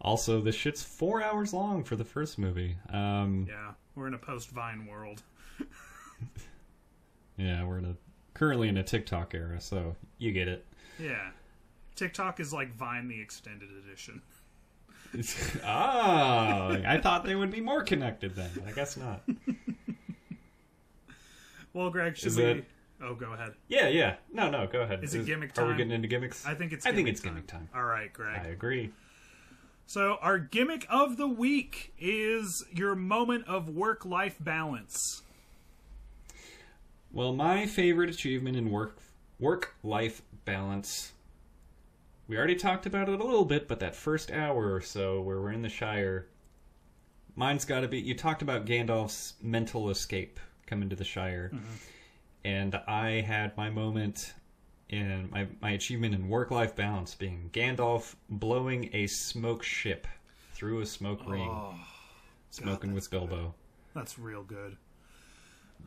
[0.00, 2.76] also, this shit's four hours long for the first movie.
[2.90, 5.22] Um, yeah, we're in a post Vine world.
[7.36, 7.94] yeah, we're in a
[8.34, 10.66] currently in a TikTok era, so you get it.
[10.98, 11.30] Yeah.
[11.94, 14.20] TikTok is like Vine the extended edition.
[15.64, 18.50] ah, I thought they would be more connected then.
[18.66, 19.22] I guess not.
[21.72, 22.44] Well, Greg, should Is we?
[22.44, 22.64] it-
[23.02, 23.54] Oh, go ahead.
[23.68, 24.16] Yeah, yeah.
[24.32, 25.04] No, no, go ahead.
[25.04, 25.66] Is it gimmick time?
[25.66, 26.46] Are we getting into gimmicks?
[26.46, 26.86] I think it's.
[26.86, 27.68] I think it's gimmick time.
[27.74, 28.40] All right, Greg.
[28.42, 28.92] I agree.
[29.86, 35.22] So our gimmick of the week is your moment of work-life balance.
[37.12, 38.98] Well, my favorite achievement in work
[39.38, 41.12] work life balance.
[42.28, 45.40] We already talked about it a little bit, but that first hour or so where
[45.40, 46.26] we're in the Shire,
[47.36, 48.00] mine's got to be.
[48.00, 51.64] You talked about Gandalf's mental escape coming to the Shire, mm-hmm.
[52.46, 54.34] And I had my moment
[54.88, 60.06] in my my achievement in work life balance being Gandalf blowing a smoke ship
[60.54, 61.50] through a smoke ring,
[62.50, 63.52] smoking with Bilbo.
[63.94, 64.76] That's real good.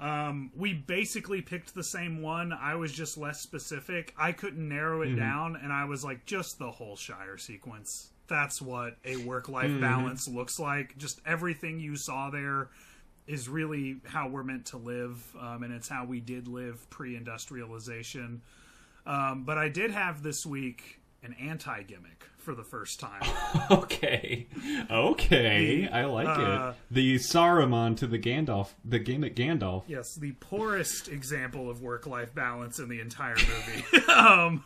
[0.02, 2.52] Um, we basically picked the same one.
[2.52, 4.14] I was just less specific.
[4.18, 8.12] I couldn't narrow it down, and I was like, just the whole Shire sequence.
[8.28, 10.98] That's what a work-life balance looks like.
[10.98, 12.70] Just everything you saw there
[13.30, 18.42] is really how we're meant to live, um, and it's how we did live pre-industrialization.
[19.06, 23.22] Um, but I did have this week an anti-gimmick for the first time.
[23.72, 24.48] Okay,
[24.90, 26.76] okay, The, I like uh, it.
[26.90, 29.84] The Saruman to the Gandalf, the gimmick Gandalf.
[29.88, 34.06] Yes, the poorest example of work-life balance in the entire movie.
[34.12, 34.64] um,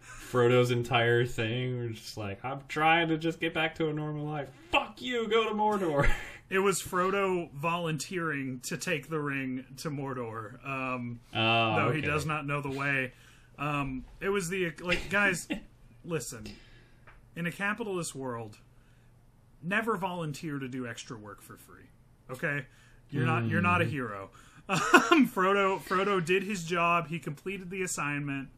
[0.00, 1.78] Frodo's entire thing.
[1.78, 4.50] We're just like, I'm trying to just get back to a normal life.
[4.70, 6.10] Fuck you, go to Mordor.
[6.50, 12.24] it was Frodo volunteering to take the ring to Mordor, um, Oh, though he does
[12.26, 13.12] not know the way.
[13.58, 15.48] Um, it was the like, guys,
[16.04, 16.46] listen.
[17.36, 18.58] In a capitalist world,
[19.62, 21.84] never volunteer to do extra work for free.
[22.30, 22.66] Okay,
[23.10, 24.30] you're not you're not a hero.
[24.70, 27.08] Um, Frodo Frodo did his job.
[27.08, 28.48] He completed the assignment.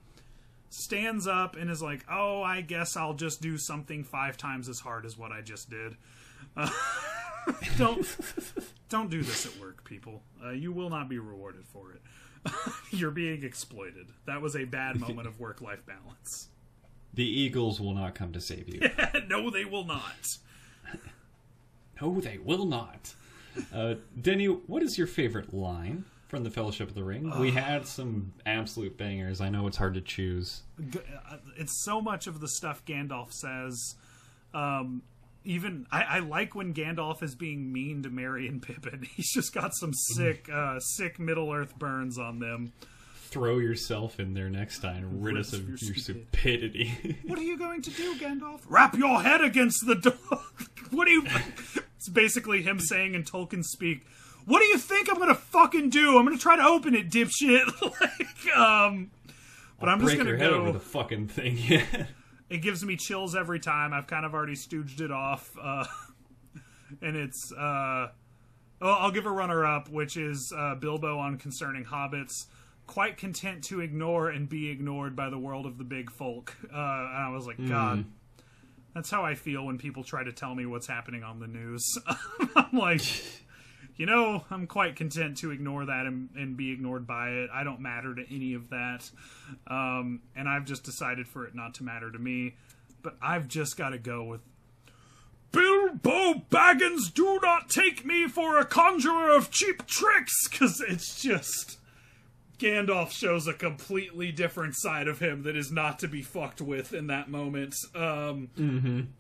[0.69, 4.81] Stands up and is like, "Oh, I guess I'll just do something five times as
[4.81, 5.97] hard as what I just did."
[6.57, 6.71] Uh,
[7.79, 8.07] don't
[8.89, 10.23] don't do this at work, people.
[10.45, 12.03] Uh, you will not be rewarded for it.
[12.91, 14.09] You're being exploited.
[14.27, 16.49] That was a bad moment of work life balance.
[17.13, 18.81] The Eagles will not come to save you.
[19.29, 20.39] no, they will not.
[22.01, 23.15] no, they will not.
[23.75, 27.37] Uh, Denny, what is your favorite line from the Fellowship of the Ring?
[27.41, 29.41] we had some absolute bangers.
[29.41, 30.63] I know it's hard to choose.
[30.81, 33.97] Uh, It's so much of the stuff Gandalf says.
[34.55, 35.03] Um,
[35.45, 39.07] even I, I like when Gandalf is being mean to Merry and Pippin.
[39.17, 42.73] He's just got some sick, uh, sick Middle Earth burns on them.
[43.31, 45.21] Throw yourself in there next time.
[45.21, 47.19] Rid us of your your stupid- stupidity.
[47.25, 48.61] What are you going to do, Gandalf?
[48.69, 50.41] Rap your head against the door.
[50.91, 51.25] what are you?
[51.97, 54.05] It's basically him saying in Tolkien speak,
[54.47, 56.19] "What do you think I'm gonna fucking do?
[56.19, 57.67] I'm gonna try to open it, dipshit."
[58.01, 59.13] like, um,
[59.79, 60.63] but I'm just gonna your head go.
[60.63, 61.83] over the fucking thing.
[62.51, 63.93] It gives me chills every time.
[63.93, 65.85] I've kind of already stooged it off, uh,
[67.01, 67.53] and it's.
[67.53, 68.09] Uh,
[68.83, 72.47] oh, I'll give a runner-up, which is uh, Bilbo on concerning hobbits.
[72.87, 76.57] Quite content to ignore and be ignored by the world of the big folk.
[76.65, 78.05] Uh, and I was like, God,
[78.95, 81.87] that's how I feel when people try to tell me what's happening on the news.
[82.57, 83.03] I'm like,
[84.01, 87.51] you know, I'm quite content to ignore that and, and be ignored by it.
[87.53, 89.11] I don't matter to any of that.
[89.67, 92.55] Um, and I've just decided for it not to matter to me.
[93.03, 94.41] But I've just got to go with
[95.53, 101.77] Bilbo Baggins, do not take me for a conjurer of cheap tricks, because it's just.
[102.59, 106.95] Gandalf shows a completely different side of him that is not to be fucked with
[106.95, 107.75] in that moment.
[107.95, 108.49] Um,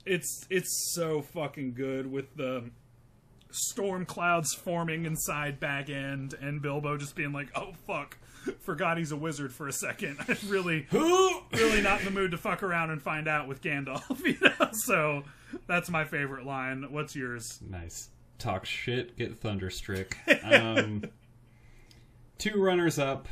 [0.06, 2.70] It's it's so fucking good with the
[3.52, 8.18] storm clouds forming inside Bag End and Bilbo just being like, "Oh fuck,
[8.60, 10.18] forgot he's a wizard for a second.
[10.28, 14.20] I'm really, really not in the mood to fuck around and find out with Gandalf."
[14.24, 15.24] You know, so
[15.66, 16.86] that's my favorite line.
[16.90, 17.60] What's yours?
[17.68, 18.08] Nice.
[18.38, 20.16] Talk shit, get thunderstruck.
[20.44, 21.04] Um,
[22.38, 23.28] two runners up.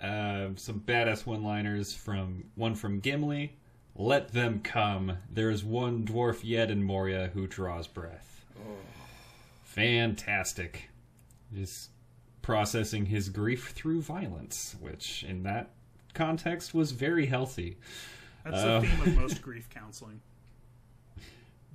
[0.00, 3.56] Uh, some badass one-liners from one from Gimli.
[3.96, 5.18] Let them come.
[5.30, 8.44] There is one dwarf yet in Moria who draws breath.
[9.74, 10.88] Fantastic.
[11.52, 11.90] Just
[12.42, 15.70] processing his grief through violence, which in that
[16.14, 17.78] context was very healthy.
[18.44, 20.20] That's Uh, the theme of most grief counseling.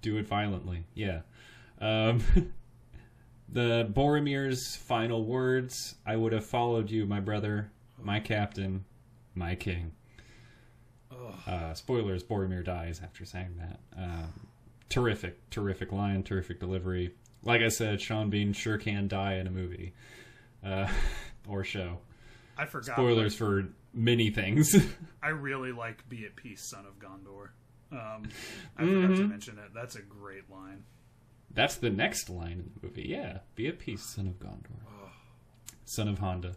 [0.02, 0.86] do it violently.
[0.94, 1.22] Yeah.
[1.82, 2.24] Um,
[3.50, 7.72] the Boromir's final words I would have followed you, my brother,
[8.02, 8.86] my captain,
[9.36, 9.92] my king.
[11.46, 13.80] Uh, spoilers Boromir dies after saying that.
[13.98, 14.48] Um,
[14.88, 17.14] terrific, terrific line, terrific delivery.
[17.44, 19.94] Like I said, Sean Bean sure can die in a movie
[20.64, 20.88] uh,
[21.48, 22.00] or show.
[22.58, 22.96] I forgot.
[22.96, 24.76] Spoilers for many things.
[25.24, 27.50] I really like "Be at Peace, Son of Gondor."
[27.92, 28.30] Um,
[28.78, 29.74] I forgot to mention it.
[29.74, 30.84] That's a great line.
[31.52, 33.08] That's the next line in the movie.
[33.10, 35.10] Yeah, be at peace, son of Gondor,
[35.86, 36.56] son of Honda.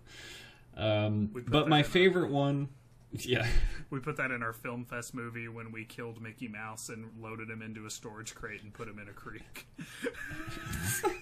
[0.76, 2.68] Um, but my favorite one,
[3.20, 3.46] yeah,
[3.90, 7.50] We put that in our film fest movie when we killed Mickey Mouse and loaded
[7.50, 9.66] him into a storage crate and put him in a creek.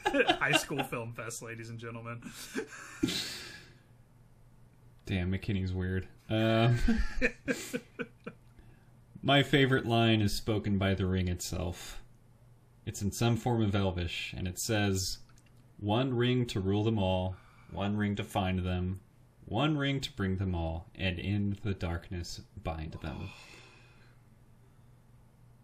[0.38, 2.22] High school film fest, ladies and gentlemen.
[5.06, 6.06] damn, McKinney's weird.
[6.28, 6.78] Um,
[9.22, 12.00] my favorite line is spoken by the ring itself.
[12.86, 15.18] It's in some form of Elvish, and it says,
[15.78, 17.36] "One ring to rule them all,
[17.72, 19.00] one ring to find them."
[19.51, 23.28] One ring to bring them all, and in the darkness bind them.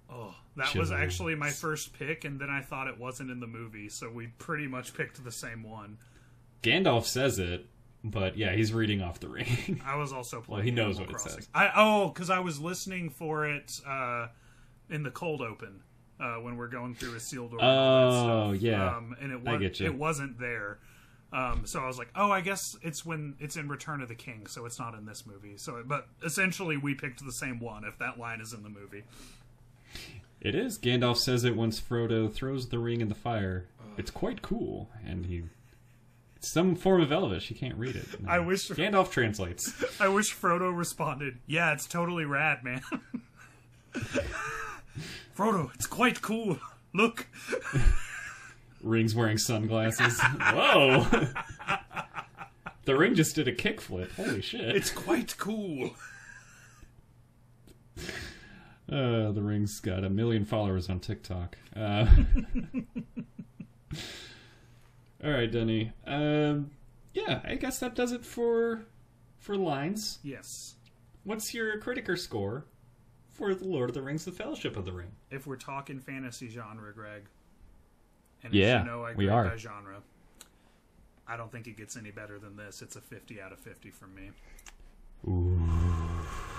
[0.08, 3.46] Oh, that was actually my first pick, and then I thought it wasn't in the
[3.48, 5.98] movie, so we pretty much picked the same one.
[6.62, 7.66] Gandalf says it,
[8.04, 9.82] but yeah, he's reading off the ring.
[9.84, 10.58] I was also playing.
[10.58, 11.48] Well, he knows Animal what it says.
[11.52, 14.28] I oh, because I was listening for it uh,
[14.88, 15.82] in the cold open
[16.20, 17.60] uh, when we're going through a sealed door.
[17.62, 18.62] Oh, stuff.
[18.62, 18.96] yeah.
[18.96, 19.86] um, and it I was get you.
[19.86, 20.78] it wasn't there.
[21.32, 24.14] Um, so I was like, oh, I guess it's when it's in Return of the
[24.14, 25.56] King, so it's not in this movie.
[25.56, 29.02] So, but essentially, we picked the same one if that line is in the movie.
[30.40, 30.78] it is.
[30.78, 33.66] Gandalf says it once Frodo throws the ring in the fire.
[33.98, 35.42] It's quite cool, and he.
[36.36, 37.50] It's some form of Elvish.
[37.50, 38.06] You can't read it.
[38.28, 39.72] I wish- Gandalf translates.
[40.00, 42.82] I wish Frodo responded, "Yeah, it's totally rad, man."
[45.36, 46.58] Frodo, it's quite cool.
[46.94, 47.26] Look,
[48.86, 50.20] Ring's wearing sunglasses.
[50.40, 51.06] Whoa!
[52.84, 54.12] the ring just did a kickflip.
[54.12, 54.76] Holy shit!
[54.76, 55.90] it's quite cool.
[58.90, 61.56] Uh, the ring's got a million followers on TikTok.
[61.74, 62.06] Uh,
[65.24, 65.92] all right, Denny.
[66.06, 66.70] Um,
[67.12, 68.84] yeah, I guess that does it for
[69.40, 70.18] for lines.
[70.22, 70.74] Yes.
[71.24, 72.66] What's your critiker score
[73.32, 75.10] for the Lord of the Rings: The Fellowship of the Ring?
[75.30, 77.24] if we're talking fantasy genre, Greg,
[78.46, 79.56] and Yeah, as you know, I we are.
[79.58, 80.02] genre.
[81.28, 82.82] I don't think it gets any better than this.
[82.82, 84.30] It's a 50 out of 50 from me.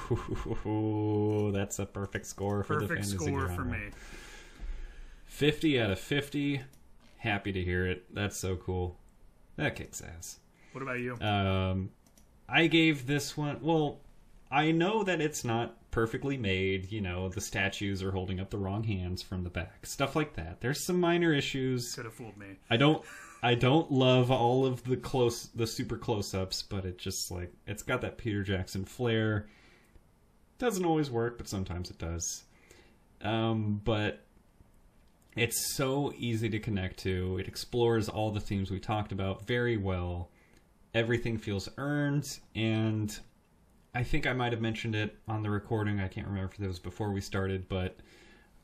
[0.10, 3.56] Ooh, that's a perfect score for the Perfect fantasy score genre.
[3.56, 3.90] for me.
[5.26, 6.62] 50 out of 50.
[7.18, 8.14] Happy to hear it.
[8.14, 8.98] That's so cool.
[9.56, 10.40] That kicks ass.
[10.74, 11.16] What about you?
[11.22, 11.90] Um,
[12.48, 13.60] I gave this one.
[13.62, 14.00] Well,
[14.52, 16.92] I know that it's not perfectly made.
[16.92, 19.84] You know, the statues are holding up the wrong hands from the back.
[19.84, 20.62] Stuff like that.
[20.62, 21.96] There's some minor issues.
[21.96, 22.60] Could have fooled me.
[22.70, 23.04] I don't.
[23.42, 27.82] I don't love all of the close, the super close-ups, but it just like it's
[27.82, 29.48] got that Peter Jackson flair.
[30.60, 32.44] Doesn't always work, but sometimes it does.
[33.24, 34.24] Um, but
[35.38, 37.38] It's so easy to connect to.
[37.38, 40.32] It explores all the themes we talked about very well.
[40.96, 42.26] Everything feels earned,
[42.56, 43.18] and
[43.98, 46.00] I think I might have mentioned it on the recording.
[46.00, 47.96] I can't remember if it was before we started, but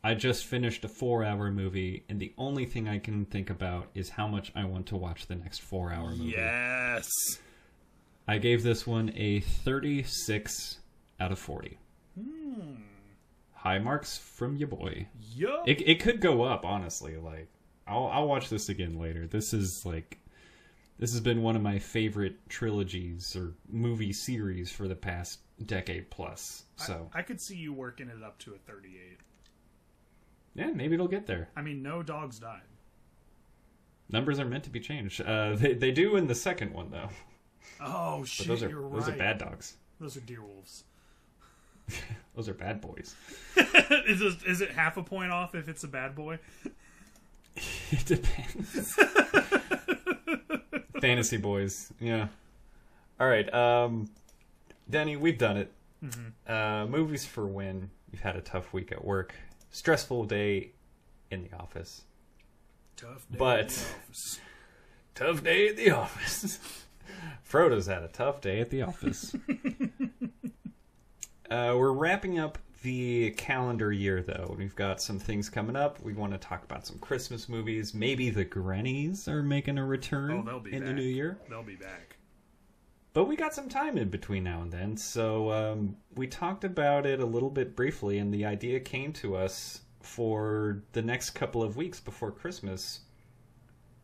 [0.04, 3.88] I just finished a four hour movie, and the only thing I can think about
[3.96, 6.36] is how much I want to watch the next four hour movie.
[6.38, 7.10] Yes.
[8.28, 10.78] I gave this one a 36
[11.20, 11.80] out of 40.
[12.16, 12.76] Hmm.
[13.56, 15.08] High marks from your boy.
[15.34, 15.68] Yup.
[15.68, 17.18] It, it could go up, honestly.
[17.18, 17.48] Like,
[17.88, 19.26] I'll, I'll watch this again later.
[19.26, 20.20] This is like,
[21.00, 26.10] this has been one of my favorite trilogies or movie series for the past decade
[26.10, 26.64] plus.
[26.76, 29.20] So, I could see you working it up to a 38.
[30.56, 31.50] yeah, maybe it'll get there.
[31.56, 32.62] I mean, no dogs died.
[34.10, 35.22] Numbers are meant to be changed.
[35.22, 37.10] Uh, they, they do in the second one, though.
[37.82, 39.16] Oh But those are you're those right.
[39.16, 39.76] are bad dogs.
[40.00, 40.84] Those are deer wolves.
[42.36, 43.14] Those are bad boys.
[43.58, 46.40] is, it, is it half a point off if it's a bad boy?
[47.92, 48.98] It depends.
[51.04, 52.28] Fantasy boys, yeah.
[53.20, 54.10] All right, um,
[54.90, 55.74] Danny, we've done it.
[56.48, 59.36] Uh, movies for when you've had a tough week at work,
[59.70, 60.72] stressful day
[61.30, 62.04] in the office,
[62.96, 64.40] Tough day But- office.
[65.14, 66.58] tough day at the office.
[67.44, 69.36] Frodo's had a tough day at the office.
[71.52, 74.56] uh, we're wrapping up the calendar year, though.
[74.58, 76.02] We've got some things coming up.
[76.04, 77.94] We want to talk about some Christmas movies.
[77.94, 80.88] Maybe the Grannies are making a return Oh, they'll be in back.
[80.90, 81.40] the new year.
[81.50, 82.18] They'll be back.
[83.14, 87.06] But we got some time in between now and then, so um, we talked about
[87.06, 91.62] it a little bit briefly, and the idea came to us for the next couple
[91.62, 93.02] of weeks before Christmas.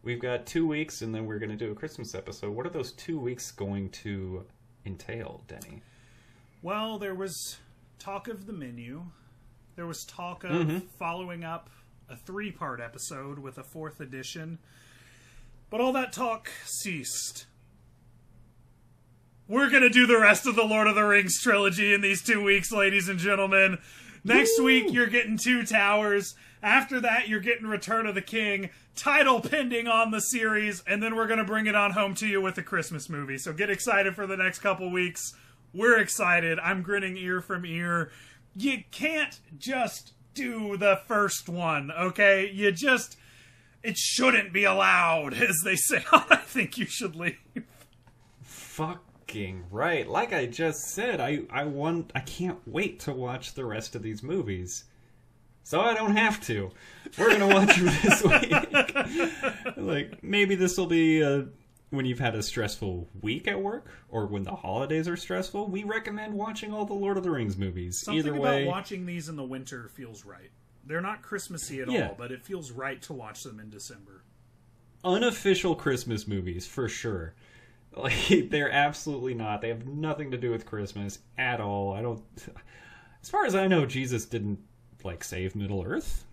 [0.04, 2.52] We've got two weeks, and then we're going to do a Christmas episode.
[2.56, 4.46] What are those two weeks going to
[4.86, 5.82] entail, Denny?
[6.62, 7.58] Well, there was
[8.00, 9.04] talk of the menu.
[9.76, 10.78] There was talk of Mm-hmm.
[10.98, 11.70] following up
[12.10, 14.58] a three part episode with a fourth edition.
[15.70, 17.46] But all that talk ceased.
[19.48, 22.22] We're going to do the rest of the Lord of the Rings trilogy in these
[22.24, 23.80] two weeks, ladies and gentlemen.
[24.24, 26.36] Next week, you're getting Two Towers.
[26.62, 31.16] After that, you're getting Return of the King, title pending on the series, and then
[31.16, 33.38] we're going to bring it on home to you with a Christmas movie.
[33.38, 35.34] So get excited for the next couple weeks.
[35.74, 36.60] We're excited.
[36.60, 38.12] I'm grinning ear from ear.
[38.56, 42.50] You can't just do the first one, okay?
[42.52, 43.18] You just.
[43.82, 46.04] It shouldn't be allowed, as they say.
[46.12, 47.40] I think you should leave.
[48.42, 50.08] Fucking right.
[50.08, 54.02] Like I just said, I, I want I can't wait to watch the rest of
[54.02, 54.86] these movies.
[55.64, 56.72] So I don't have to.
[57.18, 58.24] We're gonna watch them this
[59.68, 59.78] week.
[59.78, 61.44] like maybe this will be uh,
[61.92, 65.68] when you've had a stressful week at work, or when the holidays are stressful.
[65.68, 68.00] We recommend watching all the Lord of the Rings movies.
[68.00, 70.52] Something Either about watching these in the winter feels right.
[70.86, 72.10] They're not Christmassy at Yeah.
[72.10, 74.24] all, but it feels right to watch them in December.
[75.04, 77.34] unofficial Christmas movies for sure.
[77.98, 79.62] Like they're absolutely not.
[79.62, 81.92] They have nothing to do with Christmas at all.
[81.94, 82.22] I don't.
[83.24, 84.60] As far as I know, Jesus didn't
[85.04, 86.24] like save Middle Earth.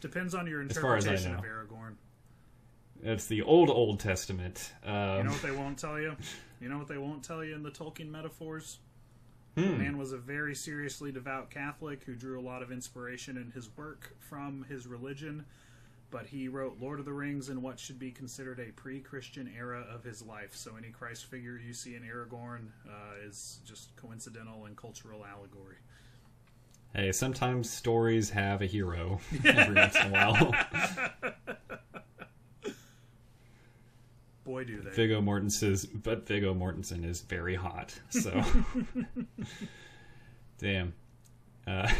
[0.00, 1.44] Depends on your As far as interpretation of.
[1.44, 1.94] Aragorn.
[3.08, 4.72] It's the old Old Testament.
[4.84, 6.16] Um, You know what they won't tell you?
[6.60, 8.78] You know what they won't tell you in the Tolkien metaphors?
[9.56, 9.62] Hmm.
[9.62, 13.52] The man was a very seriously devout Catholic who drew a lot of inspiration in
[13.52, 15.44] his work from his religion,
[16.10, 19.86] but he wrote Lord of the Rings in what should be considered a pre-Christian era
[19.88, 20.54] of his life.
[20.54, 25.76] So any Christ figure you see in Aragorn uh, is just coincidental and cultural allegory.
[26.94, 30.54] hey, sometimes stories have a hero every once in a while.
[34.46, 34.90] Boy, do they!
[34.90, 37.92] Viggo Mortensen's, but Viggo Mortensen is very hot.
[38.10, 38.44] So,
[40.58, 40.94] damn.
[41.66, 41.90] Uh,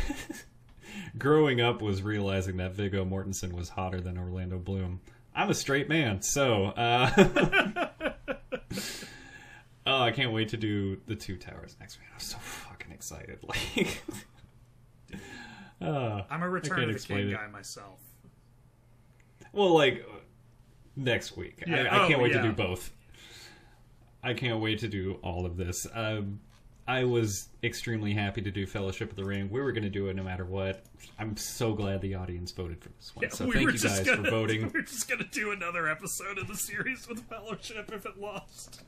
[1.18, 5.00] growing up was realizing that Viggo Mortensen was hotter than Orlando Bloom.
[5.34, 6.66] I'm a straight man, so.
[6.66, 7.10] Uh,
[9.84, 12.06] oh, I can't wait to do the Two Towers next week.
[12.14, 13.40] I'm so fucking excited.
[13.42, 14.04] Like,
[15.80, 17.32] uh, I'm a Return of the King it.
[17.32, 17.98] guy myself.
[19.52, 20.06] Well, like
[20.96, 21.62] next week.
[21.66, 22.42] Yeah, I, I can't oh, wait yeah.
[22.42, 22.92] to do both.
[24.22, 25.86] I can't wait to do all of this.
[25.94, 26.40] Um,
[26.88, 29.50] I was extremely happy to do Fellowship of the Ring.
[29.50, 30.84] We were going to do it no matter what.
[31.18, 33.24] I'm so glad the audience voted for this one.
[33.24, 34.62] Yeah, so we thank you guys gonna, for voting.
[34.62, 38.82] We we're just gonna do another episode of the series with Fellowship if it lost.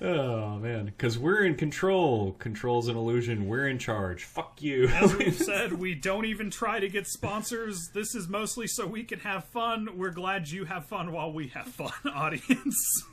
[0.00, 2.32] Oh man, because we're in control.
[2.38, 3.46] Control's an illusion.
[3.46, 4.24] We're in charge.
[4.24, 4.88] Fuck you.
[4.88, 7.90] As we've said, we don't even try to get sponsors.
[7.92, 9.88] This is mostly so we can have fun.
[9.96, 13.04] We're glad you have fun while we have fun, audience.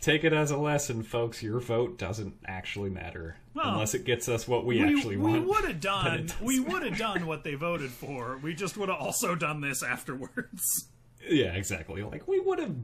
[0.00, 1.42] take it as a lesson, folks.
[1.42, 5.32] Your vote doesn't actually matter Well, unless it gets us what we, we, actually we
[5.32, 5.46] want.
[5.46, 8.38] would have done we would have done what they voted for.
[8.42, 10.88] We just would have also done this afterwards.
[11.28, 12.02] Yeah, exactly.
[12.02, 12.74] Like we would have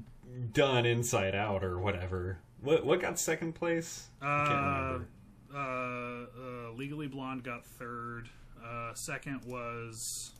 [0.52, 2.38] done Inside Out or whatever.
[2.62, 4.08] What what got second place?
[4.20, 5.06] I can't Uh, remember.
[5.54, 8.28] uh, uh, Legally Blonde got third.
[8.64, 10.32] Uh, second was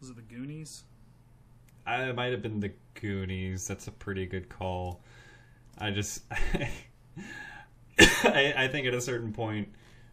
[0.00, 0.84] was it the Goonies?
[1.86, 3.66] I it might have been the Goonies.
[3.66, 5.00] That's a pretty good call.
[5.78, 6.22] I just
[7.98, 9.68] I, I think at a certain point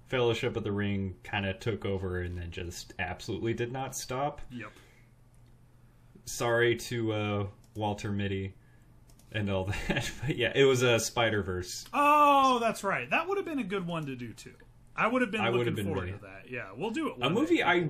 [0.08, 4.42] Fellowship of the Ring kind of took over and then just absolutely did not stop.
[4.52, 4.72] Yep.
[6.26, 8.54] Sorry to uh, Walter Mitty
[9.32, 10.12] and all that.
[10.26, 11.86] But yeah, it was a Spider Verse.
[11.94, 13.10] Oh, that's right.
[13.10, 14.54] That would have been a good one to do too.
[14.96, 16.50] I would have been I would looking have been forward really- to that.
[16.50, 17.16] Yeah, we'll do it.
[17.22, 17.64] A movie day.
[17.64, 17.90] I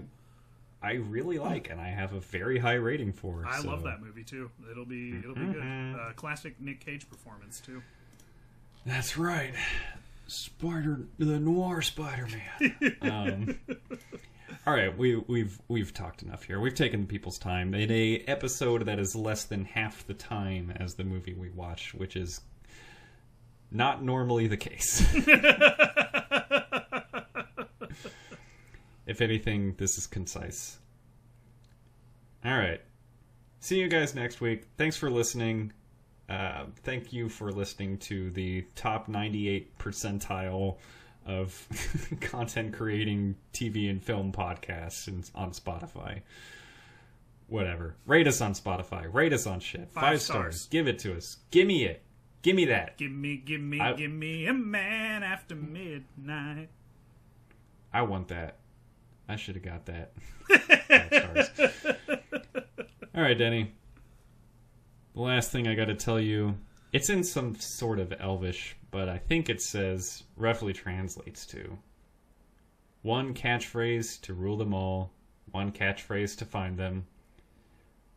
[0.84, 3.46] I really like and I have a very high rating for.
[3.48, 4.50] I so- love that movie too.
[4.70, 5.56] It'll be it'll be good.
[5.64, 5.96] Mm-hmm.
[6.00, 7.82] Uh, classic Nick Cage performance too.
[8.86, 9.54] That's right.
[10.28, 12.28] Spider the noir Spider
[12.62, 12.96] Man.
[13.02, 13.60] um,
[14.68, 16.60] all right, we we've we've talked enough here.
[16.60, 20.94] We've taken people's time in a episode that is less than half the time as
[20.94, 22.42] the movie we watch, which is
[23.72, 25.02] not normally the case.
[29.08, 30.78] if anything, this is concise.
[32.46, 32.82] All right.
[33.62, 34.66] See you guys next week.
[34.78, 35.74] Thanks for listening.
[36.30, 40.78] Uh, thank you for listening to the top 98 percentile
[41.26, 41.68] of
[42.22, 46.22] content creating TV and film podcasts in, on Spotify.
[47.48, 47.96] Whatever.
[48.06, 49.12] Rate us on Spotify.
[49.14, 49.92] Rate us on shit.
[49.92, 50.56] Five, Five stars.
[50.56, 50.68] stars.
[50.68, 51.38] Give it to us.
[51.52, 52.02] Give me it.
[52.42, 52.98] Give me that.
[52.98, 56.70] Give me, give me, I- give me a man after midnight.
[57.94, 58.58] I want that.
[59.28, 60.14] I should have got that.
[60.88, 61.96] Five stars.
[63.14, 63.74] All right, Denny.
[65.14, 66.58] The last thing I got to tell you,
[66.94, 71.78] it's in some sort of Elvish, but I think it says roughly translates to
[73.02, 75.12] one catchphrase to rule them all,
[75.52, 77.08] one catchphrase to find them,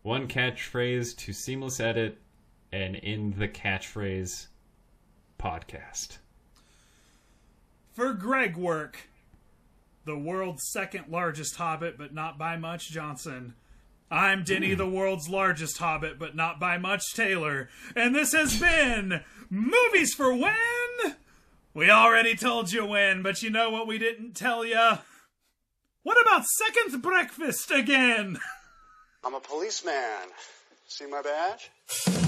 [0.03, 2.19] one catchphrase to seamless edit,
[2.73, 4.49] and in the catchphrase
[5.39, 6.19] podcast.
[7.93, 9.09] For Greg work,
[10.05, 13.55] the world's second largest hobbit, but not by much, Johnson.
[14.11, 14.79] I'm Denny, hmm.
[14.79, 17.69] the world's largest hobbit, but not by much, Taylor.
[17.97, 21.17] And this has been Movies for When?
[21.75, 24.99] We already told you when, but you know what we didn't tell you?
[26.05, 28.39] What about second breakfast again?
[29.25, 30.29] I'm a policeman.
[30.87, 32.24] See my badge?